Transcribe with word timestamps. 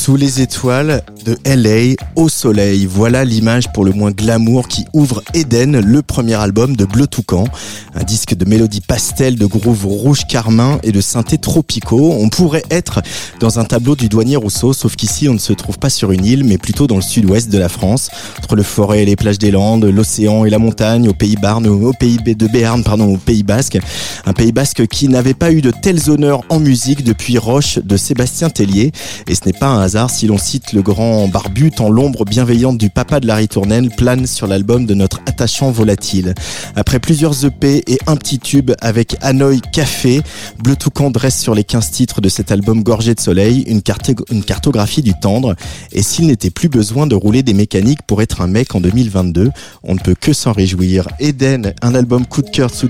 Sous 0.00 0.16
les 0.16 0.40
étoiles 0.40 1.02
de 1.26 1.36
LA, 1.44 1.94
au 2.16 2.30
soleil, 2.30 2.86
voilà 2.86 3.22
l'image 3.22 3.70
pour 3.74 3.84
le 3.84 3.92
moins 3.92 4.12
glamour 4.12 4.66
qui 4.66 4.86
ouvre 4.94 5.22
Eden, 5.34 5.78
le 5.78 6.00
premier 6.00 6.36
album 6.36 6.74
de 6.74 6.86
Bleu 6.86 7.06
Toucan. 7.06 7.44
Un 7.94 8.02
disque 8.02 8.34
de 8.34 8.46
mélodies 8.46 8.80
pastel, 8.80 9.36
de 9.36 9.44
groove 9.44 9.84
rouge 9.84 10.26
carmin 10.26 10.78
et 10.82 10.90
de 10.90 11.02
synthés 11.02 11.36
tropicaux. 11.36 12.14
On 12.18 12.30
pourrait 12.30 12.62
être 12.70 13.02
dans 13.40 13.58
un 13.58 13.64
tableau 13.64 13.94
du 13.94 14.08
douanier 14.08 14.36
Rousseau, 14.36 14.72
sauf 14.72 14.96
qu'ici 14.96 15.28
on 15.28 15.34
ne 15.34 15.38
se 15.38 15.52
trouve 15.52 15.78
pas 15.78 15.90
sur 15.90 16.12
une 16.12 16.24
île, 16.24 16.44
mais 16.44 16.56
plutôt 16.56 16.86
dans 16.86 16.96
le 16.96 17.02
sud-ouest 17.02 17.50
de 17.50 17.58
la 17.58 17.68
France, 17.68 18.08
entre 18.38 18.56
le 18.56 18.62
forêt 18.62 19.02
et 19.02 19.04
les 19.04 19.16
plages 19.16 19.38
des 19.38 19.50
Landes, 19.50 19.84
l'océan 19.84 20.46
et 20.46 20.50
la 20.50 20.58
montagne, 20.58 21.10
au 21.10 21.14
pays 21.14 21.36
au 21.66 21.92
pays 21.92 22.16
de 22.16 22.46
Béarn, 22.46 22.82
pardon, 22.82 23.12
au 23.12 23.18
pays 23.18 23.42
basque. 23.42 23.78
Un 24.24 24.32
pays 24.32 24.52
basque 24.52 24.86
qui 24.86 25.08
n'avait 25.08 25.34
pas 25.34 25.52
eu 25.52 25.60
de 25.60 25.70
tels 25.70 26.08
honneurs 26.08 26.40
en 26.48 26.58
musique 26.58 27.04
depuis 27.04 27.36
Roche 27.36 27.78
de 27.78 27.98
Sébastien 27.98 28.48
Tellier. 28.48 28.92
Et 29.28 29.34
ce 29.34 29.42
n'est 29.44 29.52
pas 29.52 29.68
un 29.68 29.89
si 29.90 30.28
l'on 30.28 30.38
cite 30.38 30.72
le 30.72 30.82
grand 30.82 31.26
barbu 31.26 31.72
tant 31.72 31.90
l'ombre 31.90 32.24
bienveillante 32.24 32.78
du 32.78 32.90
papa 32.90 33.18
de 33.18 33.26
la 33.26 33.34
ritournelle 33.34 33.90
plane 33.90 34.24
sur 34.24 34.46
l'album 34.46 34.86
de 34.86 34.94
notre 34.94 35.18
attachant 35.26 35.72
volatile. 35.72 36.34
Après 36.76 37.00
plusieurs 37.00 37.44
EP 37.44 37.82
et 37.88 37.98
un 38.06 38.14
petit 38.14 38.38
tube 38.38 38.70
avec 38.80 39.16
Hanoï 39.20 39.60
Café, 39.60 40.22
Bleu 40.62 40.76
Toucan 40.76 41.10
dresse 41.10 41.40
sur 41.40 41.56
les 41.56 41.64
15 41.64 41.90
titres 41.90 42.20
de 42.20 42.28
cet 42.28 42.52
album 42.52 42.84
gorgé 42.84 43.16
de 43.16 43.20
soleil 43.20 43.64
une, 43.66 43.82
cartographie 43.82 45.02
du 45.02 45.12
tendre. 45.14 45.56
Et 45.90 46.02
s'il 46.02 46.28
n'était 46.28 46.50
plus 46.50 46.68
besoin 46.68 47.08
de 47.08 47.16
rouler 47.16 47.42
des 47.42 47.54
mécaniques 47.54 48.02
pour 48.06 48.22
être 48.22 48.42
un 48.42 48.46
mec 48.46 48.76
en 48.76 48.80
2022, 48.80 49.50
on 49.82 49.94
ne 49.94 49.98
peut 49.98 50.14
que 50.14 50.32
s'en 50.32 50.52
réjouir. 50.52 51.08
Eden, 51.18 51.74
un 51.82 51.96
album 51.96 52.26
coup 52.26 52.42
de 52.42 52.50
cœur 52.50 52.70
sous 52.72 52.86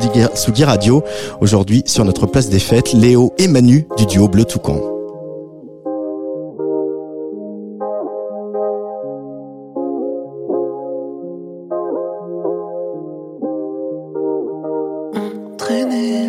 Guy 0.52 0.64
Radio. 0.64 1.02
Aujourd'hui, 1.40 1.82
sur 1.86 2.04
notre 2.04 2.26
place 2.26 2.50
des 2.50 2.58
fêtes, 2.58 2.92
Léo 2.92 3.32
et 3.38 3.48
Manu 3.48 3.86
du 3.96 4.04
duo 4.04 4.28
Bleu 4.28 4.44
Toucan. 4.44 4.99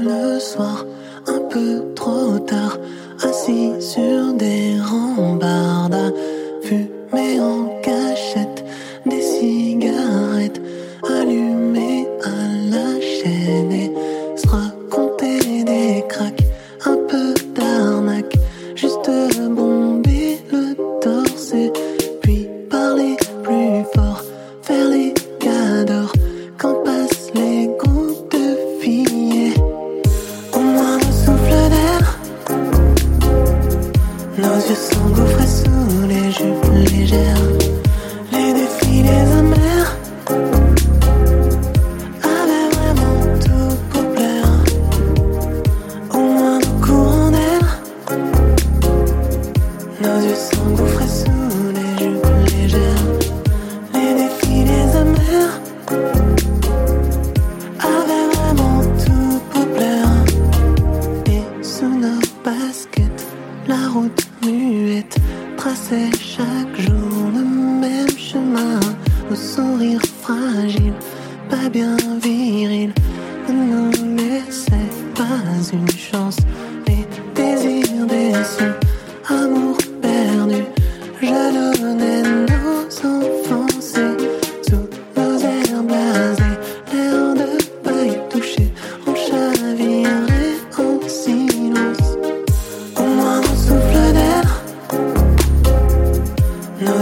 le 0.01 0.39
soir, 0.39 0.85
un 1.27 1.39
peu 1.49 1.93
trop 1.95 2.39
tard, 2.39 2.77
assis 3.23 3.71
sur 3.79 4.33
des 4.33 4.79
rambardes. 4.79 6.13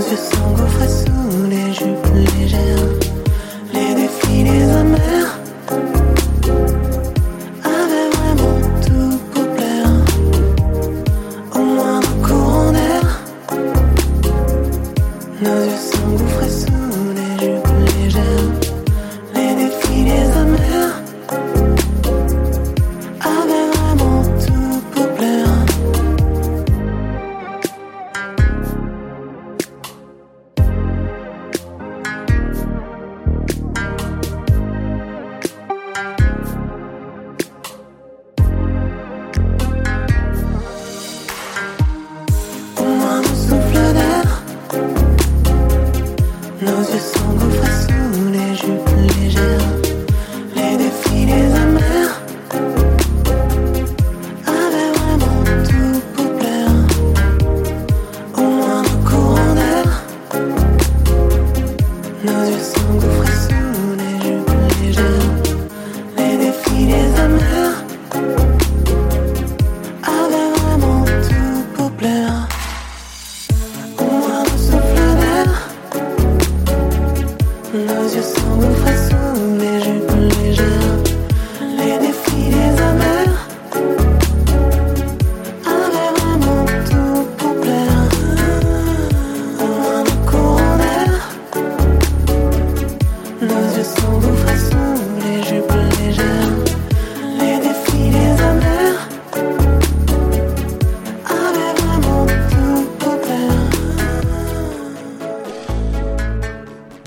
de 0.09 0.15
s'engouffre 0.15 0.89
sous 0.89 1.18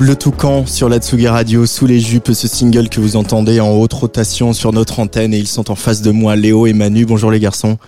Bleu 0.02 0.16
Toucan 0.16 0.66
sur 0.66 0.88
la 0.88 0.98
Tsugi 0.98 1.28
Radio, 1.28 1.64
sous 1.64 1.86
les 1.86 2.00
jupes, 2.00 2.32
ce 2.32 2.48
single 2.48 2.88
que 2.88 3.00
vous 3.00 3.14
entendez 3.14 3.60
en 3.60 3.70
haute 3.70 3.92
rotation 3.92 4.52
sur 4.52 4.72
notre 4.72 4.98
antenne 4.98 5.32
et 5.32 5.38
ils 5.38 5.46
sont 5.46 5.70
en 5.70 5.76
face 5.76 6.02
de 6.02 6.10
moi, 6.10 6.34
Léo 6.34 6.66
et 6.66 6.72
Manu. 6.72 7.06
Bonjour 7.06 7.30
les 7.30 7.38
garçons. 7.38 7.78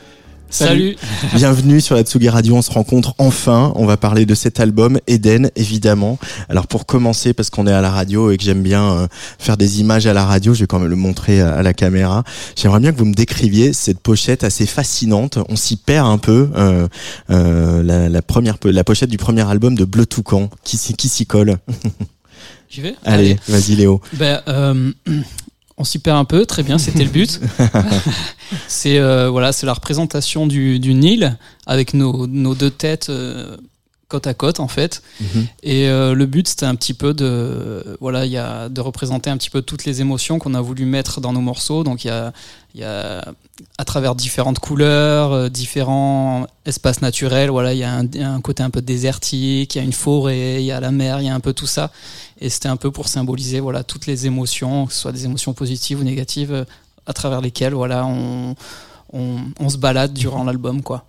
Salut. 0.55 0.95
Bienvenue 1.35 1.81
sur 1.81 1.97
la 1.97 2.03
Tsugi 2.05 2.29
Radio. 2.29 2.55
On 2.55 2.63
se 2.63 2.71
rencontre 2.71 3.17
enfin. 3.19 3.73
On 3.75 3.87
va 3.87 3.97
parler 3.97 4.25
de 4.25 4.37
cet 4.37 4.61
album, 4.61 5.01
Eden, 5.09 5.51
évidemment. 5.57 6.17
Alors 6.49 6.69
pour 6.69 6.87
commencer, 6.87 7.33
parce 7.33 7.51
qu'on 7.51 7.67
est 7.67 7.73
à 7.73 7.81
la 7.81 7.91
radio 7.91 8.31
et 8.31 8.37
que 8.37 8.45
j'aime 8.45 8.63
bien 8.63 8.93
euh, 8.93 9.07
faire 9.41 9.57
des 9.57 9.81
images 9.81 10.07
à 10.07 10.13
la 10.13 10.25
radio, 10.25 10.55
je 10.55 10.61
vais 10.61 10.67
quand 10.69 10.79
même 10.79 10.89
le 10.91 10.95
montrer 10.95 11.41
à 11.41 11.61
la 11.65 11.75
caméra. 11.75 12.23
J'aimerais 12.55 12.79
bien 12.79 12.93
que 12.93 12.99
vous 12.99 13.05
me 13.05 13.15
décriviez 13.15 13.73
cette 13.73 13.99
pochette 13.99 14.45
assez 14.45 14.67
fascinante. 14.67 15.41
On 15.49 15.57
s'y 15.57 15.77
perd 15.77 16.07
un 16.07 16.19
peu. 16.19 16.49
Euh, 16.55 16.87
euh, 17.31 17.83
la, 17.83 18.09
la, 18.09 18.23
première, 18.23 18.57
la 18.63 18.85
pochette 18.85 19.11
du 19.11 19.19
premier 19.19 19.43
album 19.51 19.75
de 19.75 19.85
Bleu 19.85 20.07
Toucan. 20.07 20.51
Qui, 20.63 20.79
qui 20.79 21.09
s'y 21.09 21.27
colle? 21.27 21.57
J'y 22.71 22.81
vais? 22.81 22.95
Allez, 23.05 23.39
vas-y 23.49 23.75
Léo. 23.75 24.01
Ben, 24.13 24.41
euh, 24.47 24.93
on 25.77 25.85
s'y 25.85 25.99
perd 25.99 26.19
un 26.19 26.25
peu, 26.25 26.47
très 26.47 26.63
bien, 26.63 26.79
c'était 26.79 27.05
le 27.05 27.11
but. 27.11 27.41
c'est 28.69 28.99
euh, 28.99 29.29
voilà, 29.29 29.53
c'est 29.53 29.67
la 29.67 29.73
représentation 29.73 30.47
du, 30.47 30.79
du, 30.79 30.95
Nil 30.95 31.37
avec 31.67 31.95
nos, 31.95 32.27
nos 32.27 32.55
deux 32.55 32.71
têtes 32.71 33.09
euh, 33.11 33.57
côte 34.15 34.27
à 34.29 34.35
côte 34.35 34.61
en 34.61 34.69
fait. 34.69 35.03
Mm-hmm. 35.21 35.47
Et 35.65 35.89
euh, 35.89 36.15
le 36.15 36.27
but 36.27 36.47
c'était 36.47 36.67
un 36.67 36.77
petit 36.77 36.95
peu 36.95 37.15
de 37.15 37.97
voilà, 38.01 38.27
il 38.27 38.31
y 38.31 38.39
a 38.39 38.69
de 38.69 38.81
représenter 38.81 39.29
un 39.29 39.37
petit 39.37 39.51
peu 39.51 39.61
toutes 39.61 39.85
les 39.85 40.01
émotions 40.01 40.39
qu'on 40.39 40.55
a 40.55 40.61
voulu 40.61 40.85
mettre 40.85 41.21
dans 41.21 41.33
nos 41.33 41.41
morceaux. 41.41 41.83
Donc 41.83 42.05
il 42.05 42.09
y 42.09 42.11
a 42.11 42.33
il 42.75 42.81
y 42.81 42.85
a 42.85 43.25
à 43.79 43.85
travers 43.85 44.15
différentes 44.15 44.59
couleurs, 44.59 45.33
euh, 45.33 45.49
différents 45.49 46.47
espaces 46.65 47.03
naturels. 47.03 47.51
Voilà, 47.51 47.73
il 47.73 47.79
y, 47.79 47.85
a 47.85 47.93
un, 47.93 48.07
un 48.21 48.41
côté 48.41 48.63
un 48.63 48.71
peu 48.71 48.83
désertique, 48.83 49.75
il 49.75 49.79
y 49.79 49.81
a 49.81 49.85
une 49.85 49.93
forêt, 49.93 50.63
il 50.63 50.67
y 50.67 50.73
a 50.73 50.81
la 50.81 50.91
mer, 50.91 51.21
il 51.21 51.27
y 51.27 51.29
a 51.29 51.35
un 51.35 51.41
peu 51.41 51.53
tout 51.53 51.67
ça. 51.67 51.91
Et 52.41 52.51
c'était 52.51 52.69
un 52.69 52.77
peu 52.77 52.91
pour 52.91 53.09
symboliser 53.09 53.61
voilà 53.61 53.83
toutes 53.83 54.07
les 54.07 54.27
émotions, 54.27 54.87
que 54.87 54.93
ce 54.93 55.01
soit 55.01 55.13
des 55.13 55.25
émotions 55.25 55.55
positives 55.55 56.01
ou 56.01 56.05
négatives, 56.05 56.53
euh, 56.53 56.65
à 57.07 57.13
travers 57.13 57.41
lesquelles 57.41 57.75
voilà 57.75 58.07
on 58.07 58.55
on, 59.15 59.37
on, 59.59 59.69
se 59.69 59.79
balade 59.79 60.13
durant 60.13 60.45
l'album 60.45 60.83
quoi. 60.83 61.07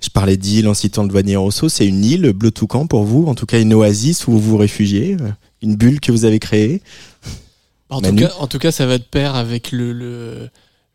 Je 0.00 0.08
parlais 0.08 0.36
d'île 0.36 0.68
en 0.68 0.74
citant 0.74 1.02
le 1.02 1.08
Douanier 1.08 1.36
Rousseau, 1.36 1.68
c'est 1.68 1.86
une 1.86 2.04
île 2.04 2.32
bleu 2.32 2.50
toucan 2.50 2.86
pour 2.86 3.04
vous, 3.04 3.26
en 3.26 3.34
tout 3.34 3.46
cas 3.46 3.60
une 3.60 3.74
oasis 3.74 4.26
où 4.26 4.32
vous 4.32 4.40
vous 4.40 4.56
réfugiez, 4.56 5.16
une 5.62 5.76
bulle 5.76 6.00
que 6.00 6.12
vous 6.12 6.24
avez 6.24 6.38
créée. 6.38 6.80
En 7.90 8.00
tout, 8.00 8.14
cas, 8.14 8.32
en 8.38 8.46
tout 8.46 8.58
cas, 8.58 8.70
ça 8.70 8.86
va 8.86 8.98
de 8.98 9.02
pair 9.02 9.34
avec 9.34 9.72
le, 9.72 9.92
le, 9.92 10.50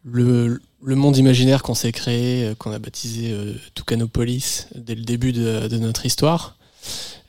le, 0.06 0.62
le 0.84 0.96
monde 0.96 1.18
imaginaire 1.18 1.64
qu'on 1.64 1.74
s'est 1.74 1.92
créé, 1.92 2.46
euh, 2.46 2.56
qu'on 2.56 2.72
a 2.72 2.78
baptisé 2.78 3.32
euh, 3.32 3.54
Toucanopolis 3.74 4.68
dès 4.76 4.94
le 4.94 5.02
début 5.02 5.34
de, 5.34 5.68
de 5.68 5.78
notre 5.78 6.06
histoire. 6.06 6.56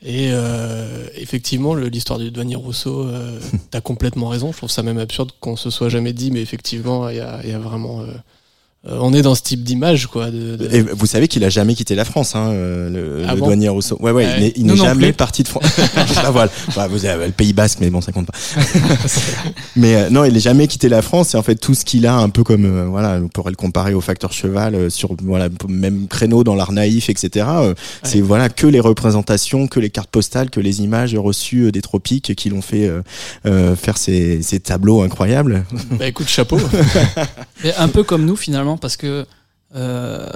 Et 0.05 0.29
euh, 0.33 1.07
effectivement, 1.15 1.75
l'histoire 1.75 2.19
du 2.19 2.31
douanier 2.31 2.57
Rousseau, 2.57 3.09
euh, 3.09 3.41
t'as 3.71 3.81
complètement 3.81 4.29
raison. 4.29 4.53
Je 4.53 4.59
trouve 4.59 4.71
ça 4.71 4.83
même 4.83 4.99
absurde 4.99 5.33
qu'on 5.41 5.57
se 5.57 5.71
soit 5.71 5.89
jamais 5.89 6.13
dit, 6.13 6.31
mais 6.31 6.43
effectivement, 6.43 7.09
il 7.09 7.17
y 7.17 7.21
a, 7.21 7.45
y 7.45 7.53
a, 7.53 7.59
vraiment 7.59 8.03
euh, 8.03 8.09
euh, 8.09 8.13
on 8.87 9.13
est 9.13 9.23
dans 9.23 9.35
ce 9.35 9.43
type 9.43 9.63
d'image, 9.63 10.07
quoi. 10.07 10.31
De, 10.31 10.57
de... 10.57 10.69
Et 10.75 10.83
vous 10.83 11.07
savez 11.07 11.29
qu'il 11.29 11.45
a 11.45 11.49
jamais 11.49 11.75
quitté 11.75 11.95
la 11.95 12.05
France, 12.05 12.35
hein, 12.35 12.53
le, 12.53 13.25
ah 13.27 13.35
le 13.35 13.41
bon 13.41 13.47
douanier 13.47 13.69
Rousseau. 13.69 13.97
Ouais, 14.01 14.11
ouais, 14.11 14.25
ouais. 14.25 14.53
il 14.57 14.67
n'est 14.67 14.77
jamais 14.77 15.09
plus. 15.09 15.15
parti 15.15 15.43
de 15.43 15.49
France. 15.49 15.65
ah, 16.17 16.31
voilà. 16.31 16.51
Bah, 16.77 16.89
vous 16.89 17.05
avez 17.07 17.27
le 17.27 17.33
Pays 17.33 17.53
Basque, 17.53 17.79
mais 17.81 17.91
bon, 17.91 18.01
ça 18.01 18.13
compte 18.13 18.27
pas. 18.27 18.35
mais 19.77 19.95
euh, 19.95 20.11
non, 20.11 20.25
il 20.25 20.35
n'est 20.35 20.41
jamais 20.41 20.67
quitté 20.67 20.89
la 20.89 21.03
France. 21.03 21.35
Et 21.35 21.37
en 21.37 21.43
fait, 21.43 21.57
tout 21.57 21.75
ce 21.75 21.85
qu'il 21.85 22.07
a, 22.07 22.17
un 22.17 22.29
peu 22.29 22.45
comme, 22.45 22.65
euh, 22.65 22.87
voilà, 22.87 23.21
on 23.23 23.29
pourrait 23.29 23.51
le 23.51 23.57
comparer 23.57 23.95
au 23.95 24.01
facteur 24.01 24.33
cheval, 24.33 24.75
euh, 24.75 24.91
sur 24.91 25.15
voilà, 25.23 25.49
même 25.69 26.07
créneau 26.09 26.45
dans 26.45 26.55
l'art 26.55 26.73
naïf, 26.73 27.09
etc. 27.09 27.47
Euh, 27.49 27.75
c'est 28.03 28.21
voilà 28.21 28.49
que 28.49 28.67
les 28.67 28.81
représentations, 28.81 29.67
que 29.67 29.81
les 29.81 29.91
cartes 29.91 30.11
postales, 30.11 30.51
que 30.51 30.61
les 30.61 30.83
images 30.83 31.15
reçues 31.15 31.73
des 31.73 31.83
tropiques 31.83 32.35
qui 32.35 32.51
l'ont 32.51 32.63
fait 32.63 32.91
faire 33.45 33.97
ces, 33.97 34.43
ces, 34.43 34.61
tableaux 34.61 35.03
incroyables. 35.03 35.65
Bah 35.93 36.07
écoute, 36.07 36.29
chapeau. 36.29 36.59
Et 37.65 37.73
un 37.79 37.89
peu 37.89 38.03
comme 38.03 38.25
nous 38.25 38.37
finalement 38.37 38.74
parce 38.77 38.97
que 38.97 39.27
euh, 39.75 40.29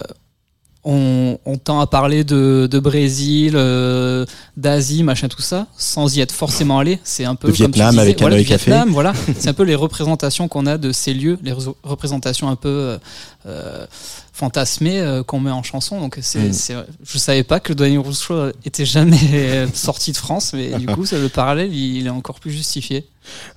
on, 0.84 1.38
on, 1.44 1.58
tend 1.58 1.80
à 1.80 1.86
parler 1.86 2.24
de, 2.24 2.68
de 2.70 2.78
Brésil, 2.78 3.54
euh, 3.56 4.24
d'Asie, 4.56 5.02
machin, 5.02 5.28
tout 5.28 5.42
ça, 5.42 5.66
sans 5.76 6.16
y 6.16 6.20
être 6.20 6.32
forcément 6.32 6.78
allé. 6.78 6.98
C'est 7.04 7.24
un 7.24 7.34
peu 7.34 7.48
le 7.48 7.52
comme 7.52 7.66
Vietnam 7.66 7.88
tu 7.88 7.90
disais, 7.90 8.00
avec 8.00 8.20
voilà, 8.20 8.36
un 8.36 8.38
le 8.38 8.44
café. 8.44 8.70
Vietnam, 8.70 8.90
voilà. 8.90 9.12
C'est 9.38 9.48
un 9.48 9.54
peu 9.54 9.64
les 9.64 9.74
représentations 9.74 10.48
qu'on 10.48 10.66
a 10.66 10.78
de 10.78 10.92
ces 10.92 11.12
lieux, 11.12 11.38
les 11.42 11.52
représentations 11.82 12.48
un 12.48 12.56
peu 12.56 12.98
euh, 13.46 13.86
fantasmées 14.32 15.20
qu'on 15.26 15.40
met 15.40 15.50
en 15.50 15.62
chanson. 15.62 16.00
Donc 16.00 16.18
c'est, 16.22 16.38
mm. 16.38 16.84
je 17.04 17.18
savais 17.18 17.42
pas 17.42 17.60
que 17.60 17.70
le 17.70 17.74
Douanier 17.74 17.98
Rousseau 17.98 18.50
était 18.64 18.86
jamais 18.86 19.66
sorti 19.74 20.12
de 20.12 20.16
France, 20.16 20.52
mais 20.54 20.70
du 20.78 20.86
coup, 20.86 21.04
le 21.10 21.28
parallèle, 21.28 21.74
il, 21.74 21.98
il, 21.98 22.06
est 22.06 22.10
encore 22.10 22.40
plus 22.40 22.52
justifié. 22.52 23.04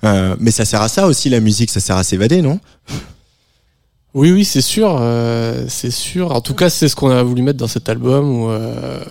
Mais 0.02 0.50
ça 0.50 0.64
sert 0.64 0.82
à 0.82 0.88
ça 0.88 1.06
aussi 1.06 1.30
la 1.30 1.40
musique, 1.40 1.70
ça 1.70 1.80
sert 1.80 1.96
à 1.96 2.04
s'évader, 2.04 2.42
non? 2.42 2.60
Oui, 4.14 4.30
oui, 4.30 4.44
c'est 4.44 4.60
sûr, 4.60 4.98
euh, 5.00 5.64
c'est 5.68 5.90
sûr. 5.90 6.32
En 6.32 6.42
tout 6.42 6.54
cas, 6.54 6.68
c'est 6.68 6.88
ce 6.88 6.96
qu'on 6.96 7.08
a 7.08 7.22
voulu 7.22 7.40
mettre 7.40 7.58
dans 7.58 7.66
cet 7.68 7.88
album 7.88 8.42
où 8.42 8.50
euh, 8.50 9.02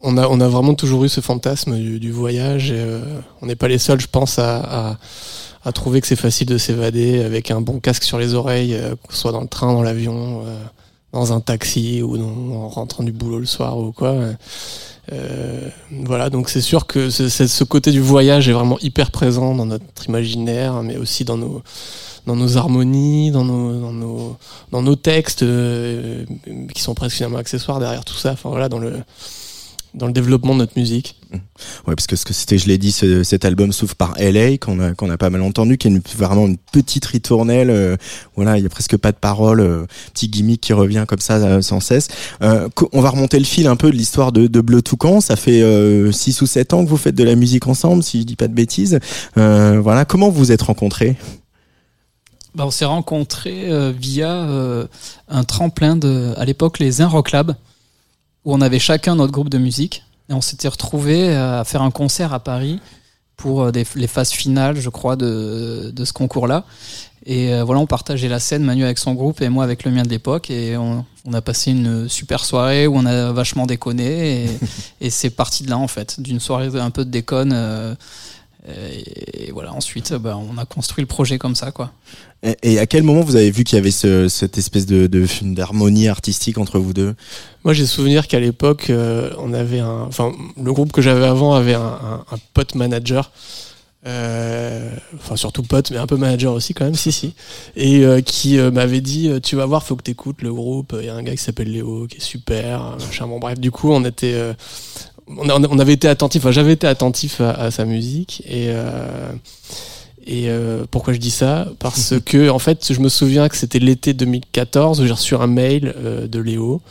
on 0.00 0.18
a 0.18 0.28
on 0.28 0.38
a 0.40 0.48
vraiment 0.48 0.74
toujours 0.74 1.04
eu 1.04 1.08
ce 1.08 1.22
fantasme 1.22 1.78
du, 1.78 2.12
voyage. 2.12 2.70
Et, 2.70 2.76
euh, 2.78 3.00
on 3.40 3.46
n'est 3.46 3.56
pas 3.56 3.68
les 3.68 3.78
seuls, 3.78 4.00
je 4.00 4.06
pense, 4.06 4.38
à, 4.38 4.58
à, 4.58 4.96
à 5.64 5.72
trouver 5.72 6.02
que 6.02 6.06
c'est 6.06 6.16
facile 6.16 6.46
de 6.46 6.58
s'évader 6.58 7.22
avec 7.24 7.50
un 7.50 7.62
bon 7.62 7.80
casque 7.80 8.04
sur 8.04 8.18
les 8.18 8.34
oreilles, 8.34 8.78
qu'on 9.02 9.14
soit 9.14 9.32
dans 9.32 9.40
le 9.40 9.48
train, 9.48 9.72
dans 9.72 9.82
l'avion, 9.82 10.44
dans 11.12 11.32
un 11.32 11.40
taxi 11.40 12.02
ou 12.02 12.22
en 12.54 12.68
rentrant 12.68 13.04
du 13.04 13.12
boulot 13.12 13.38
le 13.38 13.46
soir 13.46 13.78
ou 13.78 13.92
quoi. 13.92 14.14
voilà, 16.04 16.28
donc 16.28 16.50
c'est 16.50 16.60
sûr 16.60 16.86
que 16.86 17.08
ce 17.08 17.64
côté 17.64 17.92
du 17.92 18.00
voyage 18.00 18.46
est 18.48 18.52
vraiment 18.52 18.78
hyper 18.80 19.10
présent 19.10 19.54
dans 19.54 19.66
notre 19.66 20.06
imaginaire, 20.06 20.82
mais 20.82 20.98
aussi 20.98 21.24
dans 21.24 21.38
nos 21.38 21.62
dans 22.28 22.36
nos 22.36 22.56
harmonies, 22.56 23.30
dans 23.30 23.44
nos, 23.44 23.80
dans 23.80 23.92
nos, 23.92 24.36
dans 24.70 24.82
nos 24.82 24.94
textes, 24.96 25.42
euh, 25.42 26.24
qui 26.74 26.82
sont 26.82 26.94
presque 26.94 27.16
finalement 27.16 27.38
accessoires 27.38 27.80
derrière 27.80 28.04
tout 28.04 28.14
ça. 28.14 28.36
Voilà, 28.44 28.68
dans 28.68 28.78
le, 28.78 28.92
dans 29.94 30.06
le 30.06 30.12
développement 30.12 30.52
de 30.54 30.60
notre 30.60 30.78
musique. 30.78 31.16
Ouais, 31.32 31.94
parce 31.94 32.06
que 32.06 32.16
ce 32.16 32.24
que 32.24 32.34
c'était, 32.34 32.58
je 32.58 32.68
l'ai 32.68 32.78
dit, 32.78 32.92
ce, 32.92 33.22
cet 33.22 33.44
album 33.44 33.72
s'ouvre 33.72 33.94
par 33.94 34.14
LA, 34.18 34.58
qu'on 34.58 34.78
a, 34.80 34.92
qu'on 34.94 35.10
a 35.10 35.16
pas 35.16 35.30
mal 35.30 35.42
entendu, 35.42 35.78
qui 35.78 35.88
est 35.88 36.16
vraiment 36.16 36.46
une 36.46 36.58
petite 36.58 37.06
ritournelle. 37.06 37.70
Euh, 37.70 37.96
voilà, 38.36 38.58
il 38.58 38.62
y 38.62 38.66
a 38.66 38.68
presque 38.68 38.96
pas 38.96 39.12
de 39.12 39.16
paroles, 39.16 39.60
euh, 39.60 39.86
petit 40.12 40.28
gimmick 40.28 40.60
qui 40.60 40.72
revient 40.72 41.04
comme 41.08 41.20
ça 41.20 41.36
euh, 41.36 41.62
sans 41.62 41.80
cesse. 41.80 42.08
On 42.40 43.00
va 43.00 43.10
remonter 43.10 43.38
le 43.38 43.44
fil 43.44 43.66
un 43.66 43.76
peu 43.76 43.90
de 43.90 43.96
l'histoire 43.96 44.32
de, 44.32 44.46
de 44.46 44.60
Bleu 44.60 44.82
Toucan. 44.82 45.20
Ça 45.20 45.36
fait 45.36 45.62
6 46.12 46.42
ou 46.42 46.46
7 46.46 46.74
ans 46.74 46.84
que 46.84 46.90
vous 46.90 46.96
faites 46.96 47.14
de 47.14 47.24
la 47.24 47.34
musique 47.34 47.66
ensemble, 47.66 48.02
si 48.02 48.20
je 48.20 48.24
dis 48.24 48.36
pas 48.36 48.48
de 48.48 48.54
bêtises. 48.54 48.98
voilà, 49.34 50.04
comment 50.04 50.28
vous 50.28 50.38
vous 50.38 50.52
êtes 50.52 50.62
rencontrés? 50.62 51.16
Bah, 52.58 52.66
on 52.66 52.72
s'est 52.72 52.84
rencontrés 52.84 53.70
euh, 53.70 53.92
via 53.96 54.32
euh, 54.32 54.88
un 55.28 55.44
tremplin 55.44 55.94
de, 55.94 56.34
à 56.36 56.44
l'époque, 56.44 56.80
les 56.80 57.00
Un 57.00 57.06
Rock 57.06 57.30
Lab, 57.30 57.54
où 58.44 58.52
on 58.52 58.60
avait 58.60 58.80
chacun 58.80 59.14
notre 59.14 59.32
groupe 59.32 59.48
de 59.48 59.58
musique. 59.58 60.02
Et 60.28 60.32
on 60.32 60.40
s'était 60.40 60.66
retrouvés 60.66 61.34
à 61.36 61.62
faire 61.64 61.82
un 61.82 61.92
concert 61.92 62.34
à 62.34 62.40
Paris 62.40 62.80
pour 63.36 63.62
euh, 63.62 63.70
des, 63.70 63.86
les 63.94 64.08
phases 64.08 64.32
finales, 64.32 64.80
je 64.80 64.88
crois, 64.88 65.14
de, 65.14 65.92
de 65.94 66.04
ce 66.04 66.12
concours-là. 66.12 66.64
Et 67.24 67.54
euh, 67.54 67.62
voilà, 67.62 67.80
on 67.80 67.86
partageait 67.86 68.28
la 68.28 68.40
scène, 68.40 68.64
Manu 68.64 68.82
avec 68.82 68.98
son 68.98 69.14
groupe 69.14 69.40
et 69.40 69.48
moi 69.48 69.62
avec 69.62 69.84
le 69.84 69.92
mien 69.92 70.02
de 70.02 70.08
l'époque. 70.08 70.50
Et 70.50 70.76
on, 70.76 71.04
on, 71.26 71.34
a 71.34 71.40
passé 71.40 71.70
une 71.70 72.08
super 72.08 72.44
soirée 72.44 72.88
où 72.88 72.96
on 72.96 73.06
a 73.06 73.30
vachement 73.30 73.66
déconné. 73.66 74.46
Et, 74.46 74.48
et 75.00 75.10
c'est 75.10 75.30
parti 75.30 75.62
de 75.62 75.70
là, 75.70 75.78
en 75.78 75.86
fait, 75.86 76.20
d'une 76.20 76.40
soirée 76.40 76.70
un 76.74 76.90
peu 76.90 77.04
de 77.04 77.10
déconne. 77.10 77.52
Euh, 77.54 77.94
et 78.66 79.50
voilà, 79.52 79.72
ensuite, 79.72 80.12
bah, 80.14 80.36
on 80.36 80.58
a 80.58 80.64
construit 80.64 81.02
le 81.02 81.06
projet 81.06 81.38
comme 81.38 81.54
ça, 81.54 81.70
quoi. 81.70 81.92
Et, 82.42 82.56
et 82.62 82.78
à 82.78 82.86
quel 82.86 83.02
moment 83.02 83.22
vous 83.22 83.36
avez 83.36 83.50
vu 83.50 83.64
qu'il 83.64 83.76
y 83.76 83.78
avait 83.80 83.90
ce, 83.90 84.28
cette 84.28 84.58
espèce 84.58 84.86
de, 84.86 85.06
de 85.06 85.26
d'harmonie 85.42 86.08
artistique 86.08 86.58
entre 86.58 86.78
vous 86.78 86.92
deux? 86.92 87.14
Moi, 87.64 87.72
j'ai 87.72 87.86
souvenir 87.86 88.26
qu'à 88.26 88.40
l'époque, 88.40 88.90
euh, 88.90 89.30
on 89.38 89.52
avait 89.52 89.80
un, 89.80 90.02
enfin, 90.02 90.32
le 90.62 90.72
groupe 90.72 90.92
que 90.92 91.02
j'avais 91.02 91.26
avant 91.26 91.54
avait 91.54 91.74
un, 91.74 91.80
un, 91.80 92.24
un 92.30 92.38
pote 92.52 92.74
manager. 92.74 93.30
Euh, 94.06 94.90
enfin 95.16 95.34
surtout 95.34 95.64
pote 95.64 95.90
mais 95.90 95.96
un 95.96 96.06
peu 96.06 96.16
manager 96.16 96.54
aussi 96.54 96.72
quand 96.72 96.84
même 96.84 96.94
si 96.94 97.10
si 97.10 97.34
et 97.74 98.06
euh, 98.06 98.20
qui 98.20 98.56
euh, 98.56 98.70
m'avait 98.70 99.00
dit 99.00 99.28
tu 99.42 99.56
vas 99.56 99.66
voir 99.66 99.82
faut 99.82 99.96
que 99.96 100.04
t'écoutes 100.04 100.40
le 100.40 100.54
groupe 100.54 100.94
il 101.00 101.06
y 101.06 101.08
a 101.08 101.16
un 101.16 101.22
gars 101.24 101.32
qui 101.32 101.42
s'appelle 101.42 101.72
Léo 101.72 102.06
qui 102.06 102.18
est 102.18 102.20
super 102.20 102.96
machin 103.00 103.26
bon 103.26 103.40
bref 103.40 103.58
du 103.58 103.72
coup 103.72 103.90
on 103.90 104.04
était 104.04 104.40
on, 105.36 105.78
avait 105.78 105.92
été 105.92 106.08
attentif, 106.08 106.42
enfin, 106.42 106.52
j'avais 106.52 106.72
été 106.72 106.86
attentif 106.86 107.40
à, 107.40 107.50
à, 107.50 107.70
sa 107.70 107.84
musique 107.84 108.42
et 108.46 108.68
euh, 108.68 109.32
et 110.28 110.50
euh, 110.50 110.84
pourquoi 110.90 111.14
je 111.14 111.18
dis 111.18 111.30
ça? 111.30 111.66
Parce 111.78 112.14
que 112.24 112.50
en 112.50 112.58
fait, 112.58 112.92
je 112.92 113.00
me 113.00 113.08
souviens 113.08 113.48
que 113.48 113.56
c'était 113.56 113.78
l'été 113.78 114.12
2014 114.12 115.00
où 115.00 115.06
j'ai 115.06 115.12
reçu 115.12 115.34
un 115.34 115.46
mail 115.46 115.94
euh, 115.96 116.28
de 116.28 116.38
Léo 116.38 116.82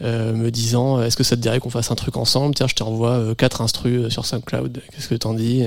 euh, 0.00 0.32
me 0.32 0.50
disant 0.52 1.02
est-ce 1.02 1.16
que 1.16 1.24
ça 1.24 1.34
te 1.34 1.40
dirait 1.40 1.58
qu'on 1.58 1.70
fasse 1.70 1.90
un 1.90 1.96
truc 1.96 2.16
ensemble? 2.16 2.54
Tiens, 2.54 2.68
je 2.68 2.76
t'envoie 2.76 3.34
quatre 3.36 3.62
instrus 3.62 4.08
sur 4.10 4.24
SoundCloud. 4.24 4.80
Qu'est-ce 4.92 5.08
que 5.08 5.16
t'en 5.16 5.34
dis? 5.34 5.64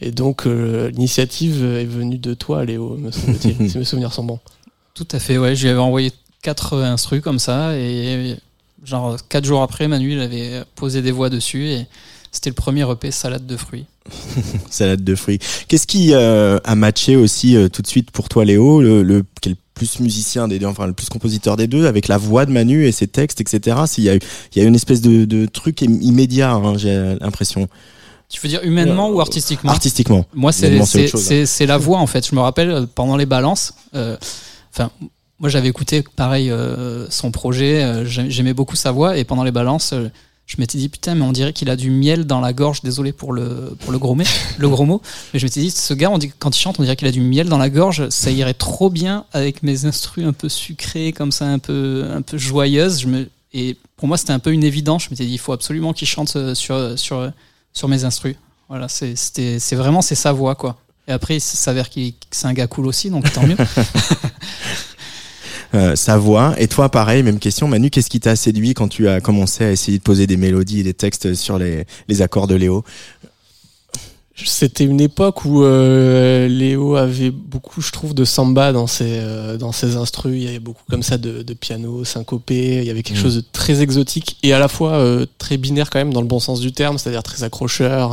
Et 0.00 0.12
donc 0.12 0.44
l'initiative 0.44 1.64
est 1.64 1.84
venue 1.84 2.18
de 2.18 2.34
toi, 2.34 2.64
Léo, 2.64 2.96
me 2.96 3.10
semble-t-il, 3.10 3.68
si 3.70 3.78
mes 3.78 3.84
souvenirs 3.84 4.12
sont 4.12 4.24
bons. 4.24 4.38
Tout 4.94 5.08
à 5.10 5.18
fait, 5.18 5.38
ouais. 5.38 5.56
Je 5.56 5.64
lui 5.64 5.70
avais 5.70 5.80
envoyé 5.80 6.12
quatre 6.42 6.80
instrus 6.80 7.20
comme 7.20 7.40
ça 7.40 7.76
et 7.76 8.36
genre 8.84 9.16
quatre 9.28 9.44
jours 9.44 9.62
après, 9.62 9.88
Manu 9.88 10.12
il 10.12 10.20
avait 10.20 10.62
posé 10.74 11.02
des 11.02 11.10
voix 11.12 11.30
dessus 11.30 11.68
et 11.68 11.86
c'était 12.32 12.50
le 12.50 12.54
premier 12.54 12.88
EP 12.90 13.10
salade 13.10 13.46
de 13.46 13.56
fruits. 13.56 13.86
Salade 14.70 15.02
de 15.02 15.14
fruits. 15.14 15.38
Qu'est-ce 15.68 15.86
qui 15.86 16.12
euh, 16.12 16.58
a 16.64 16.74
matché 16.74 17.16
aussi 17.16 17.56
euh, 17.56 17.68
tout 17.68 17.80
de 17.80 17.86
suite 17.86 18.10
pour 18.10 18.28
toi, 18.28 18.44
Léo 18.44 18.82
le, 18.82 19.02
le 19.02 19.24
qui 19.40 19.48
est 19.48 19.52
le 19.52 19.58
plus 19.72 19.98
musicien 20.00 20.46
des 20.46 20.58
deux, 20.58 20.66
enfin 20.66 20.86
le 20.86 20.92
plus 20.92 21.08
compositeur 21.08 21.56
des 21.56 21.66
deux, 21.66 21.86
avec 21.86 22.06
la 22.08 22.18
voix 22.18 22.44
de 22.44 22.52
Manu 22.52 22.86
et 22.86 22.92
ses 22.92 23.06
textes, 23.06 23.40
etc. 23.40 23.76
S'il 23.86 24.04
y 24.04 24.10
a, 24.10 24.16
eu- 24.16 24.20
il 24.54 24.62
y 24.62 24.64
a 24.64 24.68
une 24.68 24.74
espèce 24.74 25.00
de, 25.00 25.24
de 25.24 25.46
truc 25.46 25.82
im- 25.82 25.98
immédiat, 26.02 26.52
hein, 26.52 26.76
j'ai 26.76 27.16
l'imprestion, 27.20 27.66
Tu 28.28 28.40
veux 28.42 28.48
dire 28.50 28.60
humainement 28.62 29.08
ou 29.10 29.20
artistiquement? 29.20 29.70
Artistiquement. 29.70 30.26
Moi, 30.34 30.52
c'est 30.52 30.78
hein. 30.78 30.84
c'est- 31.46 31.66
la 31.66 31.78
voix 31.78 31.98
en 31.98 32.06
fait. 32.06 32.28
Je 32.28 32.34
me 32.34 32.40
rappelle 32.40 32.70
euh, 32.70 32.86
pendant 32.94 33.16
les 33.16 33.26
balances. 33.26 33.72
Enfin, 33.94 34.90
moi 35.44 35.50
j'avais 35.50 35.68
écouté 35.68 36.02
pareil 36.16 36.50
euh, 36.50 37.06
son 37.10 37.30
projet. 37.30 37.84
euh, 37.84 38.06
j'ai- 38.06 38.30
J'aimais 38.30 38.54
beaucoup 38.54 38.76
sa 38.76 38.92
voix 38.92 39.18
et 39.18 39.24
pendant 39.24 39.44
les 39.44 39.50
balances, 39.50 39.92
euh, 39.92 40.08
je 40.46 40.56
m'étais 40.58 40.78
dit 40.78 40.88
putain, 40.88 41.14
mais 41.14 41.20
on 41.20 41.32
dirait 41.32 41.52
qu'il 41.52 41.68
a 41.68 41.76
du 41.76 41.90
miel 41.90 42.24
dans 42.24 42.40
la 42.40 42.54
gorge. 42.54 42.80
Désolé 42.82 43.12
pour 43.12 43.34
le 43.34 43.76
pour 43.80 43.92
le 43.92 43.98
gros 43.98 44.14
mot, 44.14 44.24
le 44.58 44.68
gros 44.70 44.86
mot. 44.86 45.02
Mais 45.34 45.38
je 45.38 45.44
m'étais 45.44 45.60
dit, 45.60 45.70
ce 45.70 45.92
gars, 45.92 46.10
quand 46.38 46.56
il 46.56 46.58
chante, 46.58 46.80
on 46.80 46.82
dirait 46.82 46.96
qu'il 46.96 47.06
a 47.08 47.12
du 47.12 47.20
miel 47.20 47.50
dans 47.50 47.58
la 47.58 47.68
gorge. 47.68 48.08
Ça 48.08 48.30
irait 48.30 48.54
trop 48.54 48.88
bien 48.88 49.26
avec 49.34 49.62
mes 49.62 49.84
instrus 49.84 50.24
un 50.26 50.32
peu 50.32 50.48
sucrés 50.48 51.12
comme 51.12 51.30
ça, 51.30 51.44
un 51.44 51.58
peu 51.58 52.06
un 52.10 52.22
peu 52.22 52.38
joyeuses. 52.38 53.00
Je 53.02 53.08
me 53.08 53.28
et 53.52 53.76
pour 53.98 54.08
moi, 54.08 54.16
c'était 54.16 54.32
un 54.32 54.38
peu 54.38 54.50
une 54.50 54.64
évidence. 54.64 55.04
Je 55.04 55.10
m'étais 55.10 55.26
dit, 55.26 55.32
il 55.34 55.38
faut 55.38 55.52
absolument 55.52 55.92
qu'il 55.92 56.08
chante 56.08 56.54
sur 56.54 56.98
sur 56.98 57.30
sur 57.74 57.88
mes 57.88 58.04
instrus. 58.04 58.36
Voilà, 58.70 58.88
c'est 58.88 59.14
vraiment 59.74 60.00
c'est 60.00 60.14
sa 60.14 60.32
voix 60.32 60.54
quoi. 60.54 60.78
Et 61.06 61.12
après, 61.12 61.36
il 61.36 61.40
s'avère 61.40 61.90
qu'il 61.90 62.14
c'est 62.30 62.46
un 62.46 62.54
gars 62.54 62.66
cool 62.66 62.86
aussi, 62.86 63.10
donc 63.10 63.30
tant 63.30 63.46
mieux. 63.46 63.56
Euh, 65.74 65.96
sa 65.96 66.18
voix. 66.18 66.54
Et 66.58 66.68
toi, 66.68 66.88
pareil, 66.88 67.24
même 67.24 67.40
question, 67.40 67.66
Manu, 67.66 67.90
qu'est-ce 67.90 68.08
qui 68.10 68.20
t'a 68.20 68.36
séduit 68.36 68.74
quand 68.74 68.86
tu 68.86 69.08
as 69.08 69.20
commencé 69.20 69.64
à 69.64 69.72
essayer 69.72 69.98
de 69.98 70.02
poser 70.04 70.28
des 70.28 70.36
mélodies 70.36 70.80
et 70.80 70.82
des 70.84 70.94
textes 70.94 71.34
sur 71.34 71.58
les, 71.58 71.84
les 72.06 72.22
accords 72.22 72.46
de 72.46 72.54
Léo? 72.54 72.84
C'était 74.36 74.84
une 74.84 75.00
époque 75.00 75.44
où 75.44 75.62
euh, 75.62 76.48
Léo 76.48 76.96
avait 76.96 77.30
beaucoup, 77.30 77.80
je 77.80 77.92
trouve, 77.92 78.14
de 78.14 78.24
samba 78.24 78.72
dans 78.72 78.86
ses, 78.86 79.18
euh, 79.18 79.56
dans 79.56 79.72
ses 79.72 79.96
instrus. 79.96 80.34
Il 80.36 80.42
y 80.42 80.48
avait 80.48 80.58
beaucoup 80.60 80.82
comme 80.88 81.02
ça 81.02 81.18
de, 81.18 81.42
de 81.42 81.54
piano 81.54 82.04
syncopé. 82.04 82.78
Il 82.78 82.84
y 82.84 82.90
avait 82.90 83.02
quelque 83.02 83.18
Mm. 83.18 83.22
chose 83.22 83.36
de 83.36 83.44
très 83.52 83.80
exotique 83.80 84.36
et 84.42 84.52
à 84.52 84.58
la 84.58 84.68
fois 84.68 84.92
euh, 84.92 85.26
très 85.38 85.56
binaire 85.56 85.90
quand 85.90 85.98
même 85.98 86.12
dans 86.12 86.20
le 86.20 86.26
bon 86.26 86.40
sens 86.40 86.60
du 86.60 86.72
terme, 86.72 86.98
c'est-à-dire 86.98 87.22
très 87.22 87.42
accrocheur, 87.42 88.12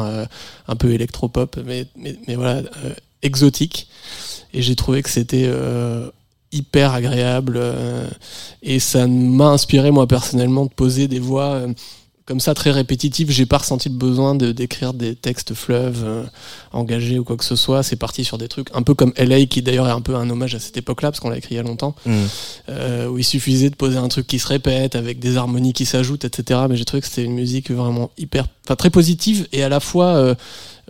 un 0.67 0.75
peu 0.75 0.91
électropop, 0.91 1.59
mais, 1.65 1.85
mais, 1.95 2.15
mais 2.27 2.35
voilà, 2.35 2.61
exotique. 3.23 3.87
Et 4.53 4.61
j'ai 4.61 4.75
trouvé 4.75 5.01
que 5.01 5.09
c'était 5.09 5.49
hyper 6.51 6.93
agréable 6.93 7.57
euh, 7.57 8.07
et 8.63 8.79
ça 8.79 9.07
m'a 9.07 9.47
inspiré 9.47 9.91
moi 9.91 10.07
personnellement 10.07 10.65
de 10.65 10.71
poser 10.71 11.07
des 11.07 11.19
voix 11.19 11.53
euh, 11.53 11.67
comme 12.25 12.39
ça 12.39 12.53
très 12.53 12.71
répétitives. 12.71 13.29
J'ai 13.31 13.45
pas 13.45 13.57
ressenti 13.57 13.89
le 13.89 13.95
besoin 13.95 14.35
de 14.35 14.51
d'écrire 14.51 14.93
des 14.93 15.15
textes 15.15 15.53
fleuves 15.53 16.03
euh, 16.05 16.23
engagés 16.71 17.19
ou 17.19 17.23
quoi 17.25 17.35
que 17.35 17.43
ce 17.43 17.55
soit. 17.55 17.83
C'est 17.83 17.95
parti 17.95 18.23
sur 18.23 18.37
des 18.37 18.47
trucs 18.47 18.67
un 18.73 18.83
peu 18.83 18.93
comme 18.93 19.11
LA 19.17 19.45
qui 19.47 19.61
d'ailleurs 19.61 19.87
est 19.87 19.91
un 19.91 20.01
peu 20.01 20.15
un 20.15 20.29
hommage 20.29 20.55
à 20.55 20.59
cette 20.59 20.77
époque-là 20.77 21.11
parce 21.11 21.19
qu'on 21.19 21.29
l'a 21.29 21.37
écrit 21.37 21.55
il 21.55 21.57
y 21.57 21.59
a 21.59 21.63
longtemps 21.63 21.95
Mm. 22.05 22.11
euh, 22.69 23.07
où 23.07 23.17
il 23.17 23.23
suffisait 23.23 23.69
de 23.69 23.75
poser 23.75 23.97
un 23.97 24.07
truc 24.07 24.27
qui 24.27 24.39
se 24.39 24.47
répète 24.47 24.95
avec 24.95 25.19
des 25.19 25.35
harmonies 25.37 25.73
qui 25.73 25.85
s'ajoutent, 25.85 26.23
etc. 26.23 26.61
Mais 26.69 26.75
j'ai 26.77 26.85
trouvé 26.85 27.01
que 27.01 27.07
c'était 27.07 27.23
une 27.25 27.33
musique 27.33 27.69
vraiment 27.71 28.11
hyper, 28.17 28.45
enfin 28.65 28.75
très 28.75 28.89
positive 28.91 29.47
et 29.51 29.63
à 29.63 29.69
la 29.69 29.79
fois 29.79 30.15
euh, 30.15 30.35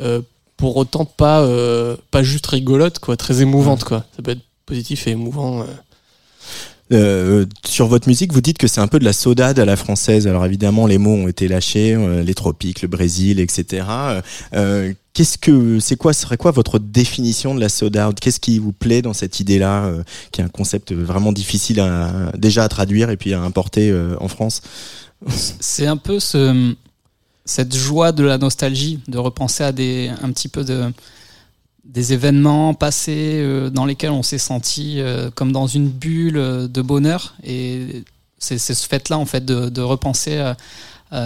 euh, 0.02 0.22
pour 0.58 0.78
autant 0.78 1.06
pas 1.06 1.42
euh, 1.42 1.96
pas 2.12 2.22
juste 2.22 2.46
rigolote, 2.48 3.00
quoi, 3.00 3.18
très 3.18 3.42
émouvante, 3.42 3.84
quoi. 3.84 4.06
Ça 4.16 4.22
peut 4.22 4.32
être 4.32 4.42
positif 4.66 5.08
et 5.08 5.12
émouvant. 5.12 5.62
euh. 5.62 5.66
Euh, 6.94 7.46
sur 7.66 7.88
votre 7.88 8.10
musique, 8.10 8.34
vous 8.34 8.42
dites 8.42 8.58
que 8.58 8.68
c'est 8.68 8.82
un 8.82 8.88
peu 8.88 9.00
de 9.00 9.06
la 9.06 9.14
saudade 9.14 9.60
à 9.60 9.66
la 9.66 9.78
française. 9.78 10.28
Alors 10.28 10.46
évidemment, 10.46 10.88
les 10.88 10.98
mots 10.98 11.14
ont 11.14 11.28
été 11.30 11.48
lâchés, 11.48 11.94
euh, 11.96 12.22
les 12.22 12.34
tropiques, 12.34 12.82
le 12.82 12.90
Brésil, 12.90 13.40
etc. 13.40 13.86
Euh, 13.90 14.22
euh, 14.54 14.94
Qu'est-ce 15.14 15.38
que 15.38 15.80
c'est 15.80 15.98
quoi 15.98 16.14
serait 16.14 16.38
quoi 16.38 16.52
votre 16.52 16.80
définition 16.80 17.54
de 17.54 17.60
la 17.60 17.68
saudade? 17.70 18.18
Qu'est-ce 18.20 18.40
qui 18.40 18.60
vous 18.60 18.72
plaît 18.72 19.02
dans 19.02 19.14
cette 19.14 19.42
idée-là, 19.42 19.86
euh, 19.86 20.04
qui 20.32 20.40
est 20.40 20.44
un 20.44 20.50
concept 20.50 20.94
vraiment 20.94 21.34
difficile 21.34 21.82
à, 21.82 22.32
déjà 22.38 22.64
à 22.64 22.70
traduire 22.70 23.10
et 23.10 23.18
puis 23.18 23.34
à 23.34 23.42
importer 23.42 23.90
euh, 23.90 24.16
en 24.22 24.30
France? 24.30 24.62
C'est 25.28 25.86
un 25.86 25.98
peu 25.98 26.20
ce, 26.20 26.74
cette 27.44 27.76
joie 27.76 28.14
de 28.14 28.24
la 28.24 28.38
nostalgie, 28.38 29.00
de 29.10 29.18
repenser 29.18 29.64
à 29.66 29.72
des, 29.74 30.12
un 30.22 30.32
petit 30.32 30.48
peu 30.48 30.64
de, 30.64 30.92
des 31.84 32.14
événements 32.14 32.74
passés 32.74 33.40
euh, 33.42 33.70
dans 33.70 33.86
lesquels 33.86 34.12
on 34.12 34.24
s'est 34.24 34.38
senti 34.38 35.00
euh, 35.00 35.32
comme 35.34 35.52
dans 35.52 35.68
une 35.68 35.90
bulle 35.90 36.38
euh, 36.38 36.68
de 36.68 36.82
bonheur. 36.82 37.36
Et 37.44 38.04
c'est 38.38 38.58
ce 38.58 38.88
fait-là, 38.88 39.18
en 39.18 39.26
fait, 39.26 39.46
de, 39.46 39.82
repenser. 39.82 40.54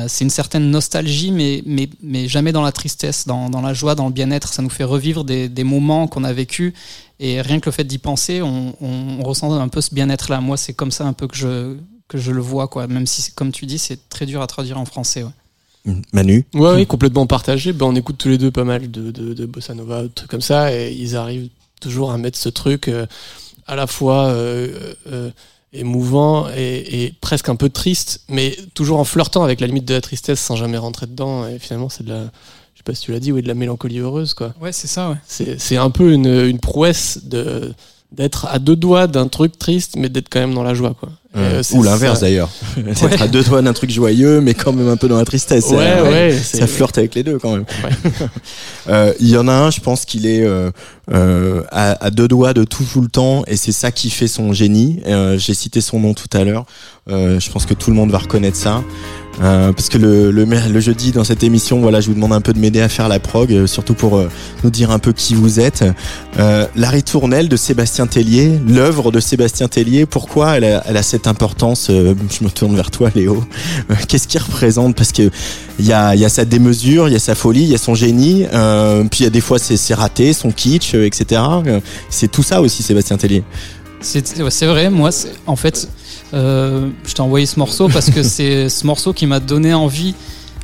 c'est 0.07 0.25
une 0.25 0.29
certaine 0.29 0.69
nostalgie, 0.69 1.31
mais, 1.31 1.63
mais, 1.65 1.89
mais 2.03 2.27
jamais 2.27 2.51
dans 2.51 2.61
la 2.61 2.73
tristesse, 2.73 3.25
dans, 3.25 3.49
dans 3.49 3.61
la 3.61 3.73
joie, 3.73 3.95
dans 3.95 4.07
le 4.07 4.11
bien-être. 4.11 4.51
Ça 4.51 4.61
nous 4.61 4.69
fait 4.69 4.83
revivre 4.83 5.23
des, 5.23 5.47
des 5.47 5.63
moments 5.63 6.07
qu'on 6.07 6.25
a 6.25 6.33
vécus. 6.33 6.73
Et 7.21 7.39
rien 7.39 7.61
que 7.61 7.67
le 7.67 7.71
fait 7.71 7.85
d'y 7.85 7.99
penser, 7.99 8.41
on 8.41 9.23
ressent 9.23 9.53
un 9.53 9.69
peu 9.69 9.79
ce 9.79 9.95
bien-être-là. 9.95 10.41
Moi, 10.41 10.57
c'est 10.57 10.73
comme 10.73 10.91
ça 10.91 11.05
un 11.05 11.13
peu 11.13 11.29
que 11.29 11.37
je, 11.37 11.77
que 12.09 12.17
je 12.17 12.31
le 12.31 12.41
vois, 12.41 12.67
quoi. 12.67 12.87
Même 12.87 13.07
si, 13.07 13.31
comme 13.31 13.53
tu 13.53 13.65
dis, 13.65 13.79
c'est 13.79 14.09
très 14.09 14.25
dur 14.25 14.41
à 14.41 14.47
traduire 14.47 14.77
en 14.77 14.85
français. 14.85 15.23
Ouais. 15.23 15.31
Manu 16.13 16.45
Ouais, 16.53 16.73
oui, 16.75 16.85
complètement 16.87 17.27
partagé. 17.27 17.73
Ben, 17.73 17.85
on 17.85 17.95
écoute 17.95 18.17
tous 18.17 18.29
les 18.29 18.37
deux 18.37 18.51
pas 18.51 18.63
mal 18.63 18.89
de, 18.89 19.11
de, 19.11 19.33
de 19.33 19.45
bossa 19.45 19.73
nova, 19.73 20.03
de 20.03 20.07
trucs 20.07 20.29
comme 20.29 20.41
ça, 20.41 20.73
et 20.73 20.91
ils 20.93 21.15
arrivent 21.15 21.49
toujours 21.81 22.11
à 22.11 22.17
mettre 22.17 22.37
ce 22.37 22.49
truc 22.49 22.87
euh, 22.87 23.05
à 23.67 23.75
la 23.75 23.85
fois 23.87 24.27
euh, 24.27 24.93
euh, 25.11 25.29
émouvant 25.73 26.47
et, 26.55 27.03
et 27.05 27.13
presque 27.21 27.49
un 27.49 27.55
peu 27.55 27.69
triste, 27.69 28.21
mais 28.29 28.55
toujours 28.73 28.99
en 28.99 29.03
flirtant 29.03 29.43
avec 29.43 29.59
la 29.59 29.67
limite 29.67 29.85
de 29.85 29.93
la 29.93 30.01
tristesse 30.01 30.39
sans 30.39 30.55
jamais 30.55 30.77
rentrer 30.77 31.05
dedans. 31.05 31.47
Et 31.47 31.59
finalement, 31.59 31.89
c'est 31.89 32.03
de 32.03 32.09
la, 32.09 32.21
je 32.23 32.79
sais 32.79 32.83
pas 32.85 32.95
si 32.95 33.03
tu 33.03 33.11
l'as 33.11 33.19
dit, 33.19 33.31
oui, 33.31 33.41
de 33.41 33.47
la 33.47 33.53
mélancolie 33.55 33.99
heureuse, 33.99 34.33
quoi. 34.33 34.53
Ouais, 34.61 34.71
c'est 34.71 34.87
ça, 34.87 35.09
ouais. 35.11 35.17
C'est 35.27 35.59
c'est 35.59 35.77
un 35.77 35.89
peu 35.89 36.13
une, 36.13 36.27
une 36.27 36.59
prouesse 36.59 37.19
de 37.25 37.73
d'être 38.15 38.45
à 38.47 38.59
deux 38.59 38.75
doigts 38.75 39.07
d'un 39.07 39.27
truc 39.27 39.57
triste, 39.59 39.95
mais 39.97 40.09
d'être 40.09 40.29
quand 40.29 40.39
même 40.39 40.53
dans 40.53 40.63
la 40.63 40.73
joie, 40.73 40.95
quoi. 40.99 41.09
Euh, 41.37 41.61
Ou 41.73 41.83
l'inverse 41.83 42.19
ça. 42.21 42.25
d'ailleurs. 42.27 42.49
Être 42.87 43.21
à 43.21 43.27
deux 43.27 43.43
doigts 43.43 43.61
d'un 43.61 43.73
truc 43.73 43.91
joyeux, 43.91 44.39
mais 44.39 44.53
quand 44.53 44.71
même 44.71 44.87
un 44.87 44.95
peu 44.95 45.09
dans 45.09 45.17
la 45.17 45.25
tristesse. 45.25 45.65
Ouais, 45.69 45.95
Ça- 45.97 46.03
ouais, 46.03 46.31
Ça 46.41 46.57
c'est- 46.59 46.67
flirte 46.67 46.97
avec 46.97 47.13
les 47.13 47.23
deux 47.23 47.39
quand 47.39 47.51
même. 47.51 47.65
Ouais. 47.83 48.27
Euh, 48.87 49.13
Il 49.19 49.27
y 49.29 49.35
en 49.35 49.47
a 49.47 49.51
un, 49.53 49.71
je 49.71 49.79
pense 49.81 50.05
qu'il 50.05 50.27
est 50.27 50.43
euh, 50.45 50.69
euh, 51.11 51.63
à, 51.71 52.05
à 52.05 52.09
deux 52.11 52.27
doigts 52.27 52.53
de 52.53 52.63
tout 52.63 52.83
tout 52.85 53.01
le 53.01 53.07
temps, 53.09 53.43
et 53.47 53.57
c'est 53.57 53.71
ça 53.71 53.91
qui 53.91 54.09
fait 54.11 54.27
son 54.27 54.53
génie. 54.53 55.01
Euh, 55.07 55.37
J'ai 55.39 55.55
cité 55.55 55.81
son 55.81 55.99
nom 55.99 56.13
tout 56.13 56.29
à 56.37 56.43
l'heure. 56.43 56.65
Euh, 57.09 57.39
je 57.39 57.49
pense 57.51 57.65
que 57.65 57.73
tout 57.73 57.89
le 57.89 57.95
monde 57.97 58.11
va 58.11 58.19
reconnaître 58.19 58.55
ça. 58.57 58.83
Euh, 59.41 59.73
parce 59.73 59.89
que 59.89 59.97
le, 59.97 60.31
le, 60.31 60.45
le 60.45 60.79
jeudi 60.79 61.11
dans 61.11 61.23
cette 61.23 61.43
émission, 61.43 61.81
voilà, 61.81 61.99
je 61.99 62.07
vous 62.07 62.13
demande 62.13 62.33
un 62.33 62.41
peu 62.41 62.53
de 62.53 62.59
m'aider 62.59 62.81
à 62.81 62.89
faire 62.89 63.09
la 63.09 63.19
prog, 63.19 63.51
euh, 63.51 63.67
surtout 63.67 63.93
pour 63.93 64.17
euh, 64.17 64.29
nous 64.63 64.69
dire 64.69 64.91
un 64.91 64.99
peu 64.99 65.13
qui 65.13 65.35
vous 65.35 65.59
êtes. 65.59 65.83
Euh, 66.39 66.65
la 66.75 66.89
ritournelle 66.89 67.49
de 67.49 67.57
Sébastien 67.57 68.07
Tellier, 68.07 68.59
l'œuvre 68.67 69.11
de 69.11 69.19
Sébastien 69.19 69.67
Tellier, 69.67 70.05
pourquoi 70.05 70.57
elle 70.57 70.65
a, 70.65 70.83
elle 70.87 70.97
a 70.97 71.03
cette 71.03 71.27
importance 71.27 71.87
euh, 71.89 72.13
Je 72.29 72.43
me 72.43 72.49
tourne 72.49 72.75
vers 72.75 72.91
toi, 72.91 73.09
Léo. 73.13 73.43
Qu'est-ce 74.07 74.27
qu'il 74.27 74.41
représente? 74.41 74.95
Parce 74.95 75.11
que 75.11 75.29
il 75.79 75.85
y 75.85 75.93
a, 75.93 76.15
y 76.15 76.23
a 76.23 76.29
sa 76.29 76.45
démesure, 76.45 77.09
il 77.09 77.11
y 77.11 77.17
a 77.17 77.19
sa 77.19 77.35
folie, 77.35 77.63
il 77.63 77.69
y 77.69 77.75
a 77.75 77.77
son 77.77 77.95
génie, 77.95 78.45
puis 79.11 79.19
il 79.19 79.23
y 79.23 79.27
a 79.27 79.29
des 79.29 79.41
fois 79.41 79.59
c'est 79.59 79.93
raté, 79.93 80.31
son 80.31 80.51
kitsch, 80.51 80.93
etc. 80.93 81.41
C'est 82.09 82.31
tout 82.31 82.43
ça 82.43 82.61
aussi, 82.61 82.81
Sébastien 82.81 83.17
Tellier. 83.17 83.43
C'est 83.99 84.65
vrai, 84.67 84.89
moi, 84.89 85.09
en 85.47 85.55
fait, 85.55 85.89
euh, 86.35 86.89
je 87.05 87.13
t'ai 87.13 87.21
envoyé 87.21 87.45
ce 87.45 87.57
morceau 87.59 87.87
parce 87.89 88.09
que 88.09 88.21
c'est 88.35 88.69
ce 88.69 88.85
morceau 88.85 89.13
qui 89.13 89.25
m'a 89.25 89.39
donné 89.39 89.73
envie. 89.73 90.13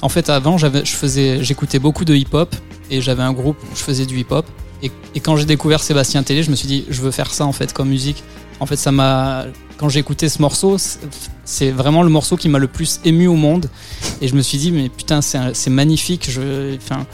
En 0.02 0.10
fait, 0.10 0.30
avant, 0.30 0.58
j'avais, 0.58 0.84
je 0.86 0.94
faisais, 0.94 1.44
j'écoutais 1.44 1.80
beaucoup 1.80 2.06
de 2.06 2.16
hip-hop 2.16 2.56
et 2.90 3.02
j'avais 3.02 3.24
un 3.24 3.34
groupe 3.34 3.58
où 3.64 3.76
je 3.76 3.82
faisais 3.82 4.06
du 4.06 4.18
hip-hop. 4.20 4.46
Et, 4.84 4.92
et 5.16 5.20
quand 5.20 5.36
j'ai 5.38 5.46
découvert 5.46 5.82
Sébastien 5.84 6.24
Tellier, 6.24 6.44
je 6.44 6.50
me 6.52 6.56
suis 6.56 6.68
dit, 6.68 6.86
je 6.90 7.02
veux 7.02 7.12
faire 7.12 7.32
ça 7.34 7.46
en 7.46 7.52
fait 7.52 7.72
comme 7.72 7.90
musique. 7.90 8.24
En 8.60 8.66
fait, 8.66 8.76
ça 8.76 8.92
m'a, 8.92 9.46
quand 9.78 9.90
j'ai 9.90 10.00
écouté 10.00 10.28
ce 10.30 10.42
morceau, 10.42 10.78
c'est- 11.46 11.72
vraiment 11.72 12.04
le 12.04 12.10
morceau 12.10 12.36
qui 12.38 12.50
m'a 12.50 12.60
le 12.60 12.68
plus 12.68 13.00
ému 13.06 13.28
au 13.28 13.36
monde. 13.36 13.70
Et 14.22 14.28
je 14.28 14.36
me 14.36 14.42
suis 14.42 14.58
dit, 14.58 14.72
mais 14.72 14.90
putain, 14.90 15.22
c'est 15.22 15.70
magnifique. 15.70 16.30
Je, 16.30 16.76
enfin, 16.78 17.06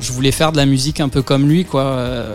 je 0.00 0.12
voulais 0.12 0.32
faire 0.32 0.52
de 0.52 0.56
la 0.56 0.66
musique 0.66 1.00
un 1.00 1.08
peu 1.08 1.22
comme 1.22 1.48
lui, 1.48 1.64
quoi. 1.64 1.82
Euh, 1.84 2.34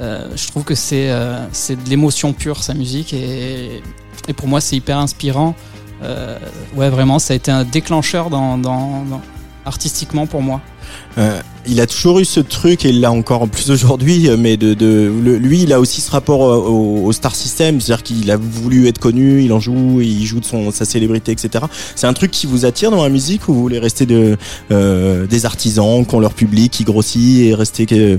euh, 0.00 0.26
je 0.34 0.46
trouve 0.48 0.64
que 0.64 0.74
c'est 0.74 1.10
euh, 1.10 1.44
c'est 1.52 1.82
de 1.82 1.88
l'émotion 1.88 2.32
pure 2.32 2.62
sa 2.62 2.74
musique 2.74 3.12
et, 3.12 3.82
et 4.28 4.32
pour 4.32 4.48
moi 4.48 4.60
c'est 4.60 4.76
hyper 4.76 4.98
inspirant. 4.98 5.54
Euh, 6.02 6.38
ouais 6.74 6.90
vraiment 6.90 7.18
ça 7.18 7.32
a 7.32 7.36
été 7.36 7.50
un 7.50 7.64
déclencheur 7.64 8.30
dans, 8.30 8.60
artistiquement 9.64 10.26
pour 10.26 10.42
moi. 10.42 10.60
Euh, 11.16 11.40
il 11.66 11.80
a 11.80 11.86
toujours 11.86 12.18
eu 12.18 12.24
ce 12.24 12.40
truc 12.40 12.84
et 12.84 12.88
il 12.88 13.00
l'a 13.00 13.12
encore 13.12 13.48
plus 13.48 13.70
aujourd'hui, 13.70 14.28
euh, 14.28 14.36
mais 14.36 14.56
de, 14.56 14.74
de 14.74 15.08
lui, 15.36 15.62
il 15.62 15.72
a 15.72 15.80
aussi 15.80 16.00
ce 16.00 16.10
rapport 16.10 16.40
au, 16.40 17.10
star 17.12 17.34
system, 17.34 17.80
c'est-à-dire 17.80 18.02
qu'il 18.02 18.30
a 18.30 18.36
voulu 18.36 18.88
être 18.88 18.98
connu, 18.98 19.42
il 19.42 19.52
en 19.52 19.60
joue, 19.60 20.00
il 20.00 20.24
joue 20.26 20.40
de 20.40 20.44
son 20.44 20.70
sa 20.70 20.84
célébrité, 20.84 21.32
etc. 21.32 21.64
C'est 21.94 22.06
un 22.06 22.12
truc 22.12 22.30
qui 22.30 22.46
vous 22.46 22.66
attire 22.66 22.90
dans 22.90 23.02
la 23.02 23.08
musique 23.08 23.48
ou 23.48 23.54
vous 23.54 23.60
voulez 23.62 23.78
rester 23.78 24.04
de 24.04 24.36
des 24.70 25.46
artisans 25.46 26.04
qui 26.04 26.14
ont 26.14 26.20
leur 26.20 26.34
public 26.34 26.72
qui 26.72 26.84
grossit 26.84 27.40
et 27.46 27.54
rester 27.54 28.18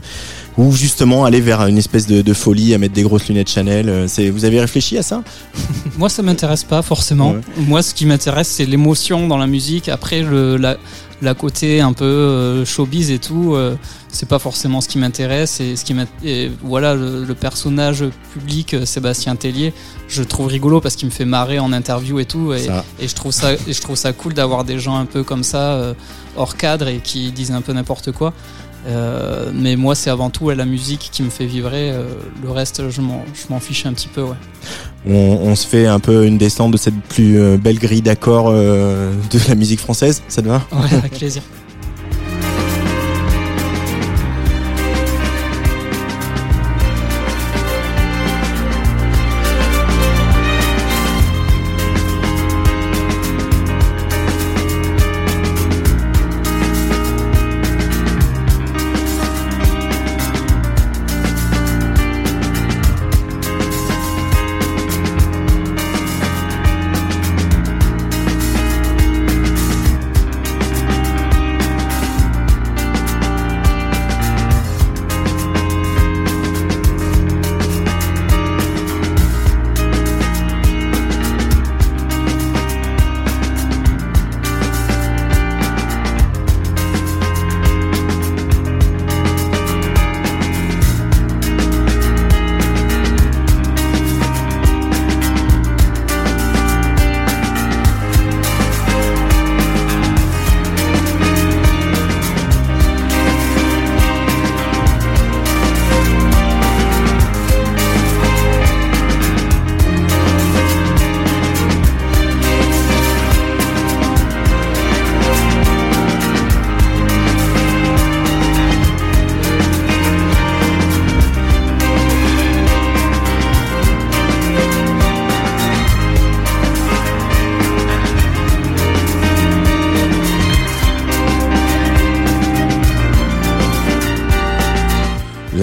ou 0.57 0.71
justement 0.71 1.25
aller 1.25 1.41
vers 1.41 1.65
une 1.67 1.77
espèce 1.77 2.07
de, 2.07 2.21
de 2.21 2.33
folie 2.33 2.73
à 2.73 2.77
mettre 2.77 2.93
des 2.93 3.03
grosses 3.03 3.27
lunettes 3.27 3.49
Chanel. 3.49 3.89
euh, 3.89 4.07
C'est 4.07 4.29
vous 4.29 4.45
avez 4.45 4.59
réfléchi 4.59 4.97
à 4.97 5.03
ça 5.03 5.23
Moi 5.97 6.09
ça 6.09 6.21
m'intéresse 6.21 6.63
pas 6.63 6.81
forcément. 6.81 7.31
Ouais. 7.31 7.41
Moi 7.57 7.81
ce 7.81 7.93
qui 7.93 8.05
m'intéresse 8.05 8.47
c'est 8.47 8.65
l'émotion 8.65 9.27
dans 9.27 9.37
la 9.37 9.47
musique. 9.47 9.89
Après 9.89 10.21
le 10.21 10.57
la, 10.57 10.77
la 11.21 11.33
côté 11.33 11.79
un 11.81 11.93
peu 11.93 12.03
euh, 12.03 12.65
showbiz 12.65 13.09
et 13.09 13.17
tout, 13.19 13.53
euh, 13.55 13.75
c'est 14.09 14.27
pas 14.27 14.39
forcément 14.39 14.81
ce 14.81 14.87
qui 14.89 14.97
m'intéresse. 14.97 15.59
Et 15.61 15.75
ce 15.75 15.85
qui 15.85 15.95
et 16.23 16.51
voilà, 16.61 16.95
le, 16.95 17.23
le 17.23 17.33
personnage 17.33 18.03
public 18.33 18.73
euh, 18.73 18.85
Sébastien 18.85 19.35
Tellier, 19.35 19.73
je 20.09 20.21
trouve 20.21 20.47
rigolo 20.47 20.81
parce 20.81 20.95
qu'il 20.95 21.07
me 21.07 21.13
fait 21.13 21.25
marrer 21.25 21.59
en 21.59 21.71
interview 21.71 22.19
et 22.19 22.25
tout. 22.25 22.53
Et, 22.53 22.67
je 23.07 23.15
trouve 23.15 23.31
ça, 23.31 23.53
et 23.53 23.57
je 23.73 23.81
trouve 23.81 23.95
ça 23.95 24.11
cool 24.11 24.33
d'avoir 24.33 24.65
des 24.65 24.79
gens 24.79 24.97
un 24.97 25.05
peu 25.05 25.23
comme 25.23 25.43
ça, 25.43 25.95
hors 26.35 26.57
cadre 26.57 26.87
et 26.89 26.99
qui 26.99 27.31
disent 27.31 27.51
un 27.51 27.61
peu 27.61 27.71
n'importe 27.73 28.11
quoi. 28.11 28.33
Euh, 28.85 29.51
mais 29.53 29.75
moi, 29.75 29.95
c'est 29.95 30.09
avant 30.09 30.29
tout 30.29 30.45
ouais, 30.45 30.55
la 30.55 30.65
musique 30.65 31.09
qui 31.11 31.23
me 31.23 31.29
fait 31.29 31.45
vibrer. 31.45 31.91
euh, 31.91 32.03
le 32.41 32.51
reste, 32.51 32.89
je 32.89 33.01
m'en, 33.01 33.23
fiche 33.59 33.85
un 33.85 33.93
petit 33.93 34.07
peu. 34.07 34.23
Ouais. 34.23 34.35
On, 35.07 35.39
on 35.43 35.55
se 35.55 35.67
fait 35.67 35.87
un 35.87 35.99
peu 35.99 36.25
une 36.25 36.37
descente 36.37 36.71
de 36.71 36.77
cette 36.77 36.99
plus 37.09 37.39
euh, 37.39 37.57
belle 37.57 37.79
grille 37.79 38.01
d'accords 38.01 38.49
euh, 38.49 39.13
de 39.31 39.39
la 39.47 39.55
musique 39.55 39.79
française, 39.79 40.21
ça 40.27 40.41
te 40.41 40.47
va? 40.47 40.61
Ouais, 40.71 40.97
avec 40.97 41.13
plaisir. 41.13 41.43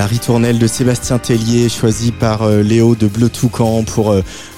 La 0.00 0.06
ritournelle 0.06 0.58
de 0.58 0.66
Sébastien 0.66 1.18
Tellier, 1.18 1.68
choisie 1.68 2.10
par 2.10 2.44
euh, 2.44 2.62
Léo 2.62 2.94
de 2.94 3.06
Bleu 3.06 3.28
Toucan 3.28 3.84
pour 3.84 4.14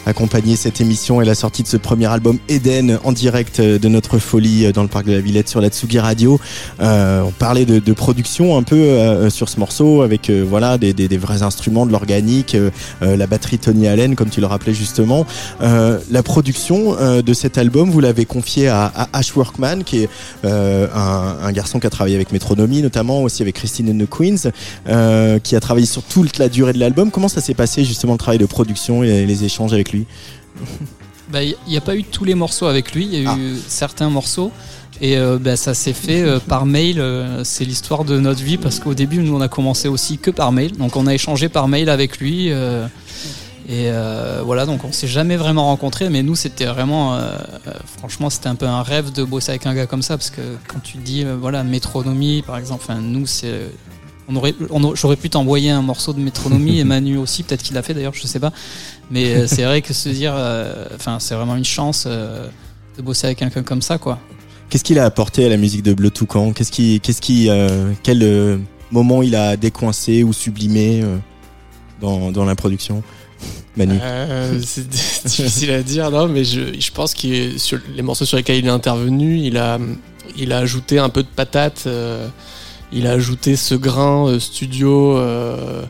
euh, 0.07 0.11
accompagner 0.11 0.57
cette 0.57 0.81
émission 0.81 1.21
et 1.21 1.25
la 1.25 1.35
sortie 1.35 1.63
de 1.63 1.69
ce 1.69 1.77
premier 1.77 2.07
album 2.07 2.39
Eden 2.49 2.99
en 3.05 3.13
direct 3.13 3.61
euh, 3.61 3.79
de 3.79 3.89
notre 3.89 4.19
folie 4.19 4.67
euh, 4.67 4.73
dans 4.73 4.83
le 4.83 4.89
parc 4.89 5.07
de 5.07 5.13
la 5.13 5.21
Villette 5.21 5.49
sur 5.49 5.61
la 5.61 5.69
Tsugi 5.69 5.99
Radio. 5.99 6.39
Euh, 6.81 7.23
on 7.23 7.31
parlait 7.31 7.65
de, 7.65 7.79
de 7.79 7.93
production 7.93 8.57
un 8.57 8.63
peu 8.63 8.77
euh, 8.77 9.31
sur 9.31 9.49
ce 9.49 9.59
morceau 9.59 10.03
avec 10.03 10.29
euh, 10.31 10.45
voilà 10.49 10.79
des, 10.79 10.93
des- 10.93 11.09
des 11.09 11.17
vrais 11.19 11.43
instruments, 11.43 11.87
de 11.87 11.93
l'organique, 11.93 12.55
euh, 12.55 12.71
euh, 13.03 13.17
la 13.17 13.27
batterie 13.27 13.59
Tony 13.59 13.89
Allen 13.89 14.15
comme 14.17 14.29
tu 14.29 14.41
le 14.41 14.47
rappelais 14.47 14.75
justement. 14.75 15.27
Euh, 15.63 15.99
la 16.11 16.23
production 16.23 16.97
euh, 16.99 17.23
de 17.23 17.33
cet 17.35 17.59
album, 17.59 17.91
vous 17.91 18.01
l'avez 18.01 18.25
confié 18.25 18.69
à, 18.69 18.87
à 18.95 19.09
Ash 19.19 19.35
Workman 19.37 19.83
qui 19.85 19.99
est 20.05 20.09
euh, 20.45 20.87
un, 20.95 21.37
un 21.47 21.53
garçon 21.53 21.79
qui 21.81 21.87
a 21.87 21.91
travaillé 21.91 22.17
avec 22.17 22.33
Metronomy 22.33 22.83
notamment, 22.83 23.23
aussi 23.23 23.43
avec 23.43 23.57
Christine 23.57 23.91
and 23.91 24.05
the 24.05 24.09
Queens, 24.09 24.51
euh, 24.89 25.39
qui 25.39 25.57
a 25.57 25.61
travaillé 25.61 25.87
sur 25.87 26.03
toute 26.03 26.39
la 26.39 26.49
durée 26.49 26.73
de 26.73 26.79
l'album. 26.79 27.11
Comment 27.11 27.29
ça 27.29 27.41
s'est 27.41 27.55
passé 27.55 27.85
justement 27.85 28.13
le 28.13 28.19
travail 28.19 28.39
de 28.39 28.47
production 28.47 29.03
et 29.03 29.27
les 29.27 29.45
échanges 29.45 29.73
avec 29.73 29.92
lui 29.93 30.07
Bah, 31.31 31.43
Il 31.43 31.55
n'y 31.69 31.77
a 31.77 31.81
pas 31.81 31.97
eu 31.97 32.05
tous 32.05 32.25
les 32.25 32.35
morceaux 32.35 32.67
avec 32.67 32.93
lui, 32.95 33.09
il 33.11 33.23
y 33.23 33.27
a 33.27 33.31
Ah. 33.33 33.39
eu 33.39 33.57
certains 33.69 34.11
morceaux. 34.11 34.51
Et 35.01 35.17
euh, 35.17 35.39
bah, 35.41 35.57
ça 35.57 35.75
s'est 35.75 35.95
fait 35.95 36.23
euh, 36.23 36.39
par 36.39 36.65
mail. 36.67 37.01
euh, 37.01 37.43
c'est 37.45 37.65
l'histoire 37.65 38.05
de 38.05 38.21
notre 38.21 38.43
vie 38.43 38.57
parce 38.59 38.79
qu'au 38.79 38.95
début, 38.95 39.19
nous, 39.19 39.35
on 39.35 39.41
a 39.41 39.49
commencé 39.49 39.89
aussi 39.89 40.19
que 40.19 40.31
par 40.31 40.53
mail. 40.53 40.77
Donc, 40.77 40.95
on 40.97 41.07
a 41.07 41.15
échangé 41.15 41.49
par 41.49 41.67
mail 41.69 41.89
avec 41.89 42.19
lui. 42.19 42.49
et 43.69 43.91
voilà, 44.45 44.67
donc 44.67 44.85
on 44.85 44.93
s'est 44.93 45.07
jamais 45.09 45.37
vraiment 45.37 45.67
rencontrés. 45.67 46.09
Mais 46.11 46.23
nous, 46.23 46.35
c'était 46.37 46.67
vraiment. 46.67 47.19
franchement, 47.99 48.29
c'était 48.31 48.49
un 48.49 48.55
peu 48.55 48.67
un 48.67 48.83
rêve 48.83 49.11
de 49.13 49.25
bosser 49.25 49.51
avec 49.51 49.67
un 49.67 49.75
gars 49.75 49.87
comme 49.87 50.03
ça. 50.03 50.17
Parce 50.19 50.31
que 50.31 50.43
quand 50.69 50.81
tu 50.83 50.99
dis, 50.99 51.25
voilà, 51.41 51.65
métronomie, 51.65 52.43
par 52.43 52.57
exemple, 52.59 52.85
nous, 53.01 53.27
c'est. 53.27 53.71
On 54.29 54.37
aurait, 54.37 54.55
on 54.71 54.95
j'aurais 54.95 55.17
pu 55.17 55.31
t'envoyer 55.31 55.71
un 55.71 55.83
morceau 55.83 56.13
de 56.13 56.21
métronomie 56.21 56.79
et 56.81 56.85
Manu 56.85 57.17
aussi, 57.17 57.43
peut-être 57.43 57.63
qu'il 57.63 57.75
l'a 57.75 57.83
fait 57.83 57.95
d'ailleurs, 57.95 58.15
je 58.15 58.27
sais 58.27 58.41
pas. 58.41 58.53
Mais 59.11 59.35
euh, 59.35 59.47
c'est 59.47 59.65
vrai 59.65 59.83
que 59.83 59.93
se 59.93 60.09
dire, 60.09 60.33
euh, 60.37 60.87
enfin, 60.95 61.19
c'est 61.19 61.35
vraiment 61.35 61.57
une 61.57 61.65
chance 61.65 62.05
euh, 62.07 62.47
de 62.97 63.03
bosser 63.03 63.27
avec 63.27 63.39
quelqu'un 63.39 63.63
comme 63.63 63.83
ça, 63.83 63.99
quoi. 63.99 64.19
Qu'est-ce 64.71 64.85
qu'il 64.85 64.99
a 64.99 65.05
apporté 65.05 65.45
à 65.45 65.49
la 65.51 65.59
musique 65.59 65.83
de 65.83 65.93
Bleu 65.93 66.11
Toucan? 66.11 66.53
Qu'est-ce 66.53 66.73
qui, 66.73 66.99
qu'est-ce 67.01 67.21
qui, 67.21 67.51
euh, 67.51 67.93
quel 68.03 68.23
euh, 68.23 68.57
moment 68.91 69.23
il 69.23 69.35
a 69.35 69.57
décoincé 69.59 70.23
ou 70.23 70.33
sublimé 70.33 71.03
euh, 71.03 71.19
dans, 72.01 72.33
dans 72.33 72.47
la 72.47 72.55
production? 72.55 73.03
Manu 73.77 73.99
Euh, 74.01 74.61
c'est 74.65 74.89
difficile 75.25 75.71
à 75.73 75.83
dire, 75.83 76.11
non, 76.11 76.29
mais 76.29 76.45
je, 76.45 76.79
je 76.79 76.91
pense 76.91 77.15
que 77.15 77.59
sur 77.59 77.79
les 77.95 78.03
morceaux 78.03 78.25
sur 78.25 78.37
lesquels 78.37 78.57
il 78.57 78.67
est 78.67 78.71
intervenu, 78.71 79.39
il 79.39 79.57
a, 79.57 79.79
il 80.37 80.53
a 80.53 80.59
ajouté 80.59 80.99
un 80.99 81.09
peu 81.09 81.23
de 81.23 81.29
patate, 81.29 81.85
euh, 81.87 82.29
il 82.93 83.07
a 83.07 83.13
ajouté 83.13 83.57
ce 83.57 83.75
grain 83.75 84.27
euh, 84.29 84.39
studio, 84.41 85.17
euh, 85.17 85.83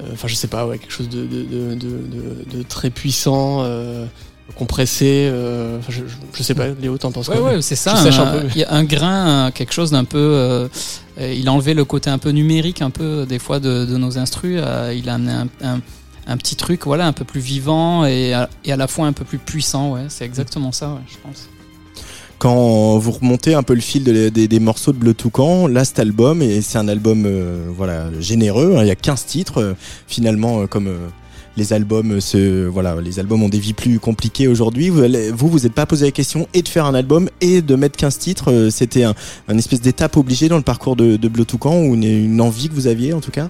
euh, 0.00 0.04
enfin 0.12 0.28
je 0.28 0.34
sais 0.34 0.48
pas, 0.48 0.66
ouais, 0.66 0.78
quelque 0.78 0.92
chose 0.92 1.08
de, 1.08 1.22
de, 1.26 1.42
de, 1.42 1.74
de- 1.74 2.44
de- 2.52 2.58
de 2.58 2.62
très 2.62 2.90
puissant, 2.90 3.64
compressé, 4.56 5.28
euh, 5.30 5.78
je, 5.88 6.02
je, 6.34 6.42
sais 6.42 6.54
pas, 6.54 6.68
Léo, 6.80 6.96
t'en 6.98 7.12
penses 7.12 7.28
Ouais, 7.28 7.36
quoi 7.36 7.52
ouais, 7.52 7.62
c'est 7.62 7.76
ça. 7.76 7.94
Il 8.54 8.60
y 8.60 8.64
a 8.64 8.72
un 8.72 8.82
grain, 8.84 9.50
quelque 9.52 9.72
chose 9.74 9.90
d'un 9.90 10.04
peu. 10.04 10.18
euh, 10.18 10.68
il 11.20 11.46
a 11.48 11.52
enlevé 11.52 11.74
le 11.74 11.84
côté 11.84 12.08
un 12.10 12.18
peu 12.18 12.30
numérique, 12.30 12.80
un 12.80 12.90
peu 12.90 13.26
des 13.28 13.38
fois 13.38 13.60
de, 13.60 13.84
de 13.84 13.96
nos 13.98 14.16
instrus. 14.18 14.58
euh, 14.62 14.94
il 14.96 15.08
a 15.10 15.14
amené 15.14 15.32
un, 15.32 15.48
un- 15.62 15.80
un 16.30 16.36
petit 16.36 16.56
truc, 16.56 16.84
voilà, 16.84 17.06
un 17.06 17.12
peu 17.12 17.24
plus 17.24 17.40
vivant 17.40 18.04
et 18.04 18.32
à, 18.34 18.48
et 18.64 18.72
à 18.72 18.76
la 18.76 18.86
fois 18.86 19.06
un 19.06 19.12
peu 19.12 19.24
plus 19.24 19.38
puissant. 19.38 19.92
Ouais, 19.92 20.06
c'est 20.08 20.24
exactement 20.24 20.72
ça, 20.72 20.90
ouais, 20.90 21.00
je 21.08 21.16
pense. 21.22 21.48
Quand 22.38 22.98
vous 22.98 23.10
remontez 23.10 23.54
un 23.54 23.64
peu 23.64 23.74
le 23.74 23.80
fil 23.80 24.04
de- 24.04 24.28
des, 24.28 24.60
morceaux 24.60 24.92
de 24.92 24.98
Bleu 24.98 25.12
Toucan, 25.12 25.66
là 25.66 25.84
cet 25.84 25.98
album, 25.98 26.40
et 26.40 26.60
c'est 26.60 26.78
un 26.78 26.86
album 26.86 27.24
euh, 27.26 27.66
voilà 27.68 28.10
généreux, 28.20 28.76
hein, 28.76 28.82
il 28.82 28.86
y 28.86 28.92
a 28.92 28.94
15 28.94 29.24
titres 29.26 29.58
euh, 29.60 29.74
finalement 30.06 30.60
euh, 30.60 30.66
comme 30.66 30.88
les 31.56 31.72
albums 31.72 32.20
se, 32.20 32.66
voilà, 32.66 32.94
les 33.00 33.18
albums 33.18 33.42
ont 33.42 33.48
des 33.48 33.58
vies 33.58 33.72
plus 33.72 33.98
compliquées 33.98 34.46
aujourd'hui. 34.46 34.88
Vous, 34.90 35.02
vous 35.34 35.48
vous 35.48 35.66
êtes 35.66 35.72
pas 35.72 35.86
posé 35.86 36.04
la 36.04 36.12
question 36.12 36.46
et 36.54 36.62
de 36.62 36.68
faire 36.68 36.84
un 36.84 36.94
album 36.94 37.28
et 37.40 37.60
de 37.62 37.74
mettre 37.74 37.96
15 37.96 38.18
titres, 38.18 38.68
c'était 38.70 39.02
un, 39.02 39.14
espèce 39.58 39.80
d'étape 39.80 40.16
obligée 40.16 40.48
dans 40.48 40.58
le 40.58 40.62
parcours 40.62 40.94
de, 40.94 41.16
Bleu 41.16 41.44
Toucan 41.44 41.82
ou 41.82 41.96
une 41.96 42.40
envie 42.40 42.68
que 42.68 42.74
vous 42.74 42.86
aviez 42.86 43.12
en 43.12 43.20
tout 43.20 43.32
cas? 43.32 43.48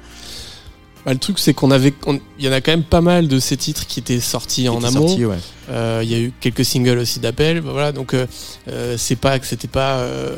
Bah, 1.06 1.12
le 1.12 1.18
truc, 1.18 1.38
c'est 1.38 1.54
qu'on 1.54 1.70
avait, 1.70 1.94
on- 2.06 2.20
il 2.38 2.44
y 2.44 2.48
en 2.48 2.52
a 2.52 2.60
quand 2.60 2.72
même 2.72 2.82
pas 2.82 3.00
mal 3.00 3.28
de 3.28 3.38
ces 3.38 3.56
titres 3.56 3.86
qui 3.86 4.00
étaient 4.00 4.20
sortis 4.20 4.68
en 4.68 4.82
amont. 4.82 5.06
sorti, 5.08 5.24
ouais. 5.24 5.36
Euh, 5.70 6.00
Il 6.02 6.10
y 6.10 6.14
a 6.14 6.18
eu 6.18 6.32
quelques 6.40 6.64
singles 6.64 6.98
aussi 6.98 7.20
d'appel, 7.20 7.60
bah 7.60 7.70
voilà. 7.72 7.92
Donc 7.92 8.14
euh, 8.14 8.26
euh, 8.68 8.96
c'est 8.98 9.16
pas 9.16 9.38
que 9.38 9.46
c'était 9.46 9.68
pas. 9.68 9.98
euh, 9.98 10.36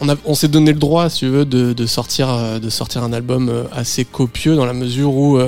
on, 0.00 0.08
a- 0.08 0.16
on 0.24 0.34
s'est 0.34 0.48
donné 0.48 0.72
le 0.72 0.78
droit, 0.78 1.10
si 1.10 1.20
tu 1.20 1.26
veux, 1.28 1.44
de, 1.44 1.72
de 1.72 1.86
sortir, 1.86 2.28
euh, 2.30 2.58
de 2.60 2.70
sortir 2.70 3.02
un 3.02 3.12
album 3.12 3.48
euh, 3.48 3.64
assez 3.72 4.04
copieux 4.04 4.54
dans 4.56 4.66
la 4.66 4.72
mesure 4.72 5.12
où 5.14 5.38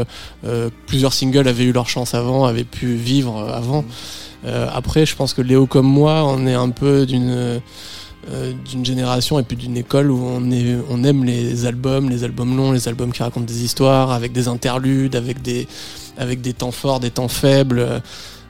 plusieurs 0.87 1.13
singles 1.13 1.49
avaient 1.49 1.65
eu 1.65 1.73
leur 1.73 1.89
chance 1.89 2.15
avant, 2.15 2.45
avaient 2.45 2.65
pu 2.65 2.95
vivre 2.95 3.49
avant. 3.53 3.85
Euh, 4.47 4.67
après, 4.73 5.05
je 5.07 5.15
pense 5.17 5.35
que 5.35 5.43
Léo 5.43 5.67
comme 5.67 5.87
moi, 5.87 6.25
on 6.27 6.47
est 6.47 6.55
un 6.55 6.71
peu 6.71 7.05
d'une 7.07 7.61
euh, 8.29 8.53
d'une 8.71 8.85
génération 8.85 9.39
et 9.39 9.43
puis 9.43 9.57
d'une 9.57 9.77
école 9.77 10.11
où 10.11 10.23
on, 10.23 11.05
aime 11.05 11.25
les 11.25 11.67
albums, 11.67 12.11
les 12.11 12.25
albums 12.25 12.57
longs, 12.57 12.73
les 12.73 12.89
albums 12.89 13.13
qui 13.13 13.23
racontent 13.23 13.47
des 13.47 13.65
histoires, 13.65 14.11
avec 14.11 14.33
des 14.33 14.49
interludes, 14.49 15.17
avec 15.17 15.41
des, 15.43 15.67
avec 16.19 16.41
des 16.41 16.53
temps 16.53 16.73
forts, 16.73 17.01
des 17.01 17.11
temps 17.11 17.29
faibles. 17.29 18.03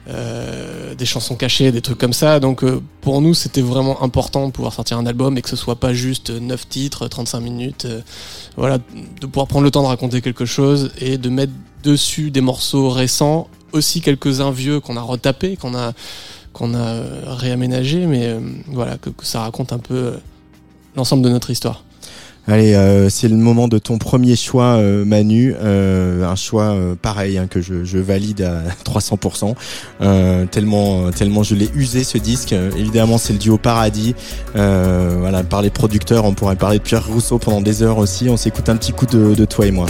euh, 0.07 0.95
des 0.95 1.05
chansons 1.05 1.35
cachées, 1.35 1.71
des 1.71 1.81
trucs 1.81 1.99
comme 1.99 2.13
ça. 2.13 2.39
Donc 2.39 2.63
euh, 2.63 2.81
pour 3.01 3.21
nous, 3.21 3.33
c'était 3.33 3.61
vraiment 3.61 4.01
important 4.03 4.47
de 4.47 4.51
pouvoir 4.51 4.73
sortir 4.73 4.97
un 4.97 5.05
album 5.05 5.37
et 5.37 5.41
que 5.41 5.49
ce 5.49 5.55
soit 5.55 5.75
pas 5.75 5.93
juste 5.93 6.31
9 6.31 6.67
titres, 6.67 7.07
35 7.07 7.39
minutes. 7.39 7.85
euh, 7.85 8.01
voilà, 8.57 8.79
de 8.79 9.25
pouvoir 9.27 9.47
prendre 9.47 9.63
le 9.63 9.71
temps 9.71 9.83
de 9.83 9.87
raconter 9.87 10.21
quelque 10.21 10.45
chose 10.45 10.91
et 10.99 11.17
de 11.17 11.29
mettre 11.29 11.53
dessus 11.83 12.31
des 12.31 12.41
morceaux 12.41 12.89
récents, 12.89 13.47
aussi 13.73 14.01
quelques-uns 14.01 14.51
vieux 14.51 14.79
qu'on 14.79 14.97
a 14.97 15.01
retapés, 15.01 15.55
qu'on 15.55 15.75
a 15.75 15.93
qu'on 16.53 16.73
a 16.73 16.79
euh, 16.79 17.21
réaménagés, 17.25 18.05
mais 18.05 18.27
euh, 18.27 18.39
voilà, 18.67 18.97
que, 18.97 19.09
ça 19.23 19.41
raconte 19.41 19.73
un 19.73 19.79
peu 19.79 19.95
euh, 19.95 20.11
l'ensemble 20.95 21.23
de 21.23 21.29
notre 21.29 21.49
histoire. 21.49 21.83
Allez, 22.47 22.73
c'est 23.11 23.27
le 23.27 23.35
moment 23.35 23.67
de 23.67 23.77
ton 23.77 23.99
premier 23.99 24.35
choix, 24.35 24.81
Manu. 25.05 25.55
Un 25.55 26.35
choix 26.35 26.75
pareil 26.99 27.37
hein, 27.37 27.45
que 27.45 27.61
je, 27.61 27.99
valide 27.99 28.41
à 28.41 28.63
300%. 28.83 29.53
Euh, 30.01 30.47
tellement, 30.47 31.11
tellement 31.11 31.43
je 31.43 31.53
l'ai 31.53 31.69
usé 31.75 32.03
ce 32.03 32.17
disque. 32.17 32.53
Évidemment, 32.53 33.19
c'est 33.19 33.33
le 33.33 33.39
duo 33.39 33.59
Paradis. 33.59 34.15
Voilà, 34.55 35.43
par 35.43 35.61
les 35.61 35.69
producteurs, 35.69 36.25
on 36.25 36.33
pourrait 36.33 36.55
parler 36.55 36.79
de 36.79 36.83
Pierre 36.83 37.05
Rousseau 37.05 37.37
pendant 37.37 37.61
des 37.61 37.83
heures 37.83 37.99
aussi. 37.99 38.27
On 38.27 38.37
s'écoute 38.37 38.69
un 38.69 38.75
petit 38.75 38.91
coup 38.91 39.05
de 39.05 39.45
toi 39.45 39.67
et 39.67 39.71
moi. 39.71 39.85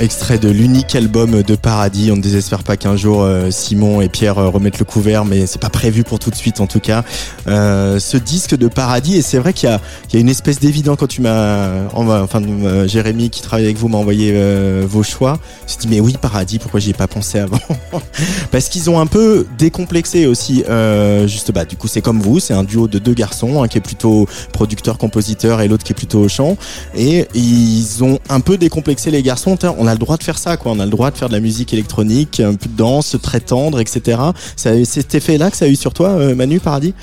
Extrait 0.00 0.38
de 0.38 0.48
l'unique 0.48 0.94
album 0.94 1.42
de 1.42 1.56
Paradis. 1.56 2.10
On 2.12 2.16
ne 2.16 2.22
désespère 2.22 2.62
pas 2.62 2.76
qu'un 2.76 2.96
jour 2.96 3.22
euh, 3.22 3.50
Simon 3.50 4.00
et 4.00 4.08
Pierre 4.08 4.38
euh, 4.38 4.48
remettent 4.48 4.78
le 4.78 4.84
couvert, 4.84 5.24
mais 5.24 5.46
c'est 5.46 5.60
pas 5.60 5.70
prévu 5.70 6.04
pour 6.04 6.18
tout 6.18 6.30
de 6.30 6.34
suite 6.34 6.60
en 6.60 6.66
tout 6.66 6.80
cas. 6.80 7.04
Euh, 7.48 7.98
ce 7.98 8.16
disque 8.16 8.56
de 8.56 8.68
Paradis, 8.68 9.16
et 9.16 9.22
c'est 9.22 9.38
vrai 9.38 9.52
qu'il 9.52 9.68
y 9.68 10.14
y 10.14 10.16
a 10.16 10.20
une 10.20 10.28
espèce 10.28 10.60
d'évident 10.60 10.96
quand 10.96 11.06
tu 11.06 11.22
m'as, 11.22 11.88
enfin 11.94 12.42
euh, 12.42 12.86
Jérémy 12.86 13.30
qui 13.30 13.40
travaille 13.40 13.64
avec 13.64 13.78
vous 13.78 13.88
m'a 13.88 13.98
envoyé 13.98 14.32
euh, 14.34 14.84
vos 14.88 15.02
choix. 15.02 15.38
Je 15.60 15.64
me 15.64 15.68
suis 15.68 15.78
dit 15.78 15.88
mais 15.88 16.00
oui 16.00 16.16
Paradis, 16.20 16.58
pourquoi 16.58 16.80
j'y 16.80 16.90
ai 16.90 16.94
pas 16.94 17.06
pensé 17.06 17.38
avant 17.38 17.58
Parce 18.50 18.68
qu'ils 18.68 18.90
ont 18.90 19.00
un 19.00 19.06
peu 19.06 19.46
décomplexé 19.56 20.26
aussi. 20.26 20.64
Euh, 20.68 21.26
juste 21.26 21.52
bah 21.52 21.64
du 21.64 21.76
coup 21.76 21.88
c'est 21.88 22.02
comme 22.02 22.20
vous, 22.20 22.38
c'est 22.40 22.54
un 22.54 22.64
duo 22.64 22.86
de 22.86 22.98
deux 22.98 23.14
garçons, 23.14 23.62
un 23.62 23.68
qui 23.68 23.78
est 23.78 23.82
plutôt 23.82 24.28
producteur-compositeur 24.52 25.60
et 25.60 25.68
l'autre 25.68 25.84
qui 25.84 25.92
est 25.92 25.96
plutôt 25.96 26.20
au 26.20 26.28
chant, 26.28 26.56
et 26.94 27.28
ils 27.34 28.04
ont 28.04 28.18
un 28.28 28.40
peu 28.40 28.58
décomplexé 28.58 29.10
les 29.10 29.22
garçons. 29.22 29.56
On 29.78 29.86
a 29.86 29.92
le 29.92 29.98
droit 29.98 30.16
de 30.16 30.22
faire 30.22 30.38
ça, 30.38 30.56
quoi. 30.56 30.72
On 30.72 30.80
a 30.80 30.84
le 30.84 30.90
droit 30.90 31.10
de 31.10 31.16
faire 31.16 31.28
de 31.28 31.34
la 31.34 31.40
musique 31.40 31.72
électronique, 31.72 32.40
un 32.40 32.54
peu 32.54 32.68
de 32.68 32.76
danse, 32.76 33.16
très 33.22 33.40
tendre, 33.40 33.80
etc. 33.80 34.20
C'est 34.56 34.84
cet 34.84 35.14
effet-là 35.14 35.50
que 35.50 35.56
ça 35.56 35.64
a 35.64 35.68
eu 35.68 35.76
sur 35.76 35.92
toi, 35.92 36.34
Manu 36.34 36.60
Paradis? 36.60 36.94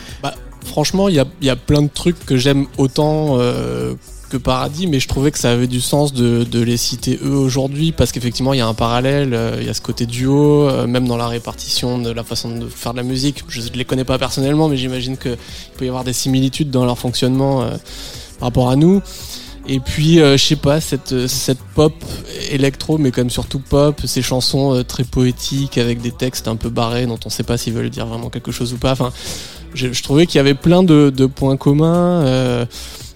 Franchement, 0.66 1.10
il 1.10 1.16
y 1.42 1.50
a, 1.50 1.56
plein 1.56 1.84
de 1.84 1.90
trucs 1.94 2.26
que 2.26 2.38
j'aime 2.38 2.66
autant 2.78 3.38
euh, 3.40 3.94
que 4.30 4.38
Paradis, 4.38 4.88
mais 4.88 5.00
je 5.00 5.08
trouvais 5.08 5.32
que 5.32 5.38
ça 5.38 5.52
avait 5.52 5.68
du 5.68 5.80
sens 5.80 6.12
de, 6.12 6.60
les 6.60 6.76
citer 6.76 7.20
eux 7.24 7.36
aujourd'hui 7.36 7.92
parce 7.92 8.12
qu'effectivement, 8.12 8.54
il 8.54 8.58
y 8.58 8.62
a 8.62 8.68
un 8.68 8.74
parallèle, 8.74 9.34
euh, 9.34 9.58
il 9.62 9.68
y 9.68 9.70
a 9.70 9.74
ce 9.74 9.82
côté 9.82 10.06
duo, 10.06 10.68
euh, 10.68 10.88
même 10.88 11.08
dans 11.08 11.18
la 11.18 11.28
répartition 11.28 12.00
de 12.00 12.10
la 12.10 12.24
façon 12.24 12.58
de 12.58 12.68
faire 12.68 12.94
de 12.94 12.98
la 12.98 13.04
musique. 13.04 13.44
Je 13.48 13.62
ne 13.62 13.76
les 13.76 13.86
connais 13.86 14.04
pas 14.04 14.18
personnellement, 14.18 14.68
mais 14.68 14.76
j'imagine 14.76 15.18
qu'il 15.18 15.38
peut 15.78 15.86
y 15.86 15.88
avoir 15.88 16.04
des 16.04 16.14
similitudes 16.14 16.72
dans 16.72 16.84
leur 16.84 16.98
fonctionnement 16.98 17.62
par 18.40 18.48
rapport 18.48 18.70
à 18.70 18.76
nous. 18.76 19.02
Et 19.68 19.80
puis, 19.80 20.18
je 20.18 20.38
sais 20.38 20.56
pas, 20.56 20.82
cette, 20.82 21.14
pop 21.74 21.94
électro, 22.52 22.98
mais 22.98 23.12
même 23.16 23.30
surtout 23.30 23.60
pop, 23.60 24.02
ces 24.06 24.22
chansons 24.22 24.84
très 24.88 25.04
poétiques 25.04 25.78
avec 25.78 26.02
des 26.02 26.12
textes 26.12 26.48
un 26.48 26.56
peu 26.56 26.70
barrés 26.70 27.06
dont 27.06 27.20
on 27.26 27.30
sait 27.30 27.44
pas 27.44 27.58
s'ils 27.58 27.74
veulent 27.74 27.90
dire 27.90 28.06
vraiment 28.08 28.30
quelque 28.30 28.52
chose 28.52 28.74
ou 28.74 28.78
pas. 28.78 28.96
Je, 29.76 30.04
trouvais 30.04 30.26
qu'il 30.26 30.38
y 30.38 30.40
avait 30.40 30.54
plein 30.54 30.84
de, 30.84 31.26
points 31.28 31.58
communs. 31.58 32.26
euh, 32.26 32.66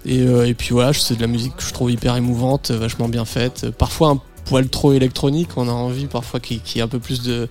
et, 0.06 0.20
euh, 0.20 0.46
et 0.46 0.54
puis 0.54 0.70
voilà, 0.70 0.92
c'est 0.92 1.16
de 1.16 1.20
la 1.20 1.26
musique 1.26 1.56
que 1.56 1.62
je 1.62 1.72
trouve 1.72 1.90
hyper 1.90 2.16
émouvante, 2.16 2.70
vachement 2.70 3.08
bien 3.08 3.24
faite. 3.24 3.70
Parfois 3.70 4.10
un 4.10 4.20
poil 4.46 4.68
trop 4.68 4.92
électronique, 4.92 5.50
on 5.56 5.68
a 5.68 5.72
envie 5.72 6.06
parfois 6.06 6.40
qu'il 6.40 6.60
y 6.74 6.78
ait 6.78 6.82
un 6.82 6.88
peu 6.88 6.98
plus 6.98 7.22
de, 7.22 7.48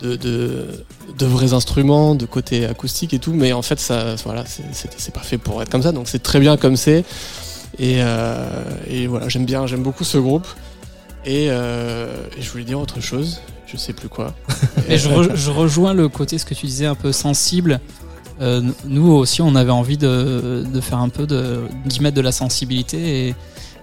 de, 0.00 1.26
vrais 1.26 1.52
instruments, 1.52 2.14
de 2.14 2.26
côté 2.26 2.66
acoustique 2.66 3.14
et 3.14 3.18
tout, 3.18 3.32
mais 3.32 3.52
en 3.52 3.62
fait, 3.62 3.80
voilà, 4.24 4.44
c'est- 4.46 5.12
pas 5.12 5.20
fait 5.20 5.38
pour 5.38 5.62
être 5.62 5.70
comme 5.70 5.82
ça, 5.82 5.92
donc 5.92 6.08
c'est 6.08 6.22
très 6.22 6.40
bien 6.40 6.56
comme 6.56 6.76
c'est. 6.76 7.04
Et, 7.78 7.96
euh, 7.98 9.06
voilà, 9.08 9.28
j'aime 9.28 9.44
bien, 9.44 9.66
j'aime 9.66 9.82
beaucoup 9.82 10.04
ce 10.04 10.18
groupe. 10.18 10.46
Et, 11.24 11.46
je 11.48 12.50
voulais 12.50 12.64
dire 12.64 12.80
autre 12.80 13.00
chose, 13.00 13.40
je 13.66 13.76
sais 13.76 13.92
plus 13.92 14.08
quoi. 14.08 14.34
Et 14.88 14.98
je 14.98 15.50
rejoins 15.50 15.94
le 15.94 16.08
côté, 16.08 16.36
ce 16.36 16.44
que 16.44 16.54
tu 16.54 16.66
disais, 16.66 16.86
un 16.86 16.96
peu 16.96 17.12
sensible. 17.12 17.80
Euh, 18.40 18.62
nous 18.84 19.10
aussi, 19.12 19.40
on 19.42 19.54
avait 19.54 19.70
envie 19.70 19.96
de, 19.96 20.64
de 20.70 20.80
faire 20.80 20.98
un 20.98 21.08
peu 21.08 21.26
de 21.26 21.62
d'y 21.86 22.00
mettre 22.00 22.16
de 22.16 22.20
la 22.20 22.32
sensibilité. 22.32 23.28
Et, 23.28 23.34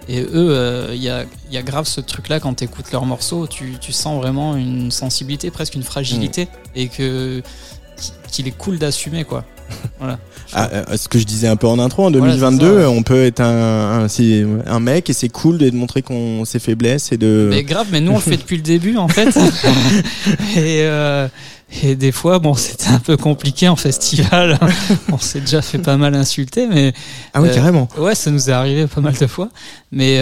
et 0.08 0.20
eux, 0.20 0.28
euh, 0.50 0.92
il 0.94 1.02
y, 1.02 1.08
a, 1.08 1.24
il 1.48 1.54
y 1.54 1.56
a 1.56 1.62
grave 1.62 1.86
ce 1.86 2.00
truc-là 2.00 2.38
quand 2.38 2.54
tu 2.54 2.64
écoutes 2.64 2.92
leurs 2.92 3.06
morceaux, 3.06 3.46
tu, 3.46 3.76
tu 3.80 3.92
sens 3.92 4.20
vraiment 4.20 4.54
une 4.54 4.90
sensibilité, 4.90 5.50
presque 5.50 5.74
une 5.74 5.82
fragilité, 5.82 6.48
et 6.74 6.88
que 6.88 7.42
qu'il 8.30 8.46
est 8.48 8.56
cool 8.56 8.78
d'assumer, 8.78 9.24
quoi. 9.24 9.44
Voilà. 9.98 10.18
Ah, 10.52 10.68
euh, 10.72 10.96
Ce 10.96 11.08
que 11.08 11.18
je 11.18 11.24
disais 11.24 11.48
un 11.48 11.56
peu 11.56 11.66
en 11.66 11.78
intro, 11.78 12.04
en 12.04 12.10
Voilà, 12.10 12.32
c'est 12.34 12.40
2022, 12.40 12.66
ça, 12.66 12.74
ouais. 12.90 12.96
on 12.96 13.02
peut 13.02 13.24
être 13.24 13.40
un, 13.40 14.02
un, 14.04 14.08
c'est 14.08 14.44
un 14.66 14.80
mec 14.80 15.08
et 15.10 15.12
c'est 15.12 15.28
cool 15.28 15.58
de 15.58 15.70
montrer 15.70 16.02
qu'on 16.02 16.44
ses 16.44 16.58
faiblesses 16.58 17.12
et 17.12 17.16
de. 17.16 17.48
Mais 17.50 17.62
grave, 17.62 17.86
mais 17.90 18.00
nous 18.00 18.12
on 18.12 18.16
le 18.16 18.20
fait 18.20 18.36
depuis 18.36 18.56
le 18.56 18.62
début 18.62 18.96
en 18.96 19.08
fait. 19.08 19.28
et, 20.56 20.82
euh, 20.82 21.26
et 21.82 21.96
des 21.96 22.12
fois, 22.12 22.38
bon, 22.38 22.54
c'était 22.54 22.88
un 22.88 22.98
peu 23.00 23.16
compliqué 23.16 23.68
en 23.68 23.76
festival. 23.76 24.58
on 25.12 25.18
s'est 25.18 25.40
déjà 25.40 25.62
fait 25.62 25.78
pas 25.78 25.96
mal 25.96 26.14
insulter, 26.14 26.66
mais 26.66 26.92
ah 27.32 27.42
oui, 27.42 27.48
euh, 27.48 27.54
carrément. 27.54 27.88
ouais, 27.98 28.14
ça 28.14 28.30
nous 28.30 28.50
est 28.50 28.52
arrivé 28.52 28.86
pas 28.86 29.00
mal 29.00 29.14
de 29.14 29.26
fois. 29.26 29.48
Mais 29.90 30.18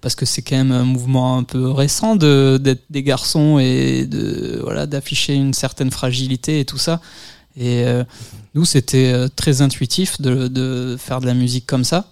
parce 0.00 0.16
que 0.16 0.26
c'est 0.26 0.42
quand 0.42 0.56
même 0.56 0.72
un 0.72 0.84
mouvement 0.84 1.38
un 1.38 1.44
peu 1.44 1.70
récent 1.70 2.16
de 2.16 2.58
d'être 2.60 2.82
des 2.90 3.02
garçons 3.04 3.58
et 3.60 4.04
de 4.04 4.60
voilà 4.62 4.86
d'afficher 4.86 5.34
une 5.34 5.54
certaine 5.54 5.90
fragilité 5.92 6.60
et 6.60 6.64
tout 6.64 6.76
ça. 6.78 7.00
Et 7.56 7.84
euh, 7.84 8.04
nous, 8.54 8.64
c'était 8.64 9.12
euh, 9.12 9.28
très 9.28 9.62
intuitif 9.62 10.20
de, 10.20 10.48
de 10.48 10.96
faire 10.98 11.20
de 11.20 11.26
la 11.26 11.34
musique 11.34 11.66
comme 11.66 11.84
ça. 11.84 12.08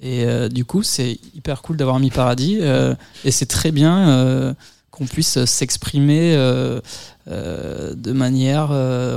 Et 0.00 0.24
euh, 0.24 0.48
du 0.48 0.64
coup, 0.64 0.82
c'est 0.82 1.18
hyper 1.34 1.62
cool 1.62 1.76
d'avoir 1.76 1.98
mis 1.98 2.10
Paradis. 2.10 2.58
euh, 2.60 2.94
et 3.24 3.30
c'est 3.30 3.46
très 3.46 3.72
bien 3.72 4.08
euh, 4.08 4.54
qu'on 4.90 5.06
puisse 5.06 5.44
s'exprimer 5.44 6.34
euh, 6.36 6.80
de 7.26 8.12
manière 8.12 8.68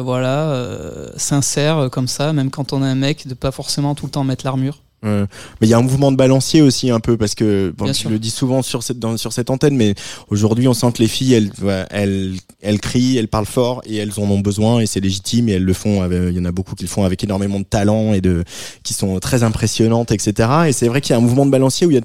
voilà 0.03 0.67
sincère 1.15 1.89
comme 1.91 2.07
ça, 2.07 2.33
même 2.33 2.51
quand 2.51 2.73
on 2.73 2.83
est 2.83 2.87
un 2.87 2.95
mec, 2.95 3.25
de 3.25 3.33
pas 3.33 3.51
forcément 3.51 3.95
tout 3.95 4.05
le 4.05 4.11
temps 4.11 4.23
mettre 4.25 4.43
l'armure. 4.45 4.81
Euh, 5.03 5.25
mais 5.59 5.67
il 5.67 5.69
y 5.69 5.73
a 5.73 5.77
un 5.77 5.81
mouvement 5.81 6.11
de 6.11 6.17
balancier 6.17 6.61
aussi 6.61 6.91
un 6.91 6.99
peu 6.99 7.17
parce 7.17 7.33
que 7.33 7.73
bon, 7.75 7.91
sûr. 7.91 8.09
le 8.09 8.19
dis 8.19 8.29
souvent 8.29 8.61
sur 8.61 8.83
cette 8.83 8.99
dans, 8.99 9.17
sur 9.17 9.33
cette 9.33 9.49
antenne, 9.49 9.75
mais 9.75 9.95
aujourd'hui 10.29 10.67
on 10.67 10.75
sent 10.75 10.91
que 10.93 10.99
les 10.99 11.07
filles 11.07 11.33
elles 11.33 11.51
elles 11.89 12.35
elles 12.61 12.79
crient, 12.79 13.17
elles 13.17 13.27
parlent 13.27 13.47
fort 13.47 13.81
et 13.85 13.97
elles 13.97 14.19
en 14.19 14.29
ont 14.29 14.39
besoin 14.39 14.79
et 14.79 14.85
c'est 14.85 14.99
légitime 14.99 15.49
et 15.49 15.53
elles 15.53 15.63
le 15.63 15.73
font. 15.73 16.07
Il 16.11 16.35
y 16.35 16.39
en 16.39 16.45
a 16.45 16.51
beaucoup 16.51 16.75
qui 16.75 16.83
le 16.83 16.89
font 16.89 17.03
avec 17.03 17.23
énormément 17.23 17.59
de 17.59 17.65
talent 17.65 18.13
et 18.13 18.21
de 18.21 18.43
qui 18.83 18.93
sont 18.93 19.19
très 19.19 19.41
impressionnantes, 19.41 20.11
etc. 20.11 20.49
Et 20.67 20.71
c'est 20.71 20.87
vrai 20.87 21.01
qu'il 21.01 21.11
y 21.11 21.15
a 21.15 21.17
un 21.17 21.21
mouvement 21.21 21.45
de 21.45 21.51
balancier 21.51 21.87
où 21.87 21.91
il 21.91 21.95
y 21.95 21.99
a 21.99 22.01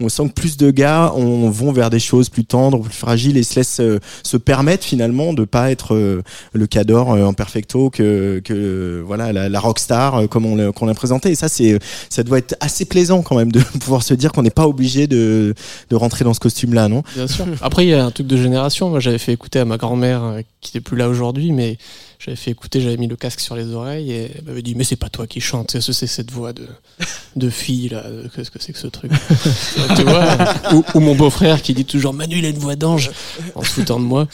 on 0.00 0.08
sent 0.08 0.28
que 0.28 0.32
plus 0.32 0.56
de 0.56 0.70
gars 0.70 1.12
on, 1.16 1.50
vont 1.50 1.72
vers 1.72 1.90
des 1.90 1.98
choses 1.98 2.28
plus 2.28 2.44
tendres, 2.44 2.80
plus 2.80 2.92
fragiles 2.92 3.36
et 3.36 3.42
se 3.42 3.56
laissent 3.56 3.80
euh, 3.80 3.98
se 4.22 4.36
permettre 4.36 4.84
finalement 4.84 5.32
de 5.32 5.44
pas 5.44 5.70
être 5.70 5.94
euh, 5.94 6.22
le 6.52 6.66
cador 6.66 7.12
euh, 7.12 7.24
en 7.24 7.32
perfecto 7.32 7.90
que, 7.90 9.02
voilà 9.06 9.32
la, 9.32 9.60
rockstar 9.60 10.14
euh, 10.14 10.26
comme 10.26 10.46
on 10.46 10.56
l'a 10.56 10.72
qu'on 10.72 10.86
l'a 10.86 10.94
présenté. 10.94 11.30
Et 11.30 11.34
ça, 11.34 11.48
ça 11.48 12.22
doit 12.22 12.38
être 12.38 12.56
assez 12.60 12.84
plaisant 12.84 13.22
quand 13.22 13.36
même 13.36 13.52
de 13.52 13.60
pouvoir 13.80 14.02
se 14.02 14.14
dire 14.14 14.32
qu'on 14.32 14.42
n'est 14.42 14.50
pas 14.50 14.66
obligé 14.66 15.06
de, 15.06 15.54
rentrer 15.92 16.24
dans 16.24 16.34
ce 16.34 16.40
costume-là, 16.40 16.88
non? 16.88 17.02
Bien 17.14 17.28
sûr. 17.28 17.46
Après, 17.62 17.84
il 17.84 17.90
y 17.90 17.94
a 17.94 18.04
un 18.04 18.10
truc 18.10 18.26
de 18.26 18.36
génération. 18.36 18.90
Moi, 18.90 18.98
j'avais 18.98 19.18
fait 19.18 19.32
écouter 19.32 19.60
à 19.60 19.64
ma 19.64 19.76
grand-mère, 19.76 20.24
euh, 20.24 20.40
qui 20.60 20.76
n'est 20.76 20.80
plus 20.80 20.96
là 20.96 21.08
aujourd'hui, 21.08 21.52
mais 21.52 21.78
j'avais 22.24 22.36
fait 22.36 22.50
écouter, 22.50 22.80
j'avais 22.80 22.96
mis 22.96 23.06
le 23.06 23.16
casque 23.16 23.40
sur 23.40 23.54
les 23.54 23.74
oreilles 23.74 24.10
et 24.10 24.30
elle 24.38 24.44
m'avait 24.44 24.62
dit 24.62 24.74
Mais 24.74 24.84
c'est 24.84 24.96
pas 24.96 25.10
toi 25.10 25.26
qui 25.26 25.40
chante, 25.40 25.72
c'est 25.72 25.92
c'est 25.92 26.06
cette 26.06 26.30
voix 26.30 26.54
de, 26.54 26.66
de 27.36 27.50
fille 27.50 27.90
là. 27.90 28.02
Qu'est-ce 28.34 28.50
que 28.50 28.62
c'est 28.62 28.72
que 28.72 28.78
ce 28.78 28.86
truc? 28.86 29.12
Tu 29.96 30.02
vois? 30.02 30.24
Ou, 30.72 30.84
ou 30.94 31.00
mon 31.00 31.14
beau-frère 31.14 31.60
qui 31.60 31.74
dit 31.74 31.84
toujours 31.84 32.14
Manu, 32.14 32.38
il 32.38 32.46
a 32.46 32.48
une 32.48 32.58
voix 32.58 32.76
d'ange 32.76 33.10
en 33.54 33.62
se 33.62 33.68
foutant 33.68 34.00
de 34.00 34.04
moi. 34.04 34.26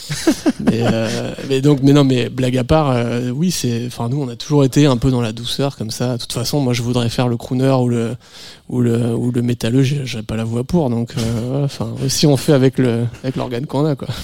Mais, 0.61 0.83
euh, 0.83 1.35
mais 1.48 1.61
donc, 1.61 1.81
mais 1.83 1.92
non, 1.92 2.05
mais 2.05 2.29
blague 2.29 2.57
à 2.57 2.64
part, 2.64 2.90
euh, 2.90 3.31
oui, 3.31 3.50
c'est. 3.50 3.87
Enfin, 3.87 4.09
nous, 4.09 4.22
on 4.22 4.29
a 4.29 4.37
toujours 4.37 4.64
été 4.64 4.87
un 4.87 4.96
peu 4.96 5.11
dans 5.11 5.20
la 5.20 5.33
douceur 5.33 5.76
comme 5.76 5.90
ça. 5.90 6.12
De 6.12 6.20
toute 6.20 6.33
façon, 6.33 6.61
moi, 6.61 6.72
je 6.72 6.83
voudrais 6.83 7.09
faire 7.09 7.26
le 7.26 7.37
crooner 7.37 7.74
ou 7.81 7.88
le 7.88 8.16
ou 8.71 8.81
le 8.81 9.15
ou 9.15 9.33
le 9.33 9.43
métalleux, 9.43 9.83
j'ai 9.83 10.23
pas 10.23 10.37
la 10.37 10.45
voix 10.45 10.65
pour. 10.65 10.89
Donc, 10.91 11.11
euh, 11.19 11.65
enfin, 11.65 11.93
si 12.09 12.27
on 12.27 12.37
fait 12.37 12.53
avec 12.53 12.79
le 12.79 13.05
avec 13.23 13.37
l'organe 13.37 13.67
qu'on 13.67 13.85
a, 13.85 13.97
quoi. 13.97 14.09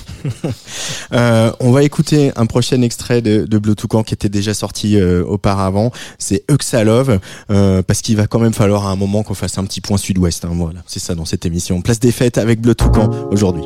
Euh, 1.13 1.53
on 1.61 1.71
va 1.71 1.85
écouter 1.85 2.33
un 2.35 2.47
prochain 2.47 2.83
extrait 2.83 3.23
de, 3.23 3.45
de 3.45 3.59
Bleu 3.59 3.77
Toucan 3.77 4.03
qui 4.03 4.13
était 4.13 4.29
déjà 4.29 4.55
sorti 4.55 4.97
euh, 4.97 5.25
auparavant. 5.25 5.93
C'est 6.19 6.43
Uxalove, 6.51 7.21
euh, 7.51 7.83
parce 7.83 8.03
qu'il 8.03 8.17
va 8.17 8.27
quand 8.27 8.41
même 8.41 8.53
falloir 8.53 8.87
à 8.87 8.91
un 8.91 8.97
moment 8.97 9.23
qu'on 9.23 9.35
fasse 9.35 9.57
un 9.59 9.65
petit 9.65 9.81
point 9.81 9.99
sud-ouest. 9.99 10.45
hein, 10.45 10.51
voilà, 10.55 10.81
c'est 10.87 11.01
ça 11.01 11.15
dans 11.15 11.25
cette 11.25 11.47
émission. 11.47 11.81
Place 11.81 12.01
des 12.01 12.13
fêtes 12.13 12.39
avec 12.39 12.61
Bleu 12.61 12.75
Toucan 12.75 13.09
aujourd'hui. 13.31 13.65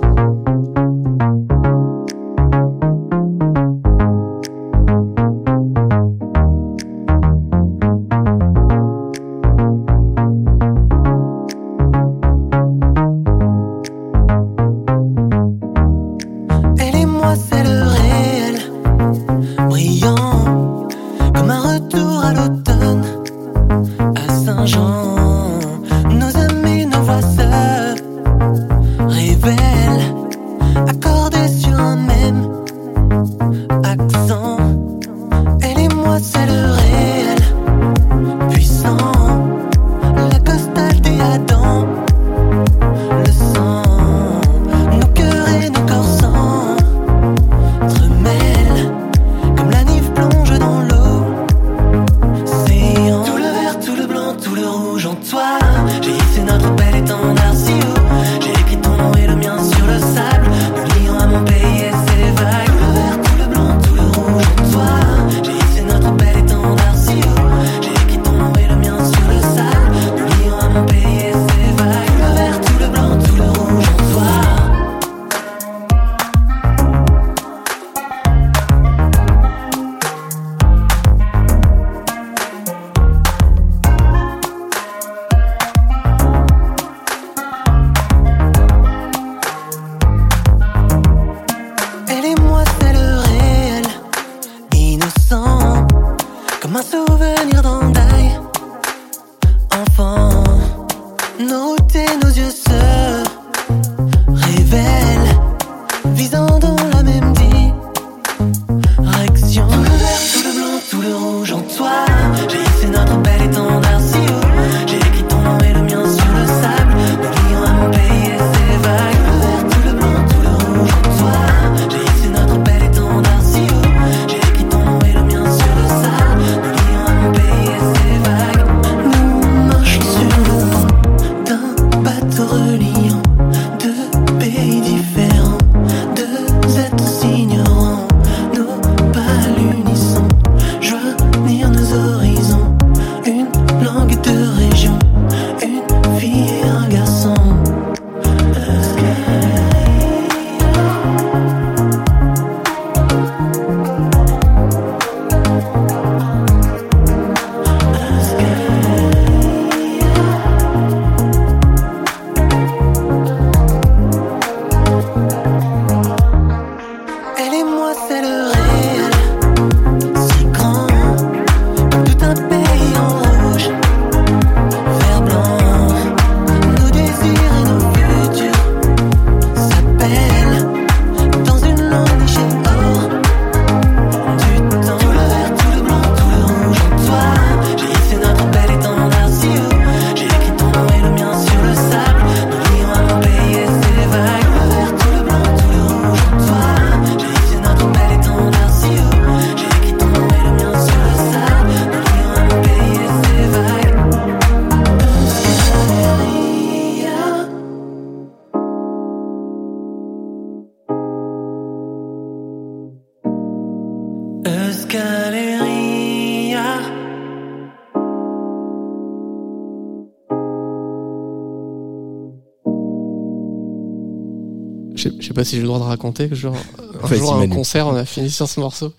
Pas 225.41 225.45
si 225.45 225.57
j'ai 225.57 225.63
le 225.63 225.67
droit 225.69 225.79
de 225.79 225.85
raconter 225.85 226.29
que 226.29 226.35
genre, 226.35 226.57
un 227.03 227.07
Vas-y, 227.07 227.19
jour 227.19 227.33
à 227.33 227.37
un 227.37 227.39
Manu. 227.41 227.55
concert, 227.55 227.87
on 227.87 227.97
a 227.97 228.05
fini 228.05 228.31
sur 228.31 228.49
ce 228.49 228.61
morceau. 228.61 228.93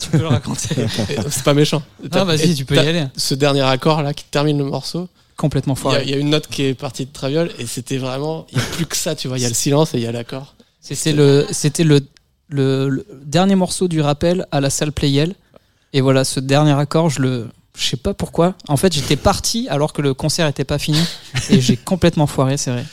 Tu 0.00 0.08
peux 0.10 0.18
le 0.18 0.26
raconter. 0.28 0.74
C'est 1.30 1.42
pas 1.44 1.54
méchant. 1.54 1.82
Ah, 2.12 2.24
vas-y, 2.24 2.54
tu 2.54 2.64
peux 2.64 2.76
y 2.76 2.78
aller. 2.78 3.04
Ce 3.16 3.34
dernier 3.34 3.62
accord 3.62 4.02
là 4.02 4.14
qui 4.14 4.24
termine 4.24 4.58
le 4.58 4.64
morceau, 4.64 5.08
complètement 5.36 5.74
y, 5.74 5.76
foiré. 5.76 6.02
il 6.04 6.10
y 6.10 6.14
a 6.14 6.16
une 6.16 6.30
note 6.30 6.46
qui 6.46 6.62
est 6.64 6.74
partie 6.74 7.06
de 7.06 7.12
Traviol 7.12 7.50
et 7.58 7.66
c'était 7.66 7.98
vraiment. 7.98 8.46
Il 8.52 8.58
n'y 8.58 8.64
a 8.64 8.66
plus 8.66 8.86
que 8.86 8.96
ça, 8.96 9.14
tu 9.14 9.28
vois. 9.28 9.38
Il 9.38 9.42
y 9.42 9.46
a 9.46 9.48
le 9.48 9.54
silence 9.54 9.94
et 9.94 9.98
il 9.98 10.02
y 10.02 10.06
a 10.06 10.12
l'accord. 10.12 10.54
C'était 10.80 11.12
le, 11.12 11.46
c'était 11.50 11.84
le, 11.84 12.00
le, 12.48 12.88
le 12.88 13.06
dernier 13.24 13.54
morceau 13.56 13.88
du 13.88 14.00
rappel 14.00 14.46
à 14.52 14.60
la 14.60 14.70
salle 14.70 14.92
Playel. 14.92 15.34
Et 15.92 16.00
voilà, 16.00 16.24
ce 16.24 16.40
dernier 16.40 16.72
accord, 16.72 17.08
je 17.10 17.20
le, 17.20 17.48
je 17.76 17.84
sais 17.86 17.96
pas 17.96 18.14
pourquoi. 18.14 18.54
En 18.68 18.76
fait, 18.76 18.92
j'étais 18.92 19.16
parti 19.16 19.66
alors 19.68 19.92
que 19.92 20.02
le 20.02 20.14
concert 20.14 20.46
était 20.46 20.64
pas 20.64 20.78
fini 20.78 21.00
et 21.50 21.60
j'ai 21.60 21.76
complètement 21.76 22.26
foiré, 22.26 22.56
c'est 22.56 22.70
vrai. 22.70 22.84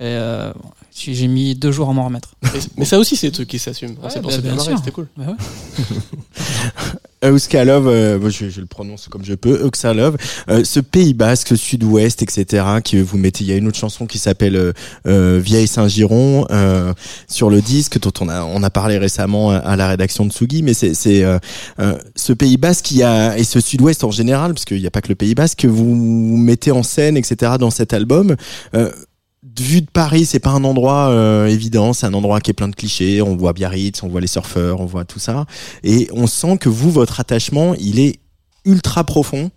Et 0.00 0.06
euh, 0.06 0.52
j'ai 0.92 1.28
mis 1.28 1.54
deux 1.54 1.70
jours 1.70 1.88
à 1.88 1.92
m'en 1.92 2.06
remettre. 2.06 2.34
Mais, 2.76 2.84
ça 2.84 2.98
aussi, 2.98 3.14
c'est 3.16 3.28
des 3.28 3.32
trucs 3.32 3.48
qui 3.48 3.60
s'assument. 3.60 3.94
Ouais, 4.02 4.08
c'est 4.10 4.20
pour 4.20 4.30
bah, 4.30 4.36
ça 4.36 4.42
bien 4.42 4.56
bien 4.56 4.76
c'était 4.76 4.90
cool. 4.90 5.06
Bah 5.16 5.24
ouais. 5.28 7.30
Euskalov, 7.30 7.86
euh, 7.92 8.18
bon, 8.18 8.28
je, 8.28 8.50
je 8.50 8.60
le 8.60 8.66
prononce 8.66 9.06
comme 9.08 9.24
je 9.24 9.34
peux, 9.34 9.64
Euskalov, 9.64 10.16
euh, 10.50 10.64
ce 10.64 10.80
Pays 10.80 11.14
Basque, 11.14 11.48
ce 11.48 11.56
Sud-Ouest, 11.56 12.22
etc., 12.22 12.64
que 12.84 12.96
vous 13.00 13.16
mettez, 13.18 13.44
il 13.44 13.50
y 13.50 13.52
a 13.52 13.56
une 13.56 13.68
autre 13.68 13.78
chanson 13.78 14.06
qui 14.06 14.18
s'appelle 14.18 14.56
euh, 14.56 14.72
euh, 15.06 15.40
Vieille 15.42 15.68
Saint-Giron 15.68 16.46
euh, 16.50 16.92
sur 17.28 17.48
le 17.48 17.62
disque 17.62 18.00
dont 18.00 18.12
on 18.20 18.28
a 18.28 18.42
on 18.44 18.62
a 18.64 18.70
parlé 18.70 18.98
récemment 18.98 19.50
à- 19.52 19.58
à 19.58 19.76
la 19.76 19.86
rédaction 19.88 20.26
de 20.26 20.32
Sugi, 20.32 20.62
mais 20.64 20.74
c'est 20.74 20.94
c'est 20.94 21.22
euh, 21.24 21.38
euh, 21.78 21.96
ce 22.16 22.32
Pays 22.32 22.56
Basque 22.56 22.84
qui 22.86 23.02
a 23.04 23.38
et 23.38 23.44
ce 23.44 23.60
Sud-Ouest 23.60 24.02
en 24.02 24.10
général, 24.10 24.54
parce 24.54 24.64
qu'il 24.64 24.80
n'y 24.80 24.86
a 24.88 24.90
pas 24.90 25.00
que 25.02 25.08
le 25.08 25.14
Pays 25.14 25.36
Basque 25.36 25.60
que 25.60 25.68
vous 25.68 25.94
mettez 25.94 26.72
en 26.72 26.82
scène, 26.82 27.16
etc., 27.16 27.52
dans 27.60 27.70
cet 27.70 27.92
album. 27.94 28.34
Euh, 28.74 28.90
vu 29.62 29.80
de 29.80 29.90
Paris, 29.90 30.26
c'est 30.26 30.40
pas 30.40 30.50
un 30.50 30.64
endroit 30.64 31.08
euh, 31.10 31.46
évident, 31.46 31.92
c'est 31.92 32.06
un 32.06 32.14
endroit 32.14 32.40
qui 32.40 32.50
est 32.50 32.54
plein 32.54 32.68
de 32.68 32.74
clichés. 32.74 33.22
On 33.22 33.36
voit 33.36 33.52
Biarritz, 33.52 34.02
on 34.02 34.08
voit 34.08 34.20
les 34.20 34.26
surfeurs, 34.26 34.80
on 34.80 34.86
voit 34.86 35.04
tout 35.04 35.18
ça, 35.18 35.46
et 35.82 36.08
on 36.12 36.26
sent 36.26 36.58
que 36.58 36.68
vous, 36.68 36.90
votre 36.90 37.20
attachement, 37.20 37.74
il 37.74 37.98
est 37.98 38.18
ultra 38.64 39.04
profond 39.04 39.50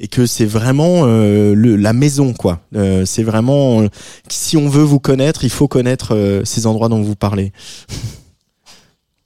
et 0.00 0.08
que 0.08 0.26
c'est 0.26 0.46
vraiment 0.46 1.02
euh, 1.04 1.54
le, 1.54 1.76
la 1.76 1.92
maison, 1.92 2.32
quoi. 2.32 2.60
Euh, 2.74 3.04
c'est 3.04 3.22
vraiment 3.22 3.82
euh, 3.82 3.88
si 4.28 4.56
on 4.56 4.68
veut 4.68 4.82
vous 4.82 4.98
connaître, 4.98 5.44
il 5.44 5.50
faut 5.50 5.68
connaître 5.68 6.40
ces 6.44 6.66
endroits 6.66 6.88
dont 6.88 7.02
vous 7.02 7.16
parlez. 7.16 7.52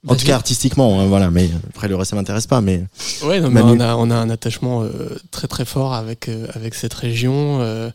En 0.07 0.15
tout 0.15 0.25
cas 0.25 0.35
artistiquement, 0.35 0.99
hein, 0.99 1.07
voilà. 1.07 1.31
Mais 1.31 1.49
après 1.69 1.87
le 1.87 1.95
reste, 1.95 2.11
ça 2.11 2.15
m'intéresse 2.15 2.45
pas. 2.45 2.61
Mais 2.61 2.83
Ouais, 3.23 3.39
non, 3.39 3.49
mais 3.49 3.63
Manu. 3.63 3.77
on 3.77 3.79
a, 3.79 3.95
on 3.95 4.11
a 4.11 4.15
un 4.15 4.29
attachement 4.29 4.85
très 5.31 5.47
très 5.47 5.65
fort 5.65 5.95
avec, 5.95 6.29
avec 6.53 6.75
cette 6.75 6.93
région. 6.93 7.91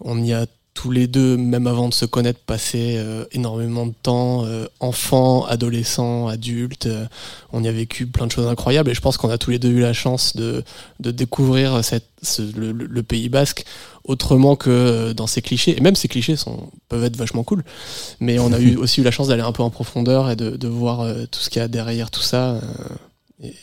On 0.00 0.24
y 0.24 0.32
a 0.32 0.46
tous 0.74 0.90
les 0.90 1.06
deux, 1.06 1.36
même 1.36 1.66
avant 1.66 1.88
de 1.88 1.94
se 1.94 2.06
connaître, 2.06 2.40
passé 2.40 2.94
euh, 2.96 3.24
énormément 3.32 3.86
de 3.86 3.92
temps, 4.02 4.44
euh, 4.46 4.66
enfants, 4.80 5.44
adolescents, 5.44 6.28
adultes. 6.28 6.86
euh, 6.86 7.04
on 7.52 7.62
y 7.62 7.68
a 7.68 7.72
vécu 7.72 8.06
plein 8.06 8.26
de 8.26 8.32
choses 8.32 8.46
incroyables 8.46 8.90
et 8.90 8.94
je 8.94 9.00
pense 9.02 9.16
qu'on 9.18 9.28
a 9.28 9.36
tous 9.38 9.50
les 9.50 9.58
deux 9.58 9.68
eu 9.70 9.80
la 9.80 9.92
chance 9.92 10.34
de, 10.34 10.64
de 11.00 11.10
découvrir 11.10 11.84
cette, 11.84 12.06
ce- 12.22 12.42
le, 12.58 12.72
le- 12.72 13.02
Pays 13.02 13.28
Basque 13.28 13.64
autrement 14.04 14.56
que 14.56 14.70
euh, 14.70 15.12
dans 15.14 15.26
ces 15.26 15.42
clichés. 15.42 15.76
Et 15.76 15.80
même 15.82 15.94
ces 15.94 16.08
clichés 16.08 16.36
sont, 16.36 16.70
peuvent 16.88 17.04
être 17.04 17.16
vachement 17.16 17.44
cool. 17.44 17.64
Mais 18.20 18.38
on 18.38 18.52
a 18.52 18.58
eu 18.58 18.76
aussi 18.78 19.02
eu 19.02 19.04
la 19.04 19.10
chance 19.10 19.28
d'aller 19.28 19.42
un 19.42 19.52
peu 19.52 19.62
en 19.62 19.70
profondeur 19.70 20.30
et 20.30 20.36
de, 20.36 20.56
de 20.56 20.68
voir 20.68 21.00
euh, 21.02 21.26
tout 21.30 21.40
ce 21.40 21.50
qu'il 21.50 21.60
y 21.60 21.64
a 21.64 21.68
derrière 21.68 22.10
tout 22.10 22.22
ça. 22.22 22.52
euh, 22.52 22.60
et- 23.44 23.54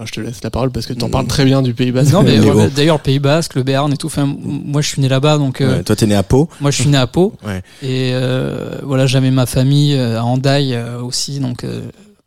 enfin, 0.00 0.06
je 0.06 0.12
te 0.12 0.20
laisse 0.20 0.42
la 0.42 0.50
parole 0.50 0.70
parce 0.70 0.86
que 0.86 0.92
tu 0.94 1.04
en 1.04 1.10
parles 1.10 1.26
très 1.26 1.44
bien 1.44 1.60
du 1.60 1.74
Pays 1.74 1.92
Basque. 1.92 2.12
Non, 2.12 2.22
mais 2.22 2.38
d'ailleurs, 2.74 2.96
le 2.96 3.02
Pays 3.02 3.18
Basque, 3.18 3.54
le 3.54 3.62
Béarn 3.62 3.92
et 3.92 3.96
tout. 3.96 4.06
Enfin, 4.06 4.24
moi, 4.26 4.80
je 4.80 4.88
suis 4.88 5.02
né 5.02 5.08
là-bas, 5.08 5.36
donc 5.38 5.60
euh, 5.60 5.78
ouais, 5.78 5.82
toi, 5.82 5.94
t'es 5.94 6.06
né 6.06 6.14
à 6.14 6.22
Pau. 6.22 6.48
moi, 6.60 6.70
je 6.70 6.80
suis 6.80 6.90
né 6.90 6.98
à 6.98 7.06
Pau. 7.06 7.34
Ouais. 7.44 7.62
Et 7.82 8.10
euh, 8.12 8.78
voilà, 8.82 9.06
j'avais 9.06 9.30
ma 9.30 9.46
famille 9.46 9.94
euh, 9.94 10.18
à 10.18 10.24
Hendaye 10.24 10.78
aussi, 11.02 11.40
donc 11.40 11.64
euh, 11.64 11.82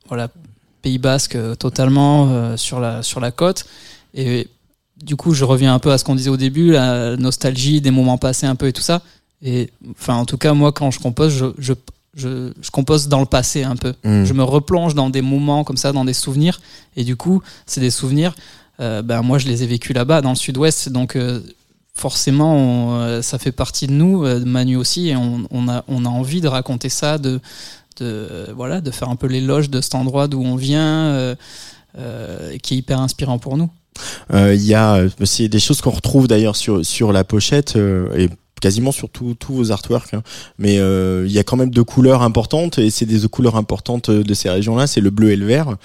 voilà, 0.08 0.28
Pays 0.82 0.98
Basque 0.98 1.38
totalement 1.60 2.28
euh, 2.30 2.58
sur 2.58 2.80
la 2.80 3.04
sur 3.04 3.20
la 3.20 3.32
côte. 3.32 3.66
Et 4.14 4.48
du 5.02 5.16
coup, 5.16 5.34
je 5.34 5.46
reviens 5.46 5.74
un 5.74 5.80
peu 5.80 5.92
à 5.92 5.98
ce 5.98 6.04
qu'on 6.04 6.16
disait 6.16 6.30
au 6.30 6.38
début, 6.38 6.72
la 6.72 7.16
nostalgie 7.16 7.80
des 7.82 7.92
moments 7.92 8.18
passés 8.18 8.46
un 8.46 8.56
peu 8.56 8.68
et 8.68 8.74
tout 8.74 8.82
ça. 8.82 9.02
Et 9.42 9.70
enfin, 9.92 10.16
en 10.16 10.26
tout 10.26 10.38
cas, 10.38 10.54
moi, 10.54 10.72
quand 10.72 10.92
je 10.92 11.00
compose, 11.00 11.34
je 11.34 11.46
je, 11.58 11.74
je, 12.16 12.52
je 12.62 12.72
compose 12.72 13.08
dans 13.08 13.20
le 13.20 13.26
passé 13.26 13.64
un 13.64 13.76
peu. 13.76 13.94
Mm. 14.04 14.26
Je 14.26 14.34
me 14.34 14.44
replonge 14.44 14.94
dans 14.96 15.10
des 15.10 15.22
moments 15.22 15.64
comme 15.64 15.78
ça, 15.78 15.92
dans 15.92 16.06
des 16.06 16.14
souvenirs. 16.14 16.62
Et 16.96 17.04
du 17.04 17.16
coup, 17.16 17.42
c'est 17.66 17.82
des 17.82 17.92
souvenirs. 17.92 18.34
euh, 18.80 19.02
ben 19.02 19.22
moi, 19.22 19.38
je 19.38 19.48
les 19.48 19.64
ai 19.64 19.68
vécus 19.68 19.96
là-bas, 19.96 20.22
dans 20.22 20.30
le 20.32 20.36
Sud-Ouest. 20.36 20.90
Donc 20.90 21.16
euh, 21.16 21.42
forcément, 21.94 22.56
on, 22.56 23.00
euh, 23.02 23.22
ça 23.22 23.38
fait 23.38 23.52
partie 23.52 23.88
de 23.88 23.94
nous, 23.94 24.26
Manu 24.46 24.76
aussi, 24.78 25.10
et 25.10 25.16
on, 25.16 25.48
on 25.52 25.68
a, 25.70 25.84
on 25.88 26.06
a 26.06 26.10
envie 26.10 26.42
de 26.42 26.48
raconter 26.48 26.90
ça, 26.90 27.18
de, 27.18 27.40
de, 28.00 28.48
voilà, 28.56 28.82
de 28.82 28.92
faire 28.92 29.10
un 29.10 29.16
peu 29.16 29.28
l'éloge 29.28 29.70
de 29.70 29.82
cet 29.82 29.96
endroit 29.96 30.28
d'où 30.28 30.42
on 30.42 30.56
vient, 30.56 31.36
qui 32.64 32.74
est 32.74 32.78
hyper 32.78 33.00
inspirant 33.00 33.38
pour 33.38 33.58
nous. 33.58 33.70
Euh, 34.34 34.56
Il 34.56 34.64
y 34.64 34.74
a, 34.74 35.04
c'est 35.24 35.48
des 35.48 35.60
choses 35.60 35.82
qu'on 35.82 35.92
retrouve 35.92 36.28
d'ailleurs 36.28 36.56
sur 36.56 36.84
sur 36.84 37.12
la 37.14 37.24
pochette 37.24 37.76
euh, 37.76 38.08
et 38.18 38.28
quasiment 38.62 38.92
sur 38.94 39.10
tous 39.10 39.36
vos 39.50 39.72
artworks. 39.72 40.14
hein. 40.14 40.24
Mais 40.58 40.78
euh, 40.80 41.26
il 41.28 41.32
y 41.34 41.40
a 41.40 41.44
quand 41.44 41.58
même 41.58 41.70
deux 41.70 41.84
couleurs 41.84 42.22
importantes 42.22 42.80
et 42.80 42.90
c'est 42.92 43.06
des 43.06 43.28
couleurs 43.28 43.58
importantes 43.58 44.10
de 44.10 44.34
ces 44.34 44.50
régions-là. 44.50 44.88
C'est 44.88 45.02
le 45.02 45.10
bleu 45.10 45.32
et 45.32 45.36
le 45.36 45.46
vert. 45.46 45.76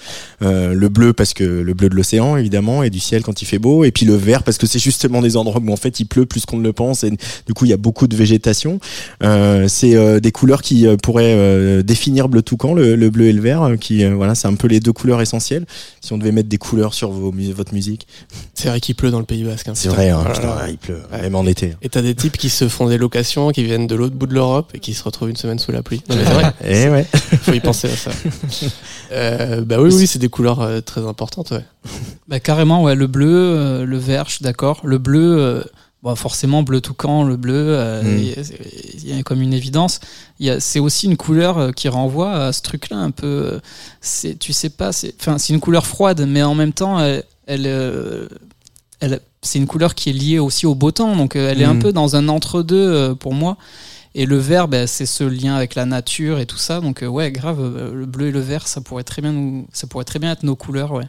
Euh, 0.41 0.73
le 0.73 0.87
bleu 0.89 1.11
parce 1.11 1.33
que 1.33 1.43
le 1.43 1.73
bleu 1.73 1.89
de 1.89 1.95
l'océan 1.95 2.37
évidemment 2.37 2.81
et 2.83 2.89
du 2.89 2.99
ciel 3.01 3.21
quand 3.23 3.41
il 3.41 3.45
fait 3.45 3.59
beau, 3.59 3.83
et 3.83 3.91
puis 3.91 4.05
le 4.05 4.15
vert 4.15 4.43
parce 4.43 4.57
que 4.57 4.65
c'est 4.65 4.79
justement 4.79 5.21
des 5.21 5.35
endroits 5.35 5.61
où 5.61 5.71
en 5.71 5.75
fait 5.75 5.99
il 5.99 6.05
pleut 6.05 6.25
plus 6.25 6.45
qu'on 6.45 6.57
ne 6.57 6.63
le 6.63 6.71
pense 6.73 7.03
et 7.03 7.09
du 7.11 7.53
coup 7.53 7.65
il 7.65 7.69
y 7.69 7.73
a 7.73 7.77
beaucoup 7.77 8.07
de 8.07 8.15
végétation. 8.15 8.79
Euh, 9.23 9.67
c'est 9.67 9.95
euh, 9.95 10.19
des 10.21 10.31
couleurs 10.31 10.61
qui 10.61 10.87
euh, 10.87 10.95
pourraient 10.95 11.33
euh, 11.35 11.83
définir 11.83 12.29
Bleu 12.29 12.41
Toucan, 12.41 12.73
le, 12.73 12.95
le 12.95 13.09
bleu 13.09 13.25
et 13.27 13.33
le 13.33 13.41
vert, 13.41 13.63
euh, 13.63 13.75
qui 13.75 14.05
euh, 14.05 14.13
voilà, 14.15 14.35
c'est 14.35 14.47
un 14.47 14.55
peu 14.55 14.67
les 14.67 14.79
deux 14.79 14.93
couleurs 14.93 15.21
essentielles. 15.21 15.65
Si 15.99 16.13
on 16.13 16.17
devait 16.17 16.31
mettre 16.31 16.47
des 16.49 16.57
couleurs 16.57 16.93
sur 16.93 17.11
vos, 17.11 17.33
votre 17.53 17.73
musique. 17.73 18.07
C'est 18.53 18.69
vrai 18.69 18.79
qu'il 18.79 18.95
pleut 18.95 19.11
dans 19.11 19.19
le 19.19 19.25
Pays 19.25 19.43
Basque. 19.43 19.67
hein, 19.67 19.73
C'est 19.75 19.89
vrai, 19.89 20.09
hein, 20.09 20.19
Oh 20.23 20.27
là 20.27 20.33
putain, 20.33 20.47
là. 20.47 20.69
il 20.69 20.77
pleut, 20.77 21.01
Ouais. 21.11 21.21
même 21.23 21.35
en 21.35 21.45
été. 21.45 21.73
Et 21.81 21.89
t'as 21.89 22.01
des 22.01 22.15
types 22.15 22.37
qui 22.37 22.49
se 22.49 22.68
font 22.69 22.87
des 22.87 22.97
locations, 22.97 23.49
qui 23.51 23.63
viennent 23.63 23.87
de 23.87 23.95
l'autre 23.95 24.15
bout 24.15 24.27
de 24.27 24.33
l'Europe 24.33 24.71
et 24.73 24.79
qui 24.79 24.93
se 24.93 25.03
retrouvent 25.03 25.29
une 25.29 25.35
semaine 25.35 25.59
sous 25.59 25.71
la 25.71 25.81
pluie. 25.83 26.01
Non, 26.09 26.15
mais 26.15 26.23
c'est 26.25 26.33
vrai, 26.33 26.53
Eh 26.67 26.89
ouais. 26.89 27.03
faut 27.41 27.53
y 27.53 27.59
penser 27.59 27.87
à 27.91 27.95
ça. 27.95 28.11
Euh, 29.11 29.61
bah 29.65 29.77
oui, 29.81 29.89
oui, 29.93 30.05
c'est 30.05 30.19
des 30.19 30.29
couleurs 30.29 30.61
euh, 30.61 30.81
très 30.81 31.01
importantes, 31.05 31.49
ouais. 31.51 31.65
Bah, 32.27 32.39
carrément, 32.39 32.83
ouais, 32.83 32.93
le 32.93 33.07
bleu, 33.07 33.27
euh, 33.33 33.85
le 33.85 33.97
vert, 33.97 34.25
je 34.27 34.33
suis 34.35 34.43
d'accord. 34.43 34.81
Le 34.83 34.99
bleu, 34.99 35.37
euh, 35.39 35.63
bon, 36.03 36.13
forcément, 36.15 36.61
bleu 36.61 36.79
toucan, 36.79 37.23
le 37.23 37.35
bleu, 37.35 37.53
euh, 37.55 38.03
Mm. 38.03 38.17
il 38.19 38.27
y 38.27 38.33
a- 38.33 38.43
il 39.11 39.15
y 39.15 39.19
a 39.19 39.23
comme 39.23 39.41
une 39.41 39.53
évidence. 39.53 39.99
Il 40.39 40.45
y 40.45 40.51
a- 40.51 40.59
C'est 40.59 40.79
aussi 40.79 41.07
une 41.07 41.17
couleur 41.17 41.73
qui 41.73 41.87
renvoie 41.89 42.35
à 42.45 42.53
ce 42.53 42.61
truc-là 42.61 42.97
un 42.97 43.09
peu. 43.09 43.59
C'est, 43.99 44.37
tu 44.37 44.53
sais 44.53 44.69
pas, 44.69 44.91
c'est, 44.91 45.15
enfin, 45.19 45.39
c'est 45.39 45.53
une 45.53 45.59
couleur 45.59 45.87
froide, 45.87 46.23
mais 46.27 46.43
en 46.43 46.53
même 46.53 46.73
temps, 46.73 46.99
elle, 47.03 47.23
elle, 47.47 47.63
euh, 47.65 48.27
elle- 48.99 49.21
c'est 49.41 49.59
une 49.59 49.67
couleur 49.67 49.95
qui 49.95 50.09
est 50.09 50.13
liée 50.13 50.39
aussi 50.39 50.65
au 50.65 50.75
beau 50.75 50.91
temps. 50.91 51.15
Donc, 51.15 51.35
euh, 51.35 51.49
elle 51.51 51.61
est 51.61 51.65
un 51.65 51.75
Mm. 51.75 51.79
peu 51.79 51.93
dans 51.93 52.15
un 52.15 52.27
entre-deux 52.27 52.75
euh, 52.75 53.15
pour 53.15 53.33
moi. 53.33 53.57
Et 54.15 54.25
le 54.25 54.37
vert, 54.37 54.67
ben, 54.67 54.87
c'est 54.87 55.05
ce 55.05 55.23
lien 55.23 55.55
avec 55.55 55.75
la 55.75 55.85
nature 55.85 56.39
et 56.39 56.45
tout 56.45 56.57
ça. 56.57 56.81
Donc, 56.81 57.03
euh, 57.03 57.07
ouais, 57.07 57.31
grave, 57.31 57.59
euh, 57.61 57.93
le 57.93 58.05
bleu 58.05 58.27
et 58.27 58.31
le 58.31 58.39
vert, 58.39 58.67
ça 58.67 58.81
pourrait 58.81 59.03
très 59.03 59.21
bien 59.21 59.31
nous, 59.31 59.67
ça 59.71 59.85
pourrait 59.87 60.03
très 60.05 60.19
bien 60.19 60.31
être 60.31 60.43
nos 60.43 60.55
couleurs, 60.55 60.91
ouais. 60.93 61.07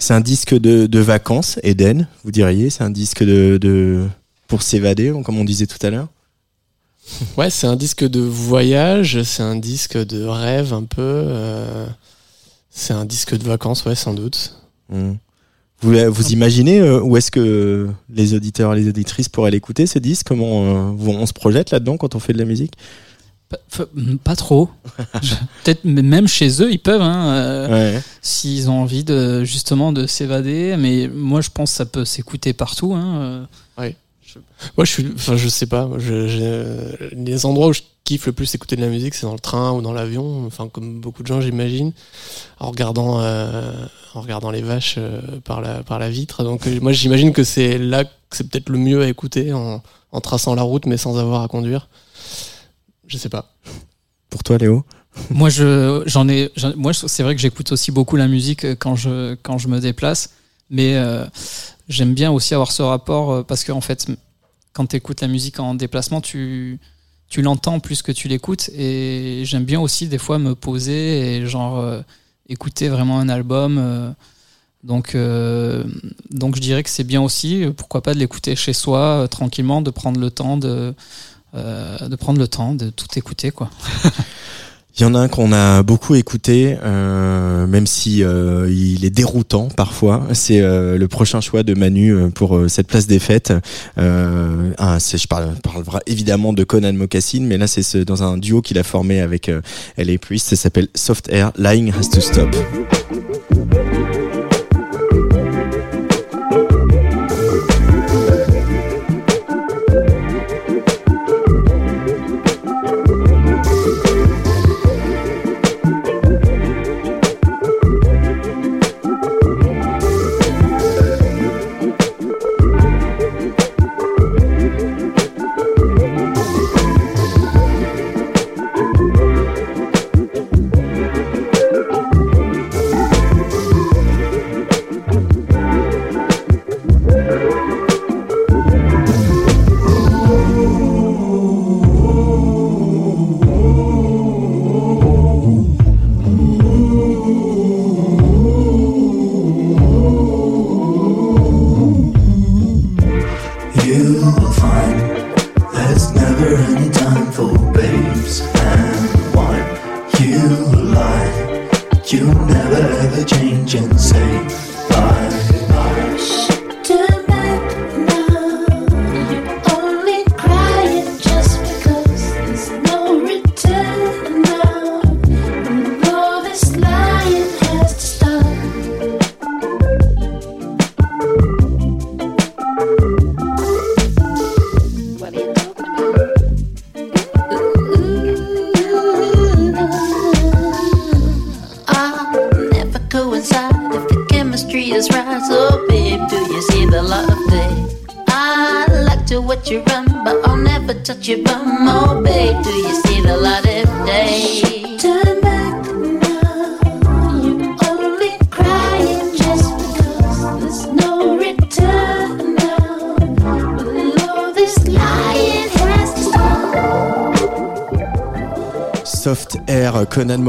C'est 0.00 0.14
un 0.14 0.20
disque 0.20 0.54
de, 0.58 0.86
de 0.86 0.98
vacances, 0.98 1.60
Eden, 1.62 2.08
vous 2.24 2.32
diriez. 2.32 2.70
C'est 2.70 2.82
un 2.82 2.90
disque 2.90 3.22
de, 3.22 3.56
de 3.56 4.04
pour 4.48 4.62
s'évader, 4.62 5.12
comme 5.24 5.38
on 5.38 5.44
disait 5.44 5.68
tout 5.68 5.78
à 5.86 5.90
l'heure? 5.90 6.08
Ouais, 7.36 7.50
c'est 7.50 7.68
un 7.68 7.76
disque 7.76 8.04
de 8.04 8.20
voyage, 8.20 9.22
c'est 9.22 9.42
un 9.44 9.54
disque 9.56 9.96
de 9.96 10.24
rêve 10.24 10.72
un 10.74 10.82
peu. 10.82 10.96
euh, 11.00 11.86
c'est 12.68 12.92
un 12.94 13.04
disque 13.04 13.36
de 13.36 13.44
vacances, 13.44 13.84
ouais, 13.84 13.94
sans 13.94 14.12
doute. 14.12 14.56
Mm. 14.90 15.12
Vous, 15.80 15.94
vous 16.12 16.32
imaginez 16.32 16.80
euh, 16.80 17.00
où 17.00 17.16
est-ce 17.16 17.30
que 17.30 17.88
les 18.12 18.34
auditeurs 18.34 18.74
et 18.74 18.76
les 18.80 18.88
auditrices 18.88 19.28
pourraient 19.28 19.50
l'écouter 19.50 19.86
ce 19.86 19.98
disque 19.98 20.26
Comment 20.28 20.64
euh, 20.64 20.92
vous- 20.94 21.12
on 21.12 21.24
se 21.26 21.32
projette 21.32 21.70
là-dedans 21.70 21.96
quand 21.96 22.14
on 22.14 22.18
fait 22.20 22.32
de 22.34 22.38
la 22.38 22.44
musique? 22.44 22.74
Pas, 23.48 23.58
mm, 23.94 24.16
pas 24.18 24.36
trop. 24.36 24.68
Peut-être 25.64 25.84
même 25.84 26.28
chez 26.28 26.62
eux, 26.62 26.70
ils 26.70 26.78
peuvent, 26.78 27.00
hein, 27.02 27.32
euh, 27.32 27.68
Ouais. 27.94 28.02
s'ils 28.20 28.68
ont 28.70 28.80
envie 28.80 29.04
de 29.04 29.42
justement 29.44 29.92
de 29.92 30.06
s'évader. 30.06 30.76
Mais 30.78 31.08
moi, 31.12 31.40
je 31.40 31.48
pense 31.52 31.70
que 31.70 31.76
ça 31.76 31.86
peut 31.86 32.04
s'écouter 32.04 32.52
partout. 32.52 32.92
Hein. 32.94 33.46
euh. 33.78 33.90
Moi, 34.76 34.84
je 34.84 34.90
suis, 34.92 35.06
enfin, 35.14 35.36
je 35.36 35.48
sais 35.48 35.66
pas. 35.66 35.88
Je, 35.98 36.28
je- 36.28 37.14
les 37.14 37.46
endroits 37.46 37.68
où 37.68 37.72
je 37.72 37.82
kiffe 38.04 38.26
le 38.26 38.32
plus 38.32 38.54
écouter 38.54 38.76
de 38.76 38.80
la 38.80 38.88
musique, 38.88 39.14
c'est 39.14 39.26
dans 39.26 39.32
le 39.32 39.38
train 39.38 39.72
ou 39.72 39.82
dans 39.82 39.92
l'avion. 39.92 40.46
Enfin, 40.46 40.68
comme 40.68 41.00
beaucoup 41.00 41.22
de 41.22 41.28
gens, 41.28 41.40
j'imagine, 41.40 41.92
en 42.58 42.70
regardant, 42.70 43.20
euh, 43.20 43.72
en 44.14 44.20
regardant 44.20 44.50
les 44.50 44.62
vaches 44.62 44.96
euh, 44.98 45.20
par 45.44 45.60
la 45.60 45.82
par 45.82 45.98
la 45.98 46.10
vitre. 46.10 46.44
Donc, 46.44 46.66
euh, 46.66 46.78
moi, 46.80 46.92
j'imagine 46.92 47.32
que 47.32 47.44
c'est 47.44 47.78
là 47.78 48.04
que 48.04 48.10
c'est 48.36 48.48
peut-être 48.48 48.68
le 48.68 48.78
mieux 48.78 49.02
à 49.02 49.08
écouter 49.08 49.52
en, 49.52 49.82
en 50.12 50.20
traçant 50.20 50.54
la 50.54 50.62
route, 50.62 50.86
mais 50.86 50.96
sans 50.96 51.18
avoir 51.18 51.42
à 51.42 51.48
conduire. 51.48 51.88
Je 53.06 53.16
sais 53.18 53.28
pas. 53.28 53.52
Pour 54.28 54.42
toi, 54.44 54.58
Léo? 54.58 54.84
Moi, 55.30 55.48
je, 55.50 56.02
j'en 56.06 56.28
ai, 56.28 56.50
j'en- 56.56 56.76
moi, 56.76 56.92
c'est 56.94 57.22
vrai 57.24 57.34
que 57.34 57.40
j'écoute 57.40 57.72
aussi 57.72 57.90
beaucoup 57.90 58.14
la 58.16 58.28
musique 58.28 58.64
euh, 58.64 58.76
quand 58.78 58.94
je, 58.96 59.34
quand 59.42 59.58
je 59.58 59.68
me 59.68 59.80
déplace. 59.80 60.30
Mais 60.70 60.94
euh, 60.94 61.26
j'aime 61.90 62.14
bien 62.14 62.30
aussi 62.32 62.54
avoir 62.54 62.72
ce 62.72 62.82
rapport 62.82 63.30
euh, 63.32 63.42
parce 63.42 63.64
qu'en 63.64 63.82
fait, 63.82 64.06
m- 64.08 64.16
quand 64.72 64.86
tu 64.86 64.96
écoutes 64.96 65.20
la 65.20 65.28
musique 65.28 65.60
en 65.60 65.74
déplacement, 65.74 66.22
tu, 66.22 66.80
tu 67.28 67.42
l'entends 67.42 67.78
plus 67.80 68.00
que 68.00 68.12
tu 68.12 68.28
l'écoutes. 68.28 68.70
Et 68.70 69.42
j'aime 69.44 69.64
bien 69.64 69.80
aussi 69.80 70.08
des 70.08 70.16
fois 70.18 70.38
me 70.38 70.54
poser 70.54 71.36
et 71.36 71.46
genre 71.46 71.78
euh, 71.78 72.00
écouter 72.48 72.88
vraiment 72.88 73.18
un 73.20 73.28
album. 73.28 73.76
euh, 73.78 74.10
Donc, 74.82 75.14
donc 76.30 76.56
je 76.56 76.60
dirais 76.62 76.82
que 76.82 76.88
c'est 76.90 77.04
bien 77.04 77.20
aussi, 77.20 77.66
pourquoi 77.76 78.00
pas 78.02 78.14
de 78.14 78.18
l'écouter 78.18 78.56
chez 78.56 78.72
soi, 78.72 79.28
tranquillement, 79.30 79.82
de 79.82 79.90
prendre 79.90 80.18
le 80.18 80.30
temps 80.30 80.56
de, 80.56 80.94
de 81.52 82.16
prendre 82.16 82.38
le 82.40 82.48
temps 82.48 82.74
de 82.74 82.88
tout 82.90 83.06
écouter, 83.16 83.50
quoi. 83.50 83.68
Il 84.98 85.02
y 85.02 85.04
en 85.06 85.14
a 85.14 85.18
un 85.20 85.28
qu'on 85.28 85.52
a 85.52 85.82
beaucoup 85.82 86.14
écouté, 86.14 86.76
euh, 86.82 87.66
même 87.66 87.86
si 87.86 88.22
euh, 88.22 88.68
il 88.70 89.04
est 89.04 89.10
déroutant 89.10 89.68
parfois. 89.74 90.26
C'est 90.34 90.60
euh, 90.60 90.98
le 90.98 91.08
prochain 91.08 91.40
choix 91.40 91.62
de 91.62 91.74
Manu 91.74 92.10
euh, 92.14 92.28
pour 92.28 92.56
euh, 92.56 92.68
cette 92.68 92.86
place 92.88 93.06
des 93.06 93.18
fêtes. 93.18 93.52
Ah, 93.96 94.98
je 94.98 95.26
parle, 95.26 95.54
évidemment 96.06 96.52
de 96.52 96.64
Conan 96.64 96.92
Mocassin, 96.92 97.40
mais 97.42 97.56
là 97.56 97.66
c'est 97.66 97.82
ce- 97.82 97.98
dans 97.98 98.22
un 98.22 98.36
duo 98.36 98.60
qu'il 98.62 98.78
a 98.78 98.82
formé 98.82 99.20
avec 99.20 99.48
L.A. 99.96 100.18
Priest. 100.18 100.48
Ça 100.48 100.56
s'appelle 100.56 100.88
Soft 100.94 101.28
Air. 101.32 101.52
Lying 101.56 101.92
Has 101.92 102.08
to 102.10 102.20
Stop. 102.20 102.54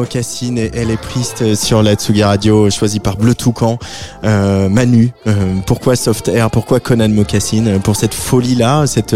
Air, 0.02 0.08
Conan 0.08 0.08
Mocassin 0.08 0.56
et 0.58 0.72
Elle 0.74 0.92
est 0.92 0.98
Priest 0.98 1.56
sur 1.56 1.84
la 1.84 1.96
Tsugi 1.96 2.24
Radio, 2.24 2.70
choisi 2.70 3.00
par 3.00 3.18
Bleu 3.18 3.36
Toucan. 3.36 3.78
Euh, 4.24 4.70
Manu, 4.70 5.12
euh, 5.28 5.56
pourquoi 5.66 5.96
Soft 5.96 6.28
Air 6.28 6.50
Pourquoi 6.50 6.80
Conan 6.80 7.10
Mocassin 7.10 7.66
Euh, 7.68 7.80
Pour 7.80 7.96
cette 7.96 8.14
folie-là, 8.14 8.88
cette... 8.88 9.16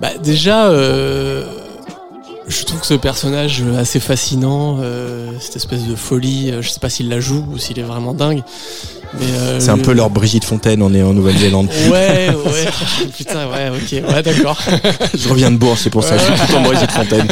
Bah, 0.00 0.10
déjà, 0.22 0.70
je 0.70 2.64
trouve 2.64 2.80
que 2.80 2.86
ce 2.86 2.94
personnage 2.94 3.62
assez 3.78 4.00
fascinant, 4.00 4.78
cette 5.40 5.56
espèce 5.56 5.84
de 5.84 5.94
folie, 5.94 6.52
je 6.60 6.68
sais 6.68 6.80
pas 6.80 6.90
s'il 6.90 7.08
la 7.08 7.20
joue 7.20 7.44
ou 7.52 7.58
s'il 7.58 7.78
est 7.78 7.84
vraiment 7.84 8.12
dingue. 8.12 8.42
Euh, 9.22 9.60
c'est 9.60 9.70
un 9.70 9.78
peu 9.78 9.92
leur 9.92 10.10
Brigitte 10.10 10.44
Fontaine, 10.44 10.82
on 10.82 10.92
est 10.92 11.02
en 11.02 11.12
Nouvelle-Zélande. 11.14 11.68
Ouais, 11.90 12.30
ouais, 12.30 12.66
putain, 13.16 13.48
ouais, 13.48 13.70
ok, 13.70 14.10
ouais, 14.14 14.22
d'accord. 14.22 14.58
je 15.16 15.28
reviens 15.28 15.50
de 15.50 15.56
Bourges, 15.56 15.78
c'est 15.80 15.90
pour 15.90 16.02
ça, 16.04 16.16
je 16.18 16.24
suis 16.24 16.46
tout 16.48 16.54
en 16.56 16.62
Brigitte 16.62 16.90
Fontaine. 16.90 17.26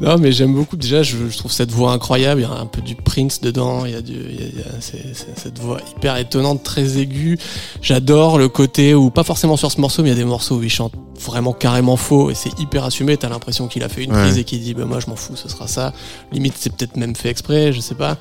Non, 0.00 0.16
mais 0.18 0.32
j'aime 0.32 0.54
beaucoup. 0.54 0.76
Déjà, 0.76 1.02
je, 1.02 1.16
je 1.30 1.36
trouve 1.38 1.50
cette 1.52 1.70
voix 1.72 1.92
incroyable. 1.92 2.40
Il 2.40 2.44
y 2.44 2.46
a 2.46 2.52
un 2.60 2.66
peu 2.66 2.80
du 2.80 2.94
Prince 2.94 3.40
dedans. 3.40 3.84
Il 3.84 3.92
y 3.92 3.94
a, 3.96 4.00
du, 4.00 4.12
il 4.12 4.34
y 4.40 4.44
a- 4.44 4.48
il 4.48 4.58
y 4.58 4.62
a- 4.62 5.14
cette 5.36 5.58
voix 5.58 5.78
hyper 5.96 6.16
étonnante, 6.16 6.62
très 6.62 6.98
aiguë. 6.98 7.38
J'adore 7.82 8.38
le 8.38 8.48
côté 8.48 8.94
où, 8.94 9.10
pas 9.10 9.24
forcément 9.24 9.56
sur 9.56 9.72
ce 9.72 9.80
morceau, 9.80 10.02
mais 10.02 10.08
il 10.10 10.12
y 10.12 10.14
a 10.14 10.18
des 10.18 10.24
morceaux 10.24 10.56
où 10.56 10.62
il 10.62 10.70
chante 10.70 10.92
vraiment 11.24 11.52
carrément 11.52 11.96
faux 11.96 12.30
et 12.30 12.34
c'est 12.34 12.56
hyper 12.60 12.84
assumé. 12.84 13.16
T'as 13.16 13.28
l'impression 13.28 13.66
qu'il 13.66 13.82
a 13.82 13.88
fait 13.88 14.04
une 14.04 14.12
Ouais. 14.12 14.22
prise 14.22 14.38
et 14.38 14.44
qu'il 14.44 14.60
dit, 14.60 14.74
bah, 14.74 14.84
moi, 14.84 15.00
je 15.00 15.08
m'en 15.10 15.16
fous, 15.16 15.34
ce 15.36 15.48
sera 15.48 15.66
ça. 15.66 15.92
Limite, 16.32 16.54
c'est 16.58 16.72
peut-être 16.72 16.96
même 16.96 17.16
fait 17.16 17.28
exprès, 17.30 17.72
je 17.72 17.80
sais 17.80 17.96
pas. 17.96 18.16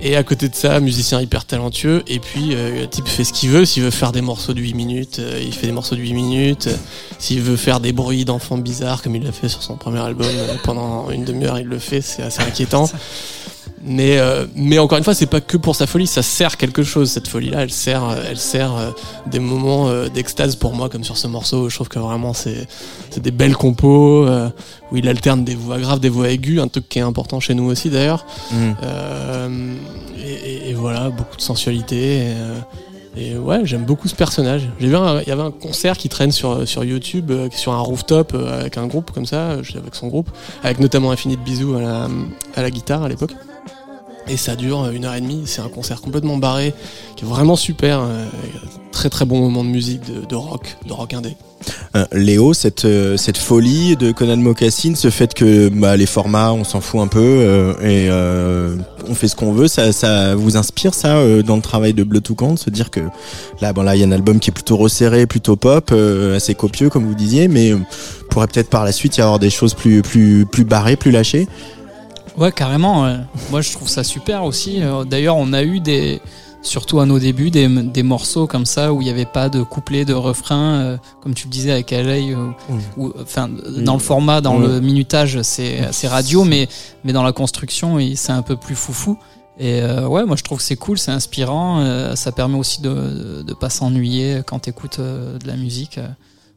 Et 0.00 0.16
à 0.16 0.22
côté 0.22 0.48
de 0.48 0.54
ça, 0.54 0.78
musicien 0.80 1.20
hyper 1.20 1.44
talentueux. 1.44 2.02
Et 2.06 2.18
puis, 2.18 2.54
euh, 2.54 2.80
le 2.80 2.86
type 2.86 3.08
fait 3.08 3.24
ce 3.24 3.32
qu'il 3.32 3.50
veut. 3.50 3.64
S'il 3.64 3.82
veut 3.82 3.90
faire 3.90 4.12
des 4.12 4.20
morceaux 4.20 4.52
de 4.52 4.60
8 4.60 4.74
minutes, 4.74 5.18
euh, 5.18 5.40
il 5.42 5.52
fait 5.52 5.66
des 5.66 5.72
morceaux 5.72 5.96
de 5.96 6.00
8 6.00 6.12
minutes. 6.12 6.68
S'il 7.18 7.40
veut 7.40 7.56
faire 7.56 7.80
des 7.80 7.92
bruits 7.92 8.24
d'enfants 8.24 8.58
bizarres, 8.58 9.02
comme 9.02 9.16
il 9.16 9.24
l'a 9.24 9.32
fait 9.32 9.48
sur 9.48 9.62
son 9.62 9.76
premier 9.76 10.00
album, 10.00 10.26
euh, 10.26 10.54
pendant 10.64 11.10
une 11.10 11.24
demi-heure, 11.24 11.58
il 11.58 11.66
le 11.66 11.78
fait. 11.78 12.02
C'est 12.02 12.22
assez 12.22 12.42
inquiétant. 12.42 12.90
Mais, 13.88 14.18
euh, 14.18 14.46
mais 14.56 14.78
encore 14.80 14.98
une 14.98 15.04
fois, 15.04 15.14
c'est 15.14 15.26
pas 15.26 15.40
que 15.40 15.56
pour 15.56 15.76
sa 15.76 15.86
folie, 15.86 16.08
ça 16.08 16.22
sert 16.22 16.56
quelque 16.56 16.82
chose, 16.82 17.08
cette 17.08 17.28
folie-là. 17.28 17.62
Elle 17.62 17.70
sert, 17.70 18.02
euh, 18.04 18.16
elle 18.28 18.36
sert 18.36 18.74
euh, 18.76 18.90
des 19.30 19.38
moments 19.38 19.88
euh, 19.88 20.08
d'extase 20.08 20.56
pour 20.56 20.74
moi, 20.74 20.88
comme 20.88 21.04
sur 21.04 21.16
ce 21.16 21.28
morceau. 21.28 21.68
Je 21.68 21.74
trouve 21.76 21.88
que 21.88 22.00
vraiment, 22.00 22.32
c'est 22.34 22.66
c'est 23.10 23.22
des 23.22 23.30
belles 23.30 23.56
compos, 23.56 24.26
où 24.90 24.96
il 24.96 25.08
alterne 25.08 25.44
des 25.44 25.54
voix 25.54 25.78
graves, 25.78 26.00
des 26.00 26.08
voix 26.08 26.28
aiguës, 26.30 26.60
un 26.60 26.68
truc 26.68 26.88
qui 26.88 26.98
est 26.98 27.02
important 27.02 27.38
chez 27.38 27.54
nous 27.54 27.64
aussi 27.70 27.88
d'ailleurs. 27.88 28.26
Mm. 28.50 28.56
Et, 30.18 30.32
et- 30.32 30.70
et 30.70 30.74
voilà, 30.74 31.10
beaucoup 31.10 31.36
de 31.36 31.42
sensualité. 31.42 32.26
Et, 33.16 33.28
et 33.32 33.38
ouais, 33.38 33.60
j'aime 33.64 33.84
beaucoup 33.84 34.08
ce 34.08 34.14
personnage. 34.14 34.68
J'ai 34.80 34.88
vu, 34.88 34.94
il 35.22 35.28
y 35.28 35.30
avait 35.30 35.42
un 35.42 35.50
concert 35.52 35.96
qui 35.96 36.08
traîne 36.08 36.32
sur, 36.32 36.66
sur 36.68 36.84
YouTube, 36.84 37.32
sur 37.52 37.72
un 37.72 37.78
rooftop 37.80 38.34
avec 38.34 38.76
un 38.76 38.86
groupe 38.86 39.12
comme 39.12 39.26
ça, 39.26 39.52
avec 39.52 39.94
son 39.94 40.08
groupe, 40.08 40.28
avec 40.64 40.80
notamment 40.80 41.12
Infinite 41.12 41.40
Bisous 41.42 41.76
à 41.76 41.80
la, 41.80 42.08
à 42.56 42.62
la 42.62 42.70
guitare 42.70 43.04
à 43.04 43.08
l'époque. 43.08 43.32
Et 44.28 44.36
ça 44.36 44.56
dure 44.56 44.90
une 44.90 45.04
heure 45.04 45.14
et 45.14 45.20
demie. 45.20 45.42
C'est 45.46 45.60
un 45.60 45.68
concert 45.68 46.00
complètement 46.00 46.36
barré, 46.36 46.74
qui 47.16 47.24
est 47.24 47.28
vraiment 47.28 47.56
super. 47.56 48.00
euh, 48.00 48.26
très 48.90 49.10
très 49.10 49.26
bon 49.26 49.38
moment 49.38 49.62
de 49.62 49.68
musique, 49.68 50.00
de, 50.04 50.34
rock, 50.34 50.76
de 50.86 50.92
rock 50.92 51.12
indé. 51.12 51.36
Euh, 51.94 52.06
Léo, 52.12 52.54
cette, 52.54 52.86
euh, 52.86 53.16
cette 53.18 53.36
folie 53.36 53.94
de 53.94 54.10
Conan 54.10 54.38
Mocassin, 54.38 54.94
ce 54.94 55.10
fait 55.10 55.34
que 55.34 55.68
bah, 55.68 55.96
les 55.96 56.06
formats, 56.06 56.52
on 56.52 56.64
s'en 56.64 56.80
fout 56.80 57.00
un 57.00 57.06
peu 57.06 57.74
et 57.82 58.08
on 59.08 59.14
fait 59.14 59.28
ce 59.28 59.36
qu'on 59.36 59.52
veut, 59.52 59.68
ça, 59.68 60.34
vous 60.34 60.56
inspire 60.56 60.94
ça 60.94 61.22
dans 61.42 61.56
le 61.56 61.62
travail 61.62 61.92
de 61.94 62.02
Bleu 62.04 62.20
Toucan, 62.20 62.54
de 62.54 62.58
se 62.58 62.70
dire 62.70 62.90
que 62.90 63.00
là, 63.60 63.72
bon 63.72 63.82
là, 63.82 63.94
il 63.94 64.00
y 64.00 64.04
a 64.04 64.06
un 64.06 64.12
album 64.12 64.40
qui 64.40 64.50
est 64.50 64.54
plutôt 64.54 64.76
resserré, 64.76 65.26
plutôt 65.26 65.56
pop, 65.56 65.92
assez 66.34 66.54
copieux 66.54 66.88
comme 66.88 67.04
vous 67.04 67.14
disiez, 67.14 67.48
mais 67.48 67.72
pourrait 68.30 68.48
peut-être 68.48 68.70
par 68.70 68.84
la 68.84 68.92
suite 68.92 69.18
y 69.18 69.20
avoir 69.20 69.38
des 69.38 69.50
choses 69.50 69.74
plus 69.74 70.02
plus 70.02 70.46
plus 70.46 70.64
barrées, 70.64 70.96
plus 70.96 71.10
lâchées. 71.10 71.46
Ouais, 72.36 72.52
carrément. 72.52 73.04
ouais. 73.04 73.16
Moi, 73.50 73.60
je 73.62 73.72
trouve 73.72 73.88
ça 73.88 74.04
super 74.04 74.44
aussi. 74.44 74.82
Euh, 74.82 75.04
D'ailleurs, 75.04 75.36
on 75.36 75.52
a 75.52 75.62
eu 75.62 75.80
des, 75.80 76.20
surtout 76.62 77.00
à 77.00 77.06
nos 77.06 77.18
débuts, 77.18 77.50
des, 77.50 77.66
des 77.68 78.02
morceaux 78.02 78.46
comme 78.46 78.66
ça 78.66 78.92
où 78.92 79.00
il 79.00 79.04
n'y 79.04 79.10
avait 79.10 79.24
pas 79.24 79.48
de 79.48 79.62
couplet, 79.62 80.04
de 80.04 80.12
refrain, 80.12 80.74
euh, 80.80 80.96
comme 81.22 81.32
tu 81.34 81.46
le 81.46 81.50
disais 81.50 81.70
avec 81.72 81.90
LA, 81.92 81.98
euh, 82.36 82.48
ou 82.96 83.12
enfin 83.22 83.48
dans 83.48 83.94
le 83.94 83.98
format, 84.00 84.40
dans 84.40 84.58
le 84.58 84.80
minutage, 84.80 85.40
c'est 85.42 85.80
c'est 85.92 86.08
radio, 86.08 86.44
mais 86.44 86.68
mais 87.04 87.12
dans 87.12 87.22
la 87.22 87.32
construction, 87.32 87.98
c'est 88.14 88.32
un 88.32 88.42
peu 88.42 88.56
plus 88.56 88.74
foufou. 88.74 89.16
Et 89.58 89.80
euh, 89.80 90.06
ouais, 90.06 90.26
moi 90.26 90.36
je 90.36 90.42
trouve 90.42 90.58
que 90.58 90.64
c'est 90.64 90.76
cool, 90.76 90.98
c'est 90.98 91.12
inspirant. 91.12 91.80
euh, 91.80 92.14
ça 92.16 92.30
permet 92.32 92.58
aussi 92.58 92.82
de 92.82 93.42
de 93.42 93.54
pas 93.54 93.70
s'ennuyer 93.70 94.42
quand 94.46 94.58
t'écoutes 94.58 94.98
euh, 94.98 95.38
de 95.38 95.46
la 95.46 95.56
musique. 95.56 95.98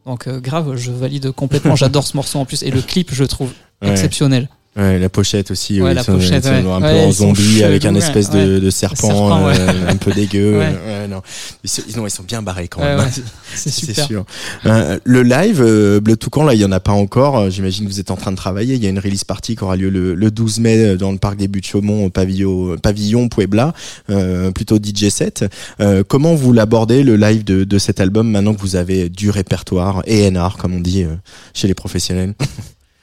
Donc 0.05 0.27
euh, 0.27 0.41
grave, 0.41 0.75
je 0.75 0.91
valide 0.91 1.31
complètement. 1.31 1.75
J'adore 1.77 2.05
ce 2.05 2.17
morceau 2.17 2.39
en 2.39 2.45
plus 2.45 2.63
et 2.63 2.71
le 2.71 2.81
clip, 2.81 3.13
je 3.13 3.23
trouve 3.23 3.51
Ouais. 3.81 3.91
exceptionnel. 3.91 4.49
Ouais, 4.79 4.97
la 4.97 5.09
pochette 5.09 5.51
aussi. 5.51 5.81
Ouais, 5.81 5.89
oui, 5.89 5.93
la 5.95 6.03
pochette, 6.03 6.45
ouais. 6.45 6.65
un 6.71 6.79
peu 6.79 6.87
en 6.87 7.11
zombie 7.11 7.63
avec 7.63 7.83
un 7.85 7.95
espèce 7.95 8.29
de, 8.29 8.59
de 8.59 8.69
serpent, 8.69 9.47
euh, 9.49 9.87
un 9.89 9.95
peu 9.97 10.11
dégueu. 10.13 10.57
Ouais. 10.57 10.67
Ouais, 10.67 11.07
non. 11.09 11.21
Ils, 11.63 11.69
sont, 11.69 11.81
sont- 11.93 12.05
ils 12.07 12.09
sont 12.11 12.23
bien 12.23 12.41
barrés 12.41 12.67
quand 12.69 12.81
même. 12.81 12.99
c'est 13.55 13.93
sûr. 13.93 14.25
Euh, 14.65 14.97
le 15.03 15.23
live, 15.23 15.61
euh, 15.61 15.99
Bleu 15.99 16.15
Toucan, 16.15 16.43
là, 16.43 16.53
il 16.53 16.61
y 16.61 16.65
en 16.65 16.71
a 16.71 16.79
pas 16.79 16.93
encore. 16.93 17.37
Euh, 17.37 17.49
J'imagine 17.49 17.85
que 17.87 17.91
vous 17.91 17.99
êtes 17.99 18.11
en 18.11 18.15
train 18.15 18.31
de 18.31 18.37
travailler. 18.37 18.75
Il 18.75 18.83
y 18.83 18.87
a 18.87 18.89
une 18.89 18.99
release 18.99 19.25
party 19.25 19.55
qui 19.57 19.63
aura 19.63 19.75
lieu 19.75 19.89
le, 19.89 20.13
le 20.15 20.31
12 20.31 20.59
mai 20.59 20.77
euh, 20.77 20.95
dans 20.97 21.11
le 21.11 21.17
parc 21.17 21.35
des 21.35 21.47
Buttes 21.49 21.65
Chaumont 21.67 22.05
au 22.05 22.09
pavillon, 22.09 22.77
pavillon 22.77 23.27
Puebla, 23.27 23.73
euh, 24.09 24.51
plutôt 24.51 24.77
DJ 24.77 25.09
set. 25.09 25.43
Euh, 25.81 26.03
comment 26.07 26.35
vous 26.35 26.53
l'abordez 26.53 27.03
le 27.03 27.17
live 27.17 27.43
de, 27.43 27.63
de 27.65 27.77
cet 27.77 27.99
album 27.99 28.29
maintenant 28.29 28.53
que 28.53 28.61
vous 28.61 28.75
avez 28.77 29.09
du 29.09 29.29
répertoire 29.29 30.03
et 30.05 30.29
NR, 30.31 30.55
comme 30.57 30.73
on 30.75 30.79
dit 30.79 31.03
euh, 31.03 31.15
chez 31.53 31.67
les 31.67 31.73
professionnels? 31.73 32.33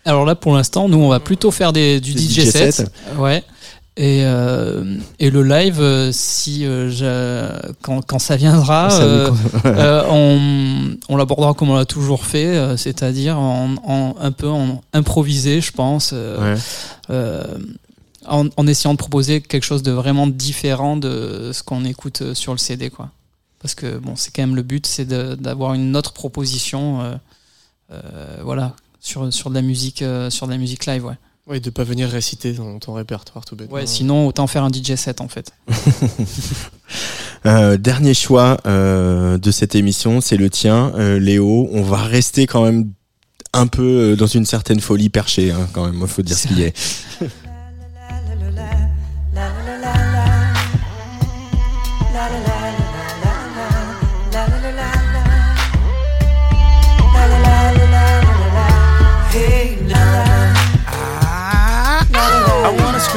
Alors 0.06 0.24
là, 0.24 0.34
pour 0.34 0.54
l'instant, 0.54 0.88
nous, 0.88 0.98
on 0.98 1.08
va 1.08 1.20
plutôt 1.20 1.50
faire 1.50 1.72
des, 1.72 2.00
du 2.00 2.12
DJ, 2.12 2.40
DJ 2.40 2.50
set. 2.50 2.74
sets. 2.74 2.84
Ouais. 3.18 3.42
Et, 3.98 4.22
euh, 4.24 4.84
et 5.18 5.30
le 5.30 5.42
live, 5.42 5.80
euh, 5.80 6.10
si 6.12 6.66
euh, 6.66 6.90
je- 6.90 7.72
quand, 7.80 8.02
quand 8.04 8.18
ça 8.18 8.36
viendra, 8.36 8.90
Ça 8.90 9.02
euh, 9.64 10.02
on, 10.10 10.96
on 11.08 11.16
l'abordera 11.16 11.54
comme 11.54 11.70
on 11.70 11.76
l'a 11.76 11.86
toujours 11.86 12.24
fait, 12.24 12.76
c'est-à-dire 12.76 13.38
en, 13.38 13.74
en- 13.84 14.14
un 14.20 14.32
peu 14.32 14.48
en 14.48 14.82
improvisé, 14.92 15.60
je 15.60 15.72
pense, 15.72 16.12
Ouais. 16.12 16.56
en, 18.28 18.46
en 18.56 18.66
essayant 18.66 18.92
de 18.92 18.98
proposer 18.98 19.40
quelque 19.40 19.64
chose 19.64 19.82
de 19.82 19.92
vraiment 19.92 20.26
différent 20.26 20.96
de 20.96 21.50
ce 21.54 21.62
qu'on 21.62 21.84
écoute 21.84 22.34
sur 22.34 22.52
le 22.52 22.58
CD, 22.58 22.90
quoi. 22.90 23.08
Parce 23.62 23.74
que 23.74 23.96
bon, 23.98 24.14
c'est 24.14 24.30
quand 24.34 24.42
même 24.42 24.56
le 24.56 24.62
but, 24.62 24.86
c'est 24.86 25.06
d'avoir 25.08 25.72
une 25.74 25.96
autre 25.96 26.12
proposition, 26.12 27.18
voilà, 28.44 28.74
sur, 29.06 29.32
sur 29.32 29.50
de 29.50 29.54
la 29.54 29.62
musique, 29.62 30.02
euh, 30.02 30.30
sur 30.30 30.46
de 30.46 30.52
la 30.52 30.58
musique 30.58 30.86
live, 30.86 31.04
ouais. 31.04 31.14
Ouais, 31.46 31.60
de 31.60 31.70
pas 31.70 31.84
venir 31.84 32.08
réciter 32.08 32.52
dans 32.52 32.76
ton 32.80 32.94
répertoire 32.94 33.44
tout 33.44 33.54
bêtement. 33.54 33.76
Ouais, 33.76 33.86
sinon 33.86 34.26
autant 34.26 34.48
faire 34.48 34.64
un 34.64 34.68
DJ 34.68 34.96
set 34.96 35.20
en 35.20 35.28
fait. 35.28 35.52
Euh, 37.44 37.76
dernier 37.76 38.14
choix 38.14 38.58
euh, 38.66 39.38
de 39.38 39.50
cette 39.52 39.76
émission, 39.76 40.20
c'est 40.20 40.36
le 40.36 40.50
tien, 40.50 40.92
euh, 40.96 41.20
Léo. 41.20 41.68
On 41.70 41.82
va 41.82 41.98
rester 41.98 42.48
quand 42.48 42.64
même 42.64 42.90
un 43.52 43.68
peu 43.68 43.82
euh, 43.82 44.16
dans 44.16 44.26
une 44.26 44.44
certaine 44.44 44.80
folie 44.80 45.10
perchée, 45.10 45.52
hein, 45.52 45.68
quand 45.72 45.84
même. 45.84 45.98
Il 46.00 46.08
faut 46.08 46.22
dire 46.22 46.36
ce 46.36 46.48
qu'il 46.48 46.58
y 46.58 46.62
est. 46.62 46.76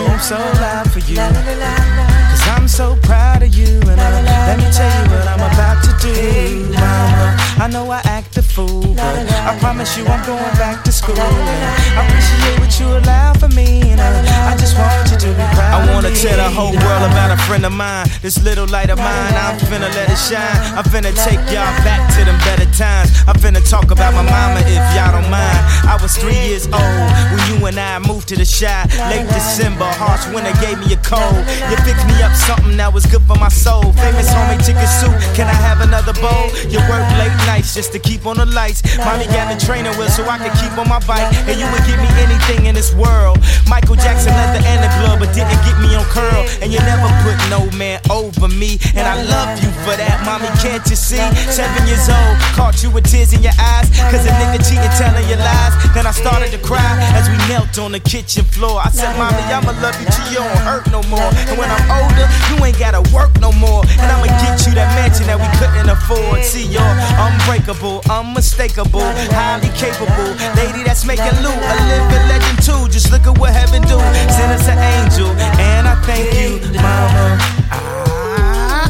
scream 0.06 0.20
so 0.20 0.38
loud 0.62 0.92
for 0.92 1.00
you. 1.00 1.18
Cause 1.18 2.48
I'm 2.48 2.68
so 2.68 2.96
proud 3.04 3.44
of 3.44 3.54
you. 3.54 3.80
And 3.82 4.00
uh, 4.00 4.22
let 4.48 4.58
me 4.58 4.66
tell 4.72 5.04
you 5.04 5.12
what 5.12 5.28
I'm 5.28 5.40
about 5.40 5.84
to 5.84 5.92
do. 6.02 6.70
Mama, 6.74 7.38
I 7.60 7.70
know 7.72 7.90
I 7.92 8.02
act 8.06 8.29
fool, 8.68 8.94
but 8.96 9.16
I 9.48 9.58
promise 9.60 9.98
you 9.98 10.06
I'm 10.06 10.24
going 10.26 10.54
back 10.60 10.84
to 10.84 10.92
school. 10.92 11.16
I 11.18 12.04
appreciate 12.04 12.60
what 12.60 12.72
you 12.80 12.88
allow 13.00 13.34
for 13.34 13.48
me. 13.56 13.92
And 13.92 14.00
uh, 14.00 14.52
I 14.52 14.56
just 14.58 14.78
want 14.78 15.12
you 15.12 15.18
to 15.18 15.30
be 15.32 15.46
proud. 15.56 15.72
I 15.76 15.94
wanna 15.94 16.12
tell 16.16 16.36
the 16.36 16.50
whole 16.50 16.76
world 16.76 17.04
about 17.08 17.32
a 17.32 17.40
friend 17.48 17.66
of 17.66 17.72
mine. 17.72 18.08
This 18.22 18.42
little 18.44 18.68
light 18.68 18.90
of 18.90 18.98
mine, 18.98 19.34
I'm 19.36 19.58
finna 19.60 19.90
let 19.96 20.10
it 20.10 20.20
shine. 20.20 20.60
I'm 20.76 20.84
finna 20.84 21.12
take 21.26 21.40
y'all 21.54 21.72
back 21.88 22.02
to 22.16 22.26
them 22.26 22.38
better 22.44 22.68
times. 22.76 23.12
I'm 23.28 23.36
finna 23.36 23.64
talk 23.64 23.92
about 23.92 24.14
my 24.14 24.24
mama 24.24 24.60
if 24.66 24.84
y'all 24.96 25.14
don't 25.16 25.30
mind. 25.30 25.60
I 25.88 25.98
was 26.02 26.18
three 26.18 26.40
years 26.50 26.66
old 26.68 27.08
when 27.32 27.42
you 27.50 27.66
and 27.66 27.80
I 27.80 28.00
moved 28.00 28.28
to 28.30 28.36
the 28.36 28.46
shy. 28.46 28.84
Late 29.10 29.28
December, 29.30 29.88
harsh 30.02 30.26
winter 30.34 30.54
gave 30.60 30.80
me 30.84 30.94
a 30.94 31.00
cold. 31.06 31.44
You 31.70 31.78
picked 31.88 32.04
me 32.12 32.18
up 32.24 32.36
something 32.36 32.76
that 32.78 32.92
was 32.94 33.06
good 33.06 33.24
for 33.24 33.38
my 33.38 33.50
soul. 33.50 33.92
Famous 33.94 34.28
homie 34.30 34.60
chicken 34.66 34.90
soup, 35.00 35.16
can 35.36 35.48
I 35.48 35.58
have 35.68 35.82
another 35.82 36.14
bowl? 36.20 36.46
You 36.68 36.80
work 36.92 37.06
late 37.22 37.36
nights 37.48 37.74
just 37.74 37.92
to 37.94 38.00
keep 38.00 38.26
on 38.26 38.38
the 38.38 38.49
lights. 38.52 38.82
Mommy 38.98 39.26
got 39.28 39.48
me 39.50 39.56
training 39.60 39.94
wheel 39.98 40.10
so 40.10 40.26
I 40.26 40.38
could 40.38 40.54
keep 40.60 40.74
on 40.78 40.88
my 40.90 41.00
bike. 41.06 41.30
And 41.48 41.60
you 41.60 41.68
would 41.72 41.84
give 41.86 42.00
me 42.00 42.10
anything 42.20 42.66
in 42.66 42.76
this 42.76 42.94
world. 42.94 43.40
Michael 43.68 43.96
Jackson 43.96 44.34
leather 44.34 44.62
and 44.66 44.80
the 44.84 44.90
glove, 45.00 45.20
but 45.20 45.32
didn't 45.34 45.60
get 45.64 45.78
me 45.80 45.94
on 45.96 46.06
curl. 46.10 46.46
And 46.62 46.74
you 46.74 46.80
never 46.84 47.10
put 47.24 47.38
no 47.50 47.70
man 47.78 48.02
over 48.10 48.48
me. 48.48 48.80
And 48.96 49.06
I 49.06 49.22
love 49.24 49.62
you 49.62 49.70
for 49.86 49.96
that, 49.96 50.22
mommy. 50.26 50.50
Can't 50.60 50.84
you 50.90 50.96
see? 50.96 51.22
Seven 51.50 51.86
years 51.88 52.10
old, 52.10 52.36
caught 52.58 52.82
you 52.84 52.90
with 52.92 53.06
tears 53.10 53.34
in 53.34 53.42
your 53.42 53.56
eyes. 53.60 53.90
Cause 54.12 54.26
a 54.26 54.34
nigga 54.42 54.60
cheating, 54.66 54.94
telling 54.98 55.28
you 55.30 55.38
lies. 55.38 55.74
Then 55.94 56.06
I 56.08 56.12
started 56.12 56.52
to 56.52 56.60
cry 56.60 56.98
as 57.16 57.30
we 57.30 57.38
knelt 57.48 57.78
on 57.78 57.92
the 57.92 58.00
kitchen 58.00 58.46
floor. 58.46 58.82
I 58.84 58.90
said, 58.90 59.14
Mommy, 59.18 59.42
I'ma 59.50 59.74
love 59.82 59.96
you 60.02 60.08
till 60.10 60.28
you 60.34 60.42
don't 60.42 60.62
hurt 60.66 60.86
no 60.92 61.02
more. 61.10 61.30
And 61.50 61.58
when 61.58 61.70
I'm 61.70 61.86
older, 62.02 62.26
you 62.50 62.56
ain't 62.66 62.80
gotta 62.80 63.02
work 63.14 63.34
no 63.40 63.52
more. 63.54 63.84
And 64.02 64.08
I'ma 64.10 64.28
get 64.42 64.66
you 64.66 64.74
that 64.76 64.90
mansion 64.96 65.28
that 65.28 65.38
we 65.38 65.50
couldn't 65.60 65.90
afford. 65.90 66.44
See, 66.44 66.66
you're 66.66 66.96
unbreakable, 67.18 68.02
unmistakable, 68.30 69.02
highly 69.34 69.70
capable. 69.74 70.30
Lady 70.56 70.84
that's 70.84 71.06
making 71.06 71.36
loot, 71.42 71.58
a 71.58 71.76
living 71.90 72.26
legend 72.30 72.62
too. 72.62 72.88
Just 72.90 73.12
look 73.12 73.26
at 73.26 73.38
what 73.38 73.52
heaven 73.52 73.82
do. 73.84 73.98
Send 74.30 74.52
us 74.54 74.68
an 74.70 74.78
angel, 74.78 75.30
and 75.58 75.88
I 75.88 75.96
thank 76.06 76.30
you, 76.38 76.62
Mama. 76.78 77.38
I, 77.74 78.90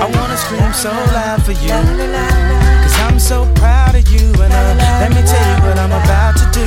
I 0.00 0.06
wanna 0.16 0.36
scream 0.36 0.72
so 0.72 0.90
loud 1.12 1.42
for 1.44 1.52
you. 1.52 1.76
Cause 2.82 2.96
I'm 3.04 3.18
so 3.18 3.46
proud 3.54 3.94
of 3.94 4.08
you 4.08 4.32
and 4.32 4.52
uh, 4.52 4.74
let 5.00 5.10
me 5.10 5.22
tell 5.22 5.46
you 5.52 5.58
what 5.62 5.78
I'm 5.78 5.92
about 5.92 6.34
to 6.40 6.46
do, 6.50 6.66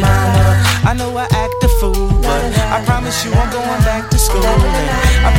mama. 0.00 0.44
I 0.84 0.92
know 0.92 1.16
I 1.16 1.24
act 1.30 1.62
a 1.62 1.68
fool, 1.80 2.10
but 2.20 2.42
I 2.74 2.84
promise 2.84 3.24
you 3.24 3.32
I'm 3.32 3.50
going 3.50 3.82
back 3.88 4.10
to 4.10 4.18
school. 4.18 4.44
And 4.44 5.26
I 5.26 5.30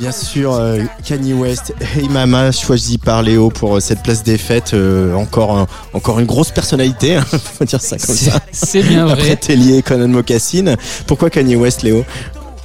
Bien 0.00 0.12
sûr, 0.12 0.54
euh, 0.54 0.78
Kanye 1.04 1.34
West, 1.34 1.74
Hey 1.94 2.08
Mama, 2.08 2.50
choisi 2.52 2.98
par 2.98 3.22
Léo 3.22 3.50
pour 3.50 3.76
euh, 3.76 3.80
cette 3.80 4.02
place 4.02 4.22
des 4.22 4.38
fêtes. 4.38 4.72
euh, 4.74 5.14
encore, 5.14 5.56
un- 5.58 5.66
encore 5.92 6.18
une 6.18 6.26
grosse 6.26 6.50
personnalité, 6.50 7.16
hein, 7.16 7.24
faut 7.58 7.64
dire 7.64 7.80
ça 7.80 7.98
comme 7.98 8.14
C'est 8.14 8.30
ça. 8.30 8.40
c'est 8.52 8.82
bien 8.82 9.06
Après 9.08 9.22
vrai. 9.22 9.36
Tellier 9.36 9.78
et 9.78 9.82
Conan 9.82 10.08
Mocassin. 10.08 10.74
Pourquoi 11.06 11.28
Kanye 11.30 11.56
West, 11.56 11.82
Léo? 11.82 12.04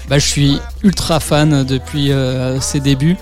Bah, 0.10 0.20
je 0.20 0.26
suis 0.28 0.60
ultra 0.84 1.20
fan 1.20 1.64
depuis 1.64 2.12
euh, 2.12 2.60
ses 2.62 2.80
débuts. 2.80 3.18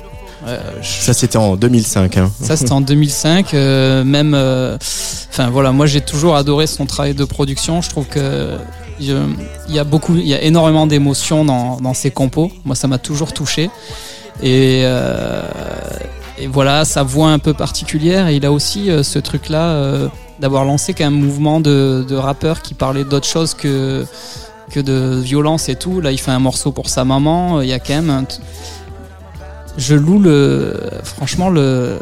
Euh, 0.48 0.60
je- 0.82 1.02
Ça, 1.04 1.14
c'était 1.14 1.38
en 1.38 1.56
2005. 1.56 2.18
Hein. 2.18 2.32
Ça, 2.42 2.58
c'était 2.58 2.72
en 2.72 2.82
2005. 2.82 3.54
euh, 3.54 4.04
même, 4.04 4.34
euh, 4.36 4.78
enfin 5.32 5.50
voilà, 5.50 5.72
moi 5.72 5.86
j'ai 5.86 6.02
toujours 6.02 6.36
adoré 6.36 6.66
son 6.68 6.86
travail 6.86 7.14
de 7.14 7.26
production. 7.26 7.82
Je 7.82 7.90
trouve 7.90 8.06
que 8.06 8.58
il 9.00 9.76
y 9.76 9.80
a 9.80 9.84
beaucoup, 9.84 10.16
il 10.16 10.28
y 10.28 10.34
a 10.34 10.42
énormément 10.42 10.88
d'émotions 10.88 11.46
dans, 11.46 11.78
dans 11.78 11.94
ses 11.94 12.12
compos. 12.12 12.52
Moi, 12.66 12.76
ça 12.76 12.88
m'a 12.88 12.98
toujours 12.98 13.34
touché. 13.34 13.70
Et, 14.42 14.82
euh, 14.84 15.42
et 16.38 16.48
voilà, 16.48 16.86
sa 16.86 17.04
voix 17.04 17.30
un 17.30 17.40
peu 17.40 17.54
particulière. 17.54 18.28
Et 18.28 18.36
il 18.36 18.46
a 18.46 18.52
aussi 18.52 18.90
euh, 18.90 19.04
ce 19.04 19.20
truc-là 19.20 19.72
euh, 19.72 20.08
d'avoir 20.40 20.66
lancé 20.66 20.94
qu'un 20.94 21.10
mouvement 21.10 21.60
de, 21.60 22.06
de 22.08 22.16
rappeurs 22.16 22.62
qui 22.62 22.74
parlait 22.74 23.04
d'autre 23.04 23.28
chose 23.28 23.54
que 23.54 24.06
que 24.72 24.80
de 24.80 25.20
violence 25.20 25.68
et 25.68 25.76
tout. 25.76 26.00
Là, 26.00 26.12
il 26.12 26.20
fait 26.20 26.30
un 26.30 26.40
morceau 26.40 26.72
pour 26.72 26.90
sa 26.90 27.04
maman. 27.04 27.62
Il 27.62 27.68
y 27.68 27.74
a 27.74 27.80
quand 27.80 27.96
même 27.96 28.12
un 28.12 28.24
je 29.80 29.96
loue 29.96 30.20
le. 30.20 30.80
Franchement, 31.04 31.50
le. 31.50 32.00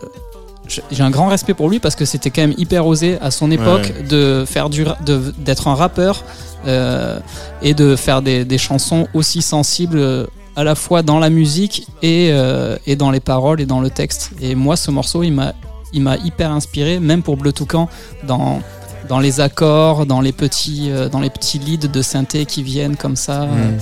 J'ai 0.92 1.02
un 1.02 1.12
grand 1.12 1.28
respect 1.28 1.54
pour 1.54 1.70
lui 1.70 1.80
parce 1.80 1.96
que 1.96 2.04
c'était 2.04 2.30
quand 2.30 2.42
même 2.42 2.56
hyper 2.58 2.86
osé 2.86 3.18
à 3.22 3.32
son 3.32 3.52
époque 3.52 3.94
de 4.10 4.44
faire 4.46 4.70
du, 4.70 4.86
d'être 5.38 5.70
un 5.70 5.76
rappeur 5.76 6.26
euh, 6.68 7.20
et 7.62 7.74
de 7.74 7.96
faire 7.96 8.22
des, 8.22 8.46
des 8.46 8.58
chansons 8.58 9.08
aussi 9.14 9.42
sensibles 9.42 10.00
euh, 10.00 10.26
à 10.56 10.64
la 10.64 10.76
fois 10.76 11.02
dans 11.02 11.20
la 11.20 11.30
musique 11.30 11.88
et, 12.02 12.30
euh, 12.32 12.78
et 12.86 12.96
dans 12.96 13.12
les 13.12 13.20
paroles 13.20 13.62
et 13.62 13.66
dans 13.66 13.80
le 13.80 13.90
texte. 13.90 14.32
Et 14.42 14.56
moi, 14.56 14.76
ce 14.76 14.92
morceau, 14.92 15.24
il 15.24 15.32
m'a, 15.32 15.54
il 15.94 16.02
m'a 16.02 16.18
hyper 16.18 16.52
inspiré, 16.52 17.00
même 17.00 17.24
pour 17.24 17.38
Bleu 17.38 17.52
Toucan, 17.52 17.90
dans 18.28 18.62
dans 19.08 19.20
les 19.20 19.40
accords, 19.40 20.06
dans 20.06 20.20
les 20.20 20.34
petits, 20.34 20.92
dans 21.14 21.22
les 21.22 21.30
petits 21.30 21.60
leads 21.60 21.88
de 21.88 22.02
synthé 22.02 22.46
qui 22.46 22.62
viennent 22.62 22.98
comme 22.98 23.16
ça. 23.16 23.46
Mm. 23.46 23.78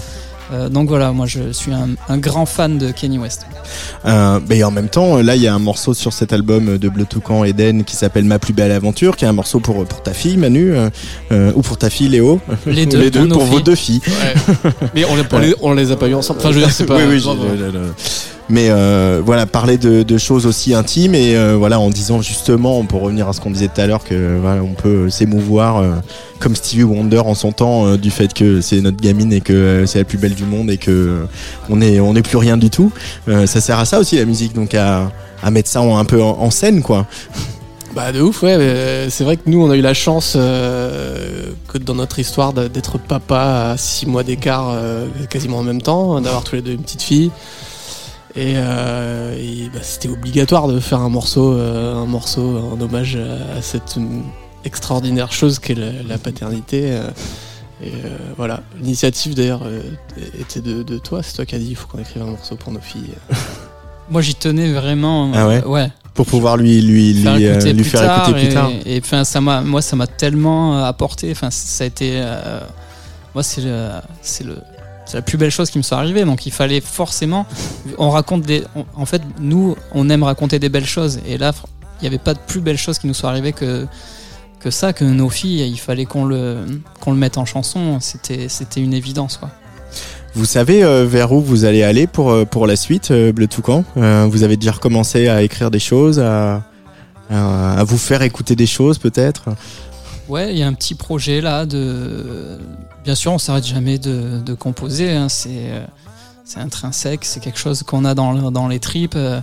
Euh, 0.53 0.69
donc 0.69 0.89
voilà, 0.89 1.11
moi 1.11 1.25
je 1.25 1.51
suis 1.51 1.71
un, 1.73 1.89
un 2.07 2.17
grand 2.17 2.45
fan 2.45 2.77
de 2.77 2.91
Kenny 2.91 3.17
West. 3.17 3.45
Euh, 4.05 4.39
mais 4.47 4.63
en 4.63 4.71
même 4.71 4.89
temps, 4.89 5.17
là, 5.17 5.35
il 5.35 5.41
y 5.41 5.47
a 5.47 5.53
un 5.53 5.59
morceau 5.59 5.93
sur 5.93 6.13
cet 6.13 6.33
album 6.33 6.77
de 6.77 6.89
Bleu 6.89 7.05
Toucan 7.05 7.43
Eden 7.43 7.83
qui 7.83 7.95
s'appelle 7.95 8.25
Ma 8.25 8.39
plus 8.39 8.53
belle 8.53 8.71
aventure, 8.71 9.15
qui 9.15 9.25
est 9.25 9.27
un 9.27 9.33
morceau 9.33 9.59
pour, 9.59 9.85
pour 9.85 10.03
ta 10.03 10.13
fille 10.13 10.37
Manu, 10.37 10.73
euh, 10.73 10.89
euh, 11.31 11.51
ou 11.55 11.61
pour 11.61 11.77
ta 11.77 11.89
fille 11.89 12.09
Léo. 12.09 12.39
Les 12.65 12.85
deux, 12.85 12.99
les 13.01 13.11
deux 13.11 13.27
pour 13.27 13.45
vos 13.45 13.59
deux 13.59 13.75
filles. 13.75 14.01
Mais 14.93 15.05
on 15.05 15.15
les, 15.15 15.23
on, 15.31 15.39
les, 15.39 15.55
on 15.61 15.73
les 15.73 15.91
a 15.91 15.95
pas 15.95 16.07
eu 16.07 16.13
ensemble. 16.13 16.39
Enfin, 16.39 16.49
je 16.49 16.55
veux 16.55 16.61
dire, 16.61 16.71
c'est 16.71 16.85
pas. 16.85 16.97
oui, 16.97 17.03
oui, 17.09 17.23
Mais 18.47 18.69
euh, 18.69 19.21
voilà, 19.25 19.47
parler 19.47 19.77
de, 19.77 20.17
choses 20.17 20.45
aussi 20.45 20.73
intimes 20.73 21.15
et 21.15 21.35
euh, 21.35 21.55
voilà, 21.57 21.79
en 21.79 21.89
disant 21.89 22.21
justement, 22.21 22.83
pour 22.85 23.01
revenir 23.01 23.27
à 23.27 23.33
ce 23.33 23.41
qu'on 23.41 23.49
disait 23.49 23.67
tout 23.67 23.81
à 23.81 23.87
l'heure, 23.87 24.03
que 24.03 24.37
voilà, 24.39 24.61
on 24.61 24.73
peut 24.73 25.09
s'émouvoir 25.09 25.77
euh, 25.77 25.91
comme 26.39 26.55
Stevie 26.55 26.83
Wonder 26.83 27.19
en 27.19 27.33
son 27.33 27.51
temps 27.51 27.95
du 27.95 28.11
fait 28.11 28.33
que 28.33 28.61
c'est 28.61 28.81
notre 28.81 28.97
gamine 28.97 29.33
et 29.33 29.41
que 29.41 29.85
c'est 29.87 29.99
la 29.99 30.05
plus 30.05 30.17
belle 30.17 30.35
du 30.35 30.45
monde 30.45 30.69
et 30.69 30.77
que 30.77 31.25
on 31.69 31.81
est 31.81 31.99
on 31.99 32.15
est 32.15 32.21
plus 32.21 32.37
rien 32.37 32.57
du 32.57 32.69
tout. 32.69 32.91
Ça 33.27 33.61
sert 33.61 33.79
à 33.79 33.85
ça 33.85 33.99
aussi 33.99 34.17
la 34.17 34.25
musique, 34.25 34.53
donc 34.53 34.75
à 34.75 35.11
mettre 35.49 35.69
ça 35.69 35.81
un 35.81 36.05
peu 36.05 36.21
en, 36.21 36.51
scène, 36.51 36.81
quoi. 36.81 37.07
Bah 37.95 38.11
de 38.11 38.21
ouf, 38.21 38.43
ouais. 38.43 39.07
C'est 39.09 39.23
vrai 39.23 39.37
que 39.37 39.43
nous, 39.49 39.63
on 39.63 39.71
a 39.71 39.77
eu 39.77 39.81
la 39.81 39.93
chance 39.93 40.33
que 40.33 41.77
dans 41.77 41.95
notre 41.95 42.19
histoire 42.19 42.53
d'être 42.53 42.99
papa 42.99 43.71
à 43.71 43.77
6 43.77 44.05
mois 44.05 44.23
d'écart, 44.23 44.77
quasiment 45.29 45.59
en 45.59 45.63
même 45.63 45.81
temps, 45.81 46.21
d'avoir 46.21 46.43
tous 46.43 46.55
les 46.55 46.61
deux 46.61 46.73
une 46.73 46.83
petite 46.83 47.01
fille. 47.01 47.31
Et, 48.37 48.53
euh, 48.57 49.37
et, 49.37 49.69
bah, 49.73 49.79
c'était 49.81 50.09
obligatoire 50.09 50.67
de 50.67 50.79
faire 50.79 50.99
un 50.99 51.09
morceau, 51.09 51.53
euh, 51.53 51.95
un 51.95 52.05
morceau 52.05 52.57
en 52.57 52.79
hommage 52.81 53.15
à, 53.15 53.57
à 53.57 53.61
cette 53.61 53.97
extraordinaire 54.65 55.31
chose 55.31 55.59
qu'est 55.59 55.75
la, 55.75 55.91
la 56.07 56.17
paternité. 56.17 56.91
euh, 56.91 57.09
et 57.83 57.89
euh, 57.89 58.17
voilà, 58.37 58.63
l'initiative 58.81 59.35
d'ailleurs 59.35 59.63
euh, 59.65 59.81
était 60.39 60.61
de, 60.61 60.81
de 60.81 60.97
toi. 60.97 61.21
C'est 61.21 61.35
toi 61.35 61.45
qui 61.45 61.55
as 61.55 61.59
dit 61.59 61.67
il 61.69 61.75
faut 61.75 61.87
qu'on 61.87 61.99
écrive 61.99 62.21
un 62.21 62.27
morceau 62.27 62.55
pour 62.55 62.71
nos 62.71 62.79
filles. 62.79 63.11
Moi, 64.09 64.21
j'y 64.21 64.35
tenais 64.35 64.71
vraiment. 64.71 65.31
Ah 65.33 65.47
ouais 65.47 65.61
euh, 65.63 65.67
ouais. 65.67 65.89
Pour 66.13 66.25
pouvoir 66.25 66.55
lui, 66.57 66.81
lui, 66.81 67.13
lui, 67.13 67.23
faire 67.23 67.33
euh, 67.33 67.51
écouter 67.53 67.73
lui 67.73 67.81
plus 67.81 67.89
faire 67.89 68.01
tard 68.01 68.29
écouter 68.29 68.39
plus 68.39 68.51
et, 68.51 68.53
tard. 68.53 68.69
Et 68.85 68.99
enfin, 69.03 69.23
ça 69.23 69.41
m'a, 69.41 69.61
moi, 69.61 69.81
ça 69.81 69.95
m'a 69.95 70.07
tellement 70.07 70.77
euh, 70.77 70.83
apporté. 70.85 71.31
Enfin, 71.31 71.49
ça 71.51 71.83
a 71.83 71.87
été, 71.87 72.11
euh, 72.13 72.61
moi, 73.33 73.43
c'est 73.43 73.61
le, 73.61 73.89
c'est 74.21 74.45
le, 74.45 74.57
c'est 75.05 75.17
la 75.17 75.21
plus 75.21 75.37
belle 75.37 75.51
chose 75.51 75.69
qui 75.69 75.77
me 75.77 75.83
soit 75.83 75.97
arrivée. 75.97 76.25
Donc, 76.25 76.45
il 76.45 76.51
fallait 76.51 76.81
forcément, 76.81 77.45
on 77.97 78.09
raconte 78.09 78.41
des, 78.41 78.63
en 78.95 79.05
fait, 79.05 79.21
nous, 79.39 79.75
on 79.93 80.09
aime 80.09 80.23
raconter 80.23 80.59
des 80.59 80.69
belles 80.69 80.85
choses. 80.85 81.19
Et 81.27 81.37
là, 81.37 81.53
il 81.99 82.03
n'y 82.03 82.07
avait 82.07 82.17
pas 82.17 82.33
de 82.33 82.39
plus 82.39 82.61
belle 82.61 82.77
chose 82.77 82.99
qui 82.99 83.07
nous 83.07 83.13
soit 83.13 83.29
arrivée 83.29 83.53
que 83.53 83.87
que 84.65 84.71
ça, 84.71 84.93
que 84.93 85.05
nos 85.05 85.29
filles. 85.29 85.61
Il 85.69 85.79
fallait 85.79 86.05
qu'on 86.05 86.25
le, 86.25 86.65
le 87.05 87.13
mette 87.13 87.37
en 87.37 87.45
chanson. 87.45 87.99
C'était, 87.99 88.47
une 88.77 88.95
évidence, 88.95 89.37
quoi. 89.37 89.51
Vous 90.33 90.45
savez 90.45 90.83
euh, 90.83 91.05
vers 91.05 91.31
où 91.31 91.39
vous 91.39 91.63
allez 91.63 91.83
aller 91.83 92.07
pour, 92.07 92.31
euh, 92.31 92.45
pour 92.45 92.65
la 92.67 92.75
suite, 92.75 93.11
euh, 93.11 93.31
Bleu 93.31 93.47
Toucan? 93.47 93.85
Vous 93.95 94.43
avez 94.43 94.57
déjà 94.57 94.73
recommencé 94.73 95.29
à 95.29 95.43
écrire 95.43 95.69
des 95.69 95.79
choses, 95.79 96.19
à, 96.19 96.63
à 97.29 97.83
vous 97.85 97.97
faire 97.99 98.23
écouter 98.23 98.55
des 98.55 98.65
choses 98.65 98.97
peut-être? 98.97 99.49
Ouais, 100.27 100.51
il 100.53 100.57
y 100.57 100.63
a 100.63 100.67
un 100.67 100.73
petit 100.73 100.95
projet 100.95 101.41
là 101.41 101.65
de. 101.65 102.57
Bien 103.03 103.13
sûr, 103.15 103.31
on 103.31 103.37
s'arrête 103.37 103.65
jamais 103.65 103.99
de, 103.99 104.39
de 104.43 104.53
composer. 104.55 105.11
hein, 105.11 105.29
C'est 105.29 105.71
euh, 105.71 105.85
c'est 106.43 106.59
intrinsèque, 106.59 107.25
c'est 107.25 107.39
quelque 107.39 107.59
chose 107.59 107.83
qu'on 107.83 108.05
a 108.05 108.13
dans, 108.15 108.31
le- 108.31 108.51
dans 108.51 108.67
les 108.67 108.79
tripes. 108.79 109.15
euh, 109.15 109.39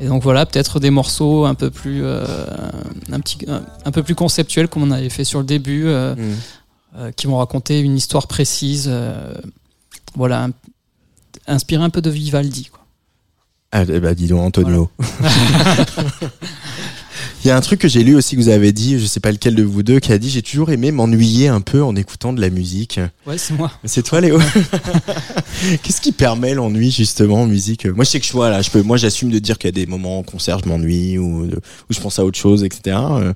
Et 0.00 0.06
donc 0.06 0.22
voilà, 0.22 0.46
peut-être 0.46 0.78
des 0.80 0.90
morceaux 0.90 1.44
un 1.44 1.54
peu 1.54 1.70
plus 1.70 2.02
euh, 2.04 2.24
un 3.10 3.20
petit 3.20 3.38
un, 3.48 3.62
un 3.84 3.90
peu 3.90 4.02
plus 4.02 4.14
conceptuels 4.14 4.68
comme 4.68 4.82
on 4.84 4.90
avait 4.92 5.08
fait 5.10 5.24
sur 5.24 5.40
le 5.40 5.44
début, 5.44 5.86
euh, 5.86 6.14
euh, 6.96 7.10
qui 7.12 7.26
vont 7.26 7.38
raconter 7.38 7.80
une 7.80 7.96
histoire 7.96 8.26
précise. 8.28 8.86
euh, 8.88 9.34
voilà, 10.16 10.44
un- 10.44 10.50
inspirer 11.48 11.82
un 11.82 11.90
peu 11.90 12.00
de 12.02 12.10
Vivaldi. 12.10 12.66
Quoi. 12.66 12.80
Ah, 13.72 13.84
ben, 13.84 14.14
dis 14.14 14.28
donc, 14.28 14.40
Antonio. 14.42 14.90
Il 17.44 17.48
y 17.48 17.50
a 17.50 17.56
un 17.56 17.60
truc 17.60 17.80
que 17.80 17.88
j'ai 17.88 18.04
lu 18.04 18.14
aussi 18.14 18.36
que 18.36 18.40
vous 18.40 18.48
avez 18.50 18.70
dit, 18.72 19.00
je 19.00 19.06
sais 19.06 19.18
pas 19.18 19.32
lequel 19.32 19.56
de 19.56 19.64
vous 19.64 19.82
deux, 19.82 19.98
qui 19.98 20.12
a 20.12 20.18
dit 20.18 20.30
j'ai 20.30 20.42
toujours 20.42 20.70
aimé 20.70 20.92
m'ennuyer 20.92 21.48
un 21.48 21.60
peu 21.60 21.82
en 21.82 21.96
écoutant 21.96 22.32
de 22.32 22.40
la 22.40 22.50
musique. 22.50 23.00
Ouais, 23.26 23.36
c'est 23.36 23.54
moi. 23.54 23.72
C'est 23.84 24.02
toi, 24.04 24.20
Léo 24.20 24.38
Qu'est-ce 25.82 26.00
qui 26.00 26.12
permet 26.12 26.54
l'ennui 26.54 26.92
justement 26.92 27.42
en 27.42 27.46
musique? 27.46 27.86
Moi, 27.86 28.04
je 28.04 28.10
sais 28.10 28.20
que 28.20 28.26
je 28.26 28.32
vois 28.32 28.48
là, 28.48 28.62
je 28.62 28.70
peux, 28.70 28.82
moi, 28.82 28.96
j'assume 28.96 29.30
de 29.30 29.40
dire 29.40 29.58
qu'il 29.58 29.66
y 29.68 29.72
a 29.80 29.84
des 29.84 29.86
moments 29.86 30.20
en 30.20 30.22
concert, 30.22 30.60
je 30.62 30.68
m'ennuie 30.68 31.18
ou 31.18 31.46
de- 31.46 31.56
où 31.56 31.92
je 31.92 32.00
pense 32.00 32.18
à 32.20 32.24
autre 32.24 32.38
chose, 32.38 32.62
etc. 32.62 32.96
Euh, 32.96 33.32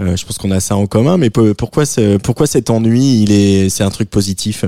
euh, 0.00 0.16
je 0.16 0.24
pense 0.24 0.38
qu'on 0.38 0.50
a 0.50 0.60
ça 0.60 0.74
en 0.76 0.86
commun, 0.86 1.18
mais 1.18 1.28
pourquoi, 1.28 1.84
ce- 1.84 2.16
pourquoi 2.16 2.46
cet 2.46 2.70
ennui 2.70 3.22
Il 3.22 3.32
est, 3.32 3.68
c'est 3.68 3.84
un 3.84 3.90
truc 3.90 4.08
positif? 4.10 4.64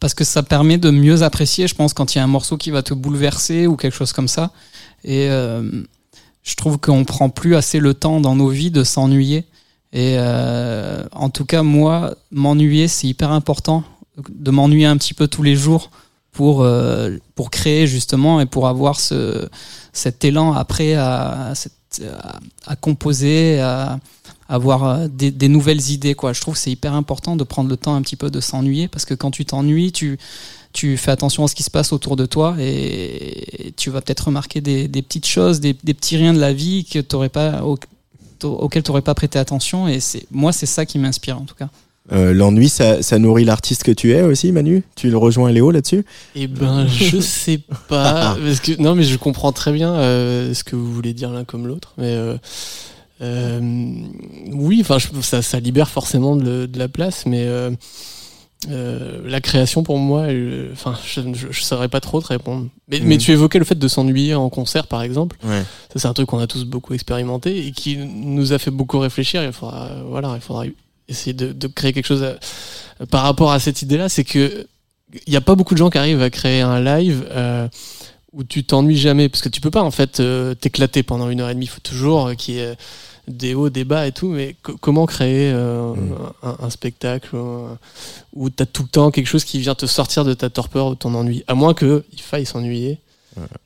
parce 0.00 0.14
que 0.14 0.24
ça 0.24 0.42
permet 0.42 0.78
de 0.78 0.90
mieux 0.90 1.22
apprécier, 1.22 1.68
je 1.68 1.76
pense, 1.76 1.94
quand 1.94 2.12
il 2.14 2.18
y 2.18 2.20
a 2.20 2.24
un 2.24 2.26
morceau 2.26 2.56
qui 2.56 2.72
va 2.72 2.82
te 2.82 2.92
bouleverser 2.92 3.68
ou 3.68 3.76
quelque 3.76 3.94
chose 3.94 4.12
comme 4.12 4.26
ça. 4.26 4.50
Et 5.04 5.28
euh, 5.30 5.62
je 6.42 6.54
trouve 6.56 6.78
qu'on 6.78 7.04
prend 7.04 7.28
plus 7.28 7.54
assez 7.54 7.78
le 7.78 7.94
temps 7.94 8.20
dans 8.20 8.34
nos 8.34 8.48
vies 8.48 8.70
de 8.70 8.84
s'ennuyer. 8.84 9.44
Et 9.92 10.16
euh, 10.16 11.04
en 11.12 11.30
tout 11.30 11.44
cas, 11.44 11.62
moi, 11.62 12.14
m'ennuyer, 12.30 12.88
c'est 12.88 13.06
hyper 13.06 13.30
important. 13.30 13.84
De 14.28 14.50
m'ennuyer 14.50 14.86
un 14.86 14.96
petit 14.96 15.14
peu 15.14 15.28
tous 15.28 15.42
les 15.42 15.54
jours 15.54 15.90
pour, 16.32 16.62
euh, 16.62 17.16
pour 17.34 17.50
créer 17.50 17.86
justement 17.86 18.40
et 18.40 18.46
pour 18.46 18.66
avoir 18.66 18.98
ce, 18.98 19.48
cet 19.92 20.24
élan 20.24 20.52
après 20.52 20.94
à, 20.94 21.52
à 22.66 22.76
composer, 22.76 23.60
à 23.60 24.00
avoir 24.48 24.84
euh, 24.84 25.08
des, 25.08 25.30
des 25.30 25.48
nouvelles 25.48 25.90
idées. 25.90 26.14
Quoi. 26.14 26.32
Je 26.32 26.40
trouve 26.40 26.54
que 26.54 26.60
c'est 26.60 26.72
hyper 26.72 26.94
important 26.94 27.36
de 27.36 27.44
prendre 27.44 27.68
le 27.68 27.76
temps 27.76 27.94
un 27.94 28.02
petit 28.02 28.16
peu 28.16 28.30
de 28.30 28.40
s'ennuyer 28.40 28.88
parce 28.88 29.04
que 29.04 29.14
quand 29.14 29.30
tu 29.30 29.44
t'ennuies, 29.44 29.92
tu, 29.92 30.18
tu 30.72 30.96
fais 30.96 31.10
attention 31.10 31.44
à 31.44 31.48
ce 31.48 31.54
qui 31.54 31.62
se 31.62 31.70
passe 31.70 31.92
autour 31.92 32.16
de 32.16 32.26
toi 32.26 32.56
et 32.58 33.72
tu 33.76 33.90
vas 33.90 34.00
peut-être 34.00 34.26
remarquer 34.26 34.60
des, 34.60 34.88
des 34.88 35.02
petites 35.02 35.26
choses, 35.26 35.60
des, 35.60 35.76
des 35.84 35.94
petits 35.94 36.16
riens 36.16 36.32
de 36.34 36.40
la 36.40 36.52
vie 36.52 36.84
que 36.84 36.98
t'aurais 36.98 37.28
pas, 37.28 37.62
au- 37.64 37.78
auxquels 38.44 38.82
tu 38.82 38.90
n'aurais 38.90 39.02
pas 39.02 39.14
prêté 39.14 39.38
attention. 39.38 39.86
Et 39.88 40.00
c'est, 40.00 40.26
moi, 40.30 40.52
c'est 40.52 40.66
ça 40.66 40.86
qui 40.86 40.98
m'inspire 40.98 41.38
en 41.38 41.44
tout 41.44 41.54
cas. 41.54 41.68
Euh, 42.10 42.34
l'ennui, 42.34 42.68
ça, 42.68 43.00
ça 43.00 43.18
nourrit 43.20 43.44
l'artiste 43.44 43.84
que 43.84 43.92
tu 43.92 44.10
es 44.12 44.22
aussi, 44.22 44.50
Manu? 44.50 44.82
Tu 44.96 45.08
le 45.08 45.16
rejoins 45.16 45.52
Léo 45.52 45.70
là-dessus? 45.70 46.04
Eh 46.34 46.48
ben, 46.48 46.86
je 46.88 47.20
sais 47.20 47.60
pas. 47.88 48.36
Parce 48.44 48.58
que, 48.60 48.80
non, 48.82 48.96
mais 48.96 49.04
je 49.04 49.16
comprends 49.16 49.52
très 49.52 49.72
bien 49.72 49.94
euh, 49.94 50.52
ce 50.52 50.64
que 50.64 50.74
vous 50.74 50.92
voulez 50.92 51.14
dire 51.14 51.30
l'un 51.30 51.44
comme 51.44 51.68
l'autre. 51.68 51.92
Mais 51.98 52.08
euh, 52.08 52.36
euh, 53.20 53.60
oui, 54.50 54.80
enfin, 54.80 54.98
ça 55.22 55.60
libère 55.60 55.88
forcément 55.88 56.34
de, 56.34 56.66
de 56.66 56.78
la 56.78 56.88
place, 56.88 57.24
mais 57.24 57.46
euh, 58.70 58.72
euh, 58.72 59.20
la 59.28 59.40
création 59.40 59.82
pour 59.82 59.98
moi, 59.98 60.22
euh, 60.22 60.70
enfin, 60.72 60.96
je, 61.04 61.20
je, 61.34 61.46
je 61.50 61.62
saurais 61.62 61.88
pas 61.88 62.00
trop 62.00 62.20
te 62.20 62.28
répondre. 62.28 62.68
Mais, 62.88 63.00
mais 63.00 63.18
tu 63.18 63.32
évoquais 63.32 63.58
le 63.58 63.64
fait 63.64 63.78
de 63.78 63.88
s'ennuyer 63.88 64.34
en 64.34 64.48
concert, 64.50 64.86
par 64.86 65.02
exemple. 65.02 65.36
Ouais. 65.44 65.62
Ça, 65.92 65.98
c'est 66.00 66.06
un 66.08 66.12
truc 66.14 66.28
qu'on 66.28 66.38
a 66.38 66.46
tous 66.46 66.64
beaucoup 66.64 66.94
expérimenté 66.94 67.66
et 67.66 67.72
qui 67.72 67.96
nous 67.96 68.52
a 68.52 68.58
fait 68.58 68.70
beaucoup 68.70 68.98
réfléchir. 68.98 69.42
Il 69.44 69.52
faudra, 69.52 69.86
euh, 69.86 70.02
voilà, 70.06 70.32
il 70.36 70.40
faudra 70.40 70.64
essayer 71.08 71.32
de, 71.32 71.52
de 71.52 71.66
créer 71.66 71.92
quelque 71.92 72.06
chose 72.06 72.22
à- 72.22 73.06
par 73.06 73.22
rapport 73.24 73.50
à 73.52 73.58
cette 73.58 73.82
idée-là. 73.82 74.08
C'est 74.08 74.24
que 74.24 74.66
il 75.26 75.30
n'y 75.30 75.36
a 75.36 75.40
pas 75.42 75.54
beaucoup 75.56 75.74
de 75.74 75.78
gens 75.78 75.90
qui 75.90 75.98
arrivent 75.98 76.22
à 76.22 76.30
créer 76.30 76.60
un 76.62 76.80
live 76.80 77.26
euh, 77.32 77.68
où 78.32 78.44
tu 78.44 78.64
t'ennuies 78.64 78.96
jamais 78.96 79.28
parce 79.28 79.42
que 79.42 79.50
tu 79.50 79.60
peux 79.60 79.70
pas 79.70 79.82
en 79.82 79.90
fait 79.90 80.20
euh, 80.20 80.54
t'éclater 80.54 81.02
pendant 81.02 81.28
une 81.28 81.40
heure 81.40 81.50
et 81.50 81.54
demie. 81.54 81.66
Il 81.66 81.68
faut 81.68 81.80
toujours 81.80 82.28
euh, 82.28 82.34
qu'il 82.34 82.54
y 82.54 82.58
ait 82.60 82.76
des 83.28 83.54
hauts, 83.54 83.70
des 83.70 83.84
bas 83.84 84.06
et 84.06 84.12
tout. 84.12 84.28
Mais 84.28 84.56
co- 84.62 84.76
comment 84.80 85.06
créer 85.06 85.50
euh, 85.52 85.92
Mm. 85.94 86.14
un, 86.42 86.56
un 86.66 86.70
spectacle 86.70 87.30
euh, 87.34 87.68
où 88.34 88.50
tu 88.50 88.62
as 88.62 88.66
tout 88.66 88.82
le 88.82 88.88
temps 88.88 89.10
quelque 89.10 89.26
chose 89.28 89.44
qui 89.44 89.58
vient 89.60 89.74
te 89.74 89.86
sortir 89.86 90.24
de 90.24 90.34
ta 90.34 90.50
torpeur 90.50 90.86
ou 90.88 90.90
de 90.90 90.98
ton 90.98 91.14
ennui 91.14 91.44
À 91.46 91.54
moins 91.54 91.74
qu'il 91.74 92.02
faille 92.18 92.46
s'ennuyer. 92.46 92.98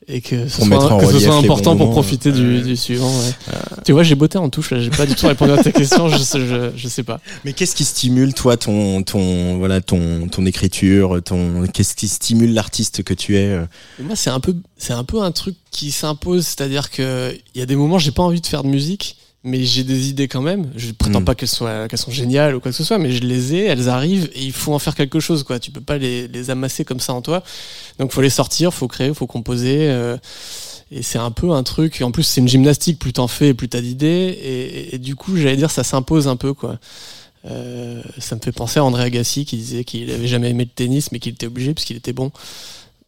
Et 0.07 0.21
que 0.21 0.47
ce 0.47 0.61
soit, 0.63 0.97
que 1.01 1.19
ce 1.19 1.27
important 1.29 1.71
pour 1.75 1.87
moments, 1.87 1.91
profiter 1.91 2.31
du, 2.31 2.61
du 2.61 2.77
suivant. 2.77 3.09
ouais. 3.09 3.53
Tu 3.83 3.91
vois, 3.91 4.01
j'ai 4.03 4.15
botté 4.15 4.37
en 4.37 4.47
touche, 4.49 4.71
là, 4.71 4.79
j'ai 4.79 4.89
pas 4.89 5.05
du 5.05 5.13
tout 5.13 5.27
répondu 5.27 5.51
à 5.51 5.61
ta 5.61 5.73
question, 5.73 6.07
je, 6.07 6.15
je, 6.19 6.71
je 6.73 6.87
sais 6.87 7.03
pas. 7.03 7.19
Mais 7.43 7.51
qu'est-ce 7.51 7.75
qui 7.75 7.83
stimule 7.83 8.33
toi 8.33 8.55
ton 8.55 9.03
ton 9.03 9.57
voilà 9.57 9.81
ton 9.81 10.29
ton 10.29 10.45
écriture, 10.45 11.21
ton 11.21 11.65
qu'est-ce 11.73 11.95
qui 11.95 12.07
stimule 12.07 12.53
l'artiste 12.53 13.03
que 13.03 13.13
tu 13.13 13.35
es 13.35 13.43
euh? 13.47 13.65
Et 13.99 14.03
Moi, 14.03 14.15
c'est 14.15 14.29
un 14.29 14.39
peu, 14.39 14.55
c'est 14.77 14.93
un 14.93 15.03
peu 15.03 15.21
un 15.21 15.31
truc 15.33 15.55
qui 15.69 15.91
s'impose, 15.91 16.45
c'est-à-dire 16.47 16.89
que 16.89 17.37
il 17.53 17.59
y 17.59 17.61
a 17.61 17.65
des 17.65 17.75
moments, 17.75 17.99
j'ai 17.99 18.11
pas 18.11 18.23
envie 18.23 18.39
de 18.39 18.47
faire 18.47 18.63
de 18.63 18.69
musique, 18.69 19.17
mais 19.47 19.63
j'ai 19.63 19.83
des 19.83 20.09
idées 20.09 20.27
quand 20.27 20.41
même. 20.41 20.69
Je 20.75 20.91
prétends 20.91 21.21
Mm. 21.21 21.25
pas 21.25 21.33
qu'elles 21.35 21.47
soient, 21.49 21.87
qu'elles 21.87 21.97
sont 21.99 22.11
géniales 22.11 22.55
ou 22.55 22.59
quoi 22.59 22.71
que 22.71 22.77
ce 22.77 22.83
soit, 22.83 22.97
mais 22.99 23.11
je 23.11 23.23
les 23.23 23.55
ai, 23.55 23.63
elles 23.65 23.89
arrivent 23.89 24.29
et 24.35 24.43
il 24.43 24.51
faut 24.51 24.73
en 24.73 24.79
faire 24.79 24.93
quelque 24.95 25.19
chose, 25.19 25.43
quoi. 25.43 25.59
Tu 25.59 25.71
peux 25.71 25.81
pas 25.81 25.97
les, 25.97 26.27
les 26.27 26.49
amasser 26.49 26.85
comme 26.85 26.99
ça 26.99 27.13
en 27.13 27.21
toi. 27.21 27.43
Donc, 27.99 28.11
faut 28.11 28.21
les 28.21 28.29
sortir, 28.29 28.73
faut 28.73 28.87
créer, 28.87 29.13
faut 29.13 29.27
composer. 29.27 29.87
euh, 29.89 30.17
et 30.91 31.01
c'est 31.03 31.17
un 31.19 31.31
peu 31.31 31.51
un 31.51 31.63
truc. 31.63 31.99
et 31.99 32.03
En 32.03 32.11
plus, 32.11 32.23
c'est 32.23 32.39
une 32.41 32.47
gymnastique. 32.47 32.99
Plus 32.99 33.13
t'en 33.13 33.27
fais, 33.27 33.53
plus 33.53 33.67
t'as 33.69 33.81
d'idées. 33.81 34.37
Et, 34.41 34.95
et 34.95 34.97
du 34.99 35.15
coup, 35.15 35.35
j'allais 35.35 35.57
dire, 35.57 35.71
ça 35.71 35.83
s'impose 35.83 36.27
un 36.27 36.35
peu, 36.37 36.53
quoi. 36.53 36.79
Euh, 37.45 38.01
ça 38.17 38.35
me 38.35 38.41
fait 38.41 38.51
penser 38.51 38.79
à 38.79 38.83
André 38.83 39.03
Agassi 39.03 39.45
qui 39.45 39.57
disait 39.57 39.83
qu'il 39.83 40.11
avait 40.11 40.27
jamais 40.27 40.49
aimé 40.49 40.63
le 40.65 40.69
tennis, 40.69 41.11
mais 41.11 41.19
qu'il 41.19 41.33
était 41.33 41.47
obligé 41.47 41.73
parce 41.73 41.85
qu'il 41.85 41.95
était 41.97 42.13
bon. 42.13 42.31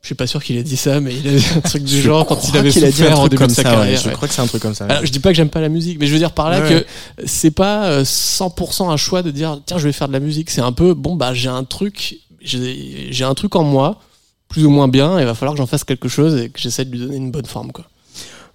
Je 0.02 0.08
suis 0.08 0.16
pas 0.16 0.28
sûr 0.28 0.41
qu'il 0.41 0.56
ait 0.56 0.64
dit 0.64 0.78
ça, 0.78 1.02
mais 1.02 1.14
il 1.14 1.28
a 1.28 1.32
dit 1.38 1.45
un 1.58 1.60
truc 1.62 1.84
du 1.84 1.97
Je 1.97 2.02
genre 2.02 2.26
quand 2.26 2.39
il 2.47 2.58
avait 2.58 2.70
a 2.70 2.89
dit 2.91 3.04
un 3.04 3.12
truc 3.16 3.32
début 3.32 3.36
comme 3.38 3.47
de 3.50 3.54
sa 3.54 3.64
ça, 3.64 3.70
ouais. 3.72 3.76
carrière. 3.76 4.00
Je 4.02 4.08
ouais. 4.08 4.14
crois 4.14 4.28
que 4.30 4.34
c'est 4.34 4.41
un 4.41 4.47
truc 4.47 4.62
comme 4.62 4.74
ça. 4.74 4.86
Alors, 4.86 5.06
je 5.06 5.12
dis 5.12 5.20
pas 5.20 5.30
que 5.30 5.36
j'aime 5.36 5.50
pas 5.50 5.60
la 5.60 5.68
musique, 5.70 5.97
mais 6.00 6.08
je 6.08 6.14
veux 6.14 6.20
dire 6.20 6.32
par 6.32 6.50
là 6.50 6.62
Ouais. 6.62 6.70
que 6.70 7.26
c'est 7.26 7.52
pas 7.52 7.86
euh, 7.88 8.04
100% 8.04 8.89
un 8.89 8.95
choix 8.97 9.24
de 9.24 9.32
dire 9.32 9.60
tiens 9.66 9.78
je 9.78 9.84
vais 9.84 9.91
faire 9.91 10.08
de 10.08 10.14
la 10.14 10.22
musique. 10.22 10.50
C'est 10.52 10.62
un 10.62 10.72
peu 10.72 10.93
bon 10.93 11.16
bah 11.18 11.34
j'ai 11.34 11.50
un 11.50 11.66
truc, 11.66 12.16
j'ai 12.41 13.24
un 13.26 13.34
truc 13.34 13.56
en 13.58 13.64
moi 13.64 14.00
plus 14.47 14.66
ou 14.66 14.70
moins 14.72 14.88
bien, 14.88 15.18
et 15.20 15.22
il 15.22 15.26
va 15.26 15.36
falloir 15.36 15.54
que 15.54 15.60
j'en 15.60 15.68
fasse 15.68 15.84
quelque 15.84 16.08
chose 16.08 16.36
et 16.41 16.50
que 16.50 16.60
j'essaie 16.60 16.84
de 16.86 16.91
lui 16.91 16.97
donner 17.00 17.18
une 17.18 17.30
bonne 17.30 17.45
forme 17.45 17.72
quoi. 17.72 17.86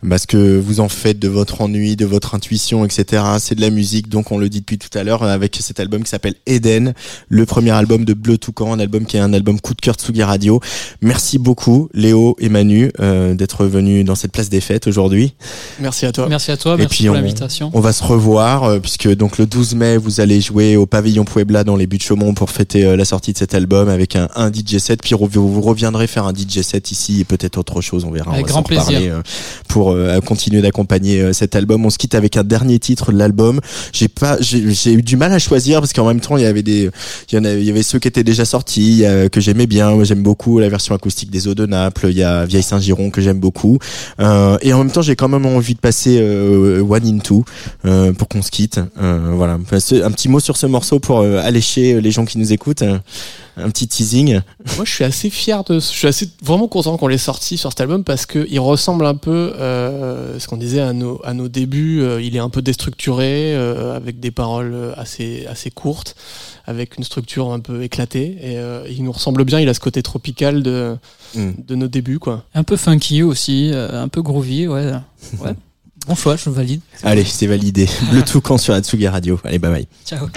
Parce 0.09 0.27
que 0.27 0.59
vous 0.59 0.81
en 0.81 0.89
faites 0.89 1.19
de 1.19 1.29
votre 1.29 1.61
ennui, 1.61 1.97
de 1.97 2.05
votre 2.05 2.35
intuition, 2.35 2.85
etc. 2.85 3.23
C'est 3.39 3.55
de 3.55 3.61
la 3.61 3.71
musique, 3.71 4.09
donc 4.09 4.31
on 4.33 4.39
le 4.39 4.49
dit 4.49 4.61
depuis 4.61 4.79
tout 4.79 4.97
à 4.97 5.03
l'heure, 5.03 5.23
avec 5.23 5.57
cet 5.61 5.81
album 5.81 6.03
qui 6.03 6.11
s'appelle 6.11 6.35
Eden, 6.47 6.95
le 7.29 7.47
premier 7.47 7.71
album 7.71 8.05
de 8.05 8.15
Bleu 8.15 8.39
Toucan, 8.39 8.73
un 8.73 8.79
album 8.79 9.07
qui 9.07 9.17
est 9.17 9.21
un 9.21 9.33
album 9.33 9.61
coup 9.61 9.75
de 9.75 9.81
cœur 9.81 9.95
Tsugi 9.95 10.23
Radio. 10.23 10.61
Merci 11.01 11.39
beaucoup, 11.39 11.89
Léo 11.95 12.37
et 12.39 12.49
Manu, 12.49 12.91
euh, 13.01 13.35
d'être 13.35 13.65
venus 13.67 14.05
dans 14.05 14.15
cette 14.15 14.33
place 14.33 14.49
des 14.51 14.61
fêtes 14.61 14.87
aujourd'hui. 14.87 15.35
Merci 15.81 16.07
à 16.07 16.13
toi. 16.13 16.27
Merci 16.29 16.51
à 16.51 16.57
toi, 16.57 16.75
Et 16.75 16.79
merci 16.79 16.97
puis 16.97 17.07
pour 17.07 17.15
on- 17.17 17.19
l'invitation. 17.21 17.71
On 17.75 17.81
va 17.81 17.93
se 17.93 18.03
revoir, 18.05 18.65
euh, 18.65 18.79
puisque 18.81 19.09
donc 19.15 19.39
le 19.39 19.47
12 19.47 19.75
mai, 19.75 19.97
vous 19.97 20.21
allez 20.21 20.41
jouer 20.41 20.77
au 20.77 20.87
pavillon 20.87 21.25
Puebla 21.25 21.65
dans 21.65 21.77
les 21.77 21.87
buts 21.87 21.99
de 21.99 22.03
Chaumont 22.03 22.35
pour 22.35 22.51
fêter 22.51 22.85
euh, 22.85 22.97
la 22.97 23.05
sortie 23.05 23.33
de 23.33 23.39
cet 23.39 23.55
album 23.55 23.89
avec 23.89 24.17
un, 24.17 24.29
un 24.35 24.51
DJ 24.53 24.79
set. 24.79 25.01
Puis 25.03 25.15
vous, 25.19 25.61
reviendrez 25.61 26.07
faire 26.07 26.25
un 26.27 26.33
DJ 26.35 26.61
set 26.63 26.91
ici 26.91 27.21
et 27.21 27.25
peut-être 27.25 27.59
autre 27.59 27.81
chose, 27.81 28.05
on 28.05 28.11
verra. 28.11 28.33
Avec 28.33 28.45
on 28.45 28.47
va 28.47 28.53
grand 28.53 28.63
plaisir. 28.63 28.99
euh, 29.01 29.23
pour, 29.95 29.97
euh, 29.97 30.21
continuer 30.21 30.63
d'accompagner 30.63 31.21
euh, 31.21 31.33
cet 31.33 31.57
album. 31.57 31.85
On 31.85 31.91
se 31.91 31.99
quitte 31.99 32.15
avec 32.15 32.37
un 32.37 32.45
dernier 32.45 32.79
titre 32.79 33.13
de 33.13 33.19
l'album. 33.19 33.61
J'ai 33.93 34.09
pas, 34.09 34.37
j'ai 34.41 34.93
eu 34.93 35.03
du 35.03 35.17
mal 35.17 35.33
à 35.33 35.39
choisir 35.39 35.81
parce 35.81 35.93
qu'en 35.93 36.07
même 36.07 36.21
temps 36.21 36.37
il 36.37 36.43
y 36.43 36.47
avait 36.47 36.63
des, 36.63 36.91
il 37.31 37.35
y 37.35 37.39
en 37.39 37.45
avait, 37.45 37.61
il 37.61 37.67
y 37.67 37.71
avait 37.71 37.83
ceux 37.83 37.99
qui 37.99 38.09
étaient 38.09 38.25
déjà 38.25 38.45
sortis 38.45 39.05
que 39.31 39.41
j'aimais 39.41 39.67
bien. 39.67 40.03
J'aime 40.05 40.23
beaucoup 40.23 40.59
la 40.59 40.69
version 40.69 40.95
acoustique 40.95 41.31
des 41.31 41.49
Eaux 41.49 41.55
de 41.55 41.67
Naples. 41.67 42.09
Il 42.11 42.17
y 42.17 42.23
a 42.23 42.45
Vieille 42.45 42.63
Saint-Giron 42.63 43.11
que 43.11 43.21
j'aime 43.21 43.39
beaucoup. 43.39 43.79
Euh, 44.21 44.59
et 44.63 44.73
en 44.73 44.79
même 44.79 44.91
temps 44.91 45.03
j'ai 45.03 45.17
quand 45.17 45.29
même 45.29 45.47
envie 45.47 45.75
de 45.75 45.81
passer 45.81 46.19
euh, 46.21 46.83
One 46.83 47.07
in 47.07 47.19
Two 47.19 47.45
euh, 47.85 48.13
pour 48.13 48.29
qu'on 48.29 48.43
se 48.43 48.51
quitte. 48.51 48.81
Euh, 49.01 49.33
voilà. 49.35 49.55
Un 49.55 50.11
petit 50.11 50.29
mot 50.29 50.41
sur 50.41 50.57
ce 50.57 50.67
morceau 50.67 50.99
pour 50.99 51.21
allécher 51.21 52.01
les 52.01 52.11
gens 52.11 52.25
qui 52.25 52.39
nous 52.39 52.53
écoutent. 52.53 52.85
Un 53.57 53.69
petit 53.71 53.87
teasing. 53.87 54.41
Moi, 54.77 54.85
je 54.85 54.91
suis 54.91 55.05
assez 55.05 55.31
fier 55.31 55.63
de. 55.65 55.75
Je 55.75 55.81
suis 55.85 56.09
assez 56.09 56.29
vraiment 56.43 56.67
content 56.67 56.97
qu'on 56.97 57.07
l'ait 57.07 57.19
sorti 57.19 57.57
sur 57.57 57.71
cet 57.71 57.81
album 57.81 58.03
parce 58.03 58.27
que 58.27 58.47
il 58.51 58.59
ressemble 58.59 59.07
un 59.07 59.15
peu, 59.15 59.53
euh, 59.59 60.39
ce 60.41 60.49
qu'on 60.49 60.57
disait 60.57 60.81
à 60.81 60.93
nos 60.93 61.21
à 61.25 61.35
nos 61.35 61.49
débuts. 61.49 62.01
euh, 62.03 62.21
il 62.21 62.35
est 62.35 62.41
un 62.41 62.51
peu 62.51 62.63
déstructuré, 62.63 63.55
euh, 63.55 63.97
avec 63.97 64.19
des 64.19 64.31
paroles 64.33 64.93
assez 64.97 65.47
assez 65.49 65.71
courtes, 65.71 66.17
avec 66.67 66.97
une 66.99 67.05
structure 67.05 67.53
un 67.53 67.61
peu 67.61 67.83
éclatée. 67.85 68.37
Et 68.41 68.59
euh, 68.59 68.85
il 68.91 69.05
nous 69.05 69.13
ressemble 69.13 69.45
bien. 69.45 69.61
Il 69.61 69.69
a 69.69 69.75
ce 69.75 69.81
côté 69.81 70.03
tropical 70.03 70.63
de 70.63 70.97
Mm. 71.37 71.51
de 71.67 71.75
nos 71.75 71.89
débuts, 71.89 72.21
quoi. 72.21 72.45
Un 72.55 72.63
peu 72.63 72.77
funky 72.77 73.25
aussi, 73.25 73.71
euh, 73.73 74.01
un 74.01 74.07
peu 74.07 74.23
groovy, 74.23 74.69
ouais. 74.69 74.93
ouais. 75.41 75.55
Bon 76.07 76.15
choix, 76.15 76.37
je 76.37 76.49
valide. 76.49 76.81
Allez, 77.03 77.25
c'est 77.25 77.49
validé. 77.49 77.89
Le 78.13 78.23
Toucan 78.23 78.57
sur 78.57 78.73
Atsugi 78.75 79.09
Radio. 79.09 79.41
Allez, 79.43 79.59
bye 79.59 79.71
bye. 79.73 79.87
Ciao. 80.07 80.29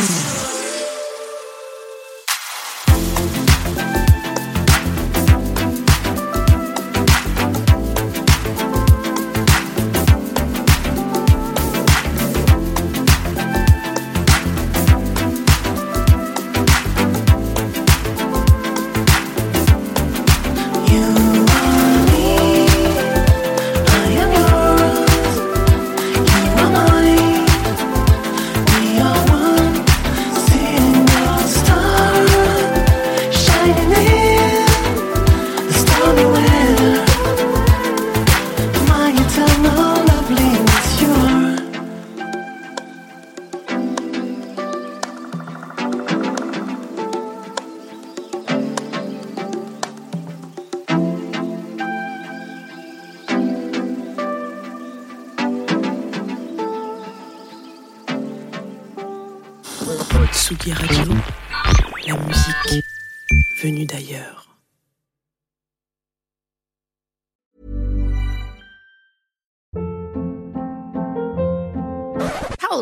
Dance. 0.00 0.29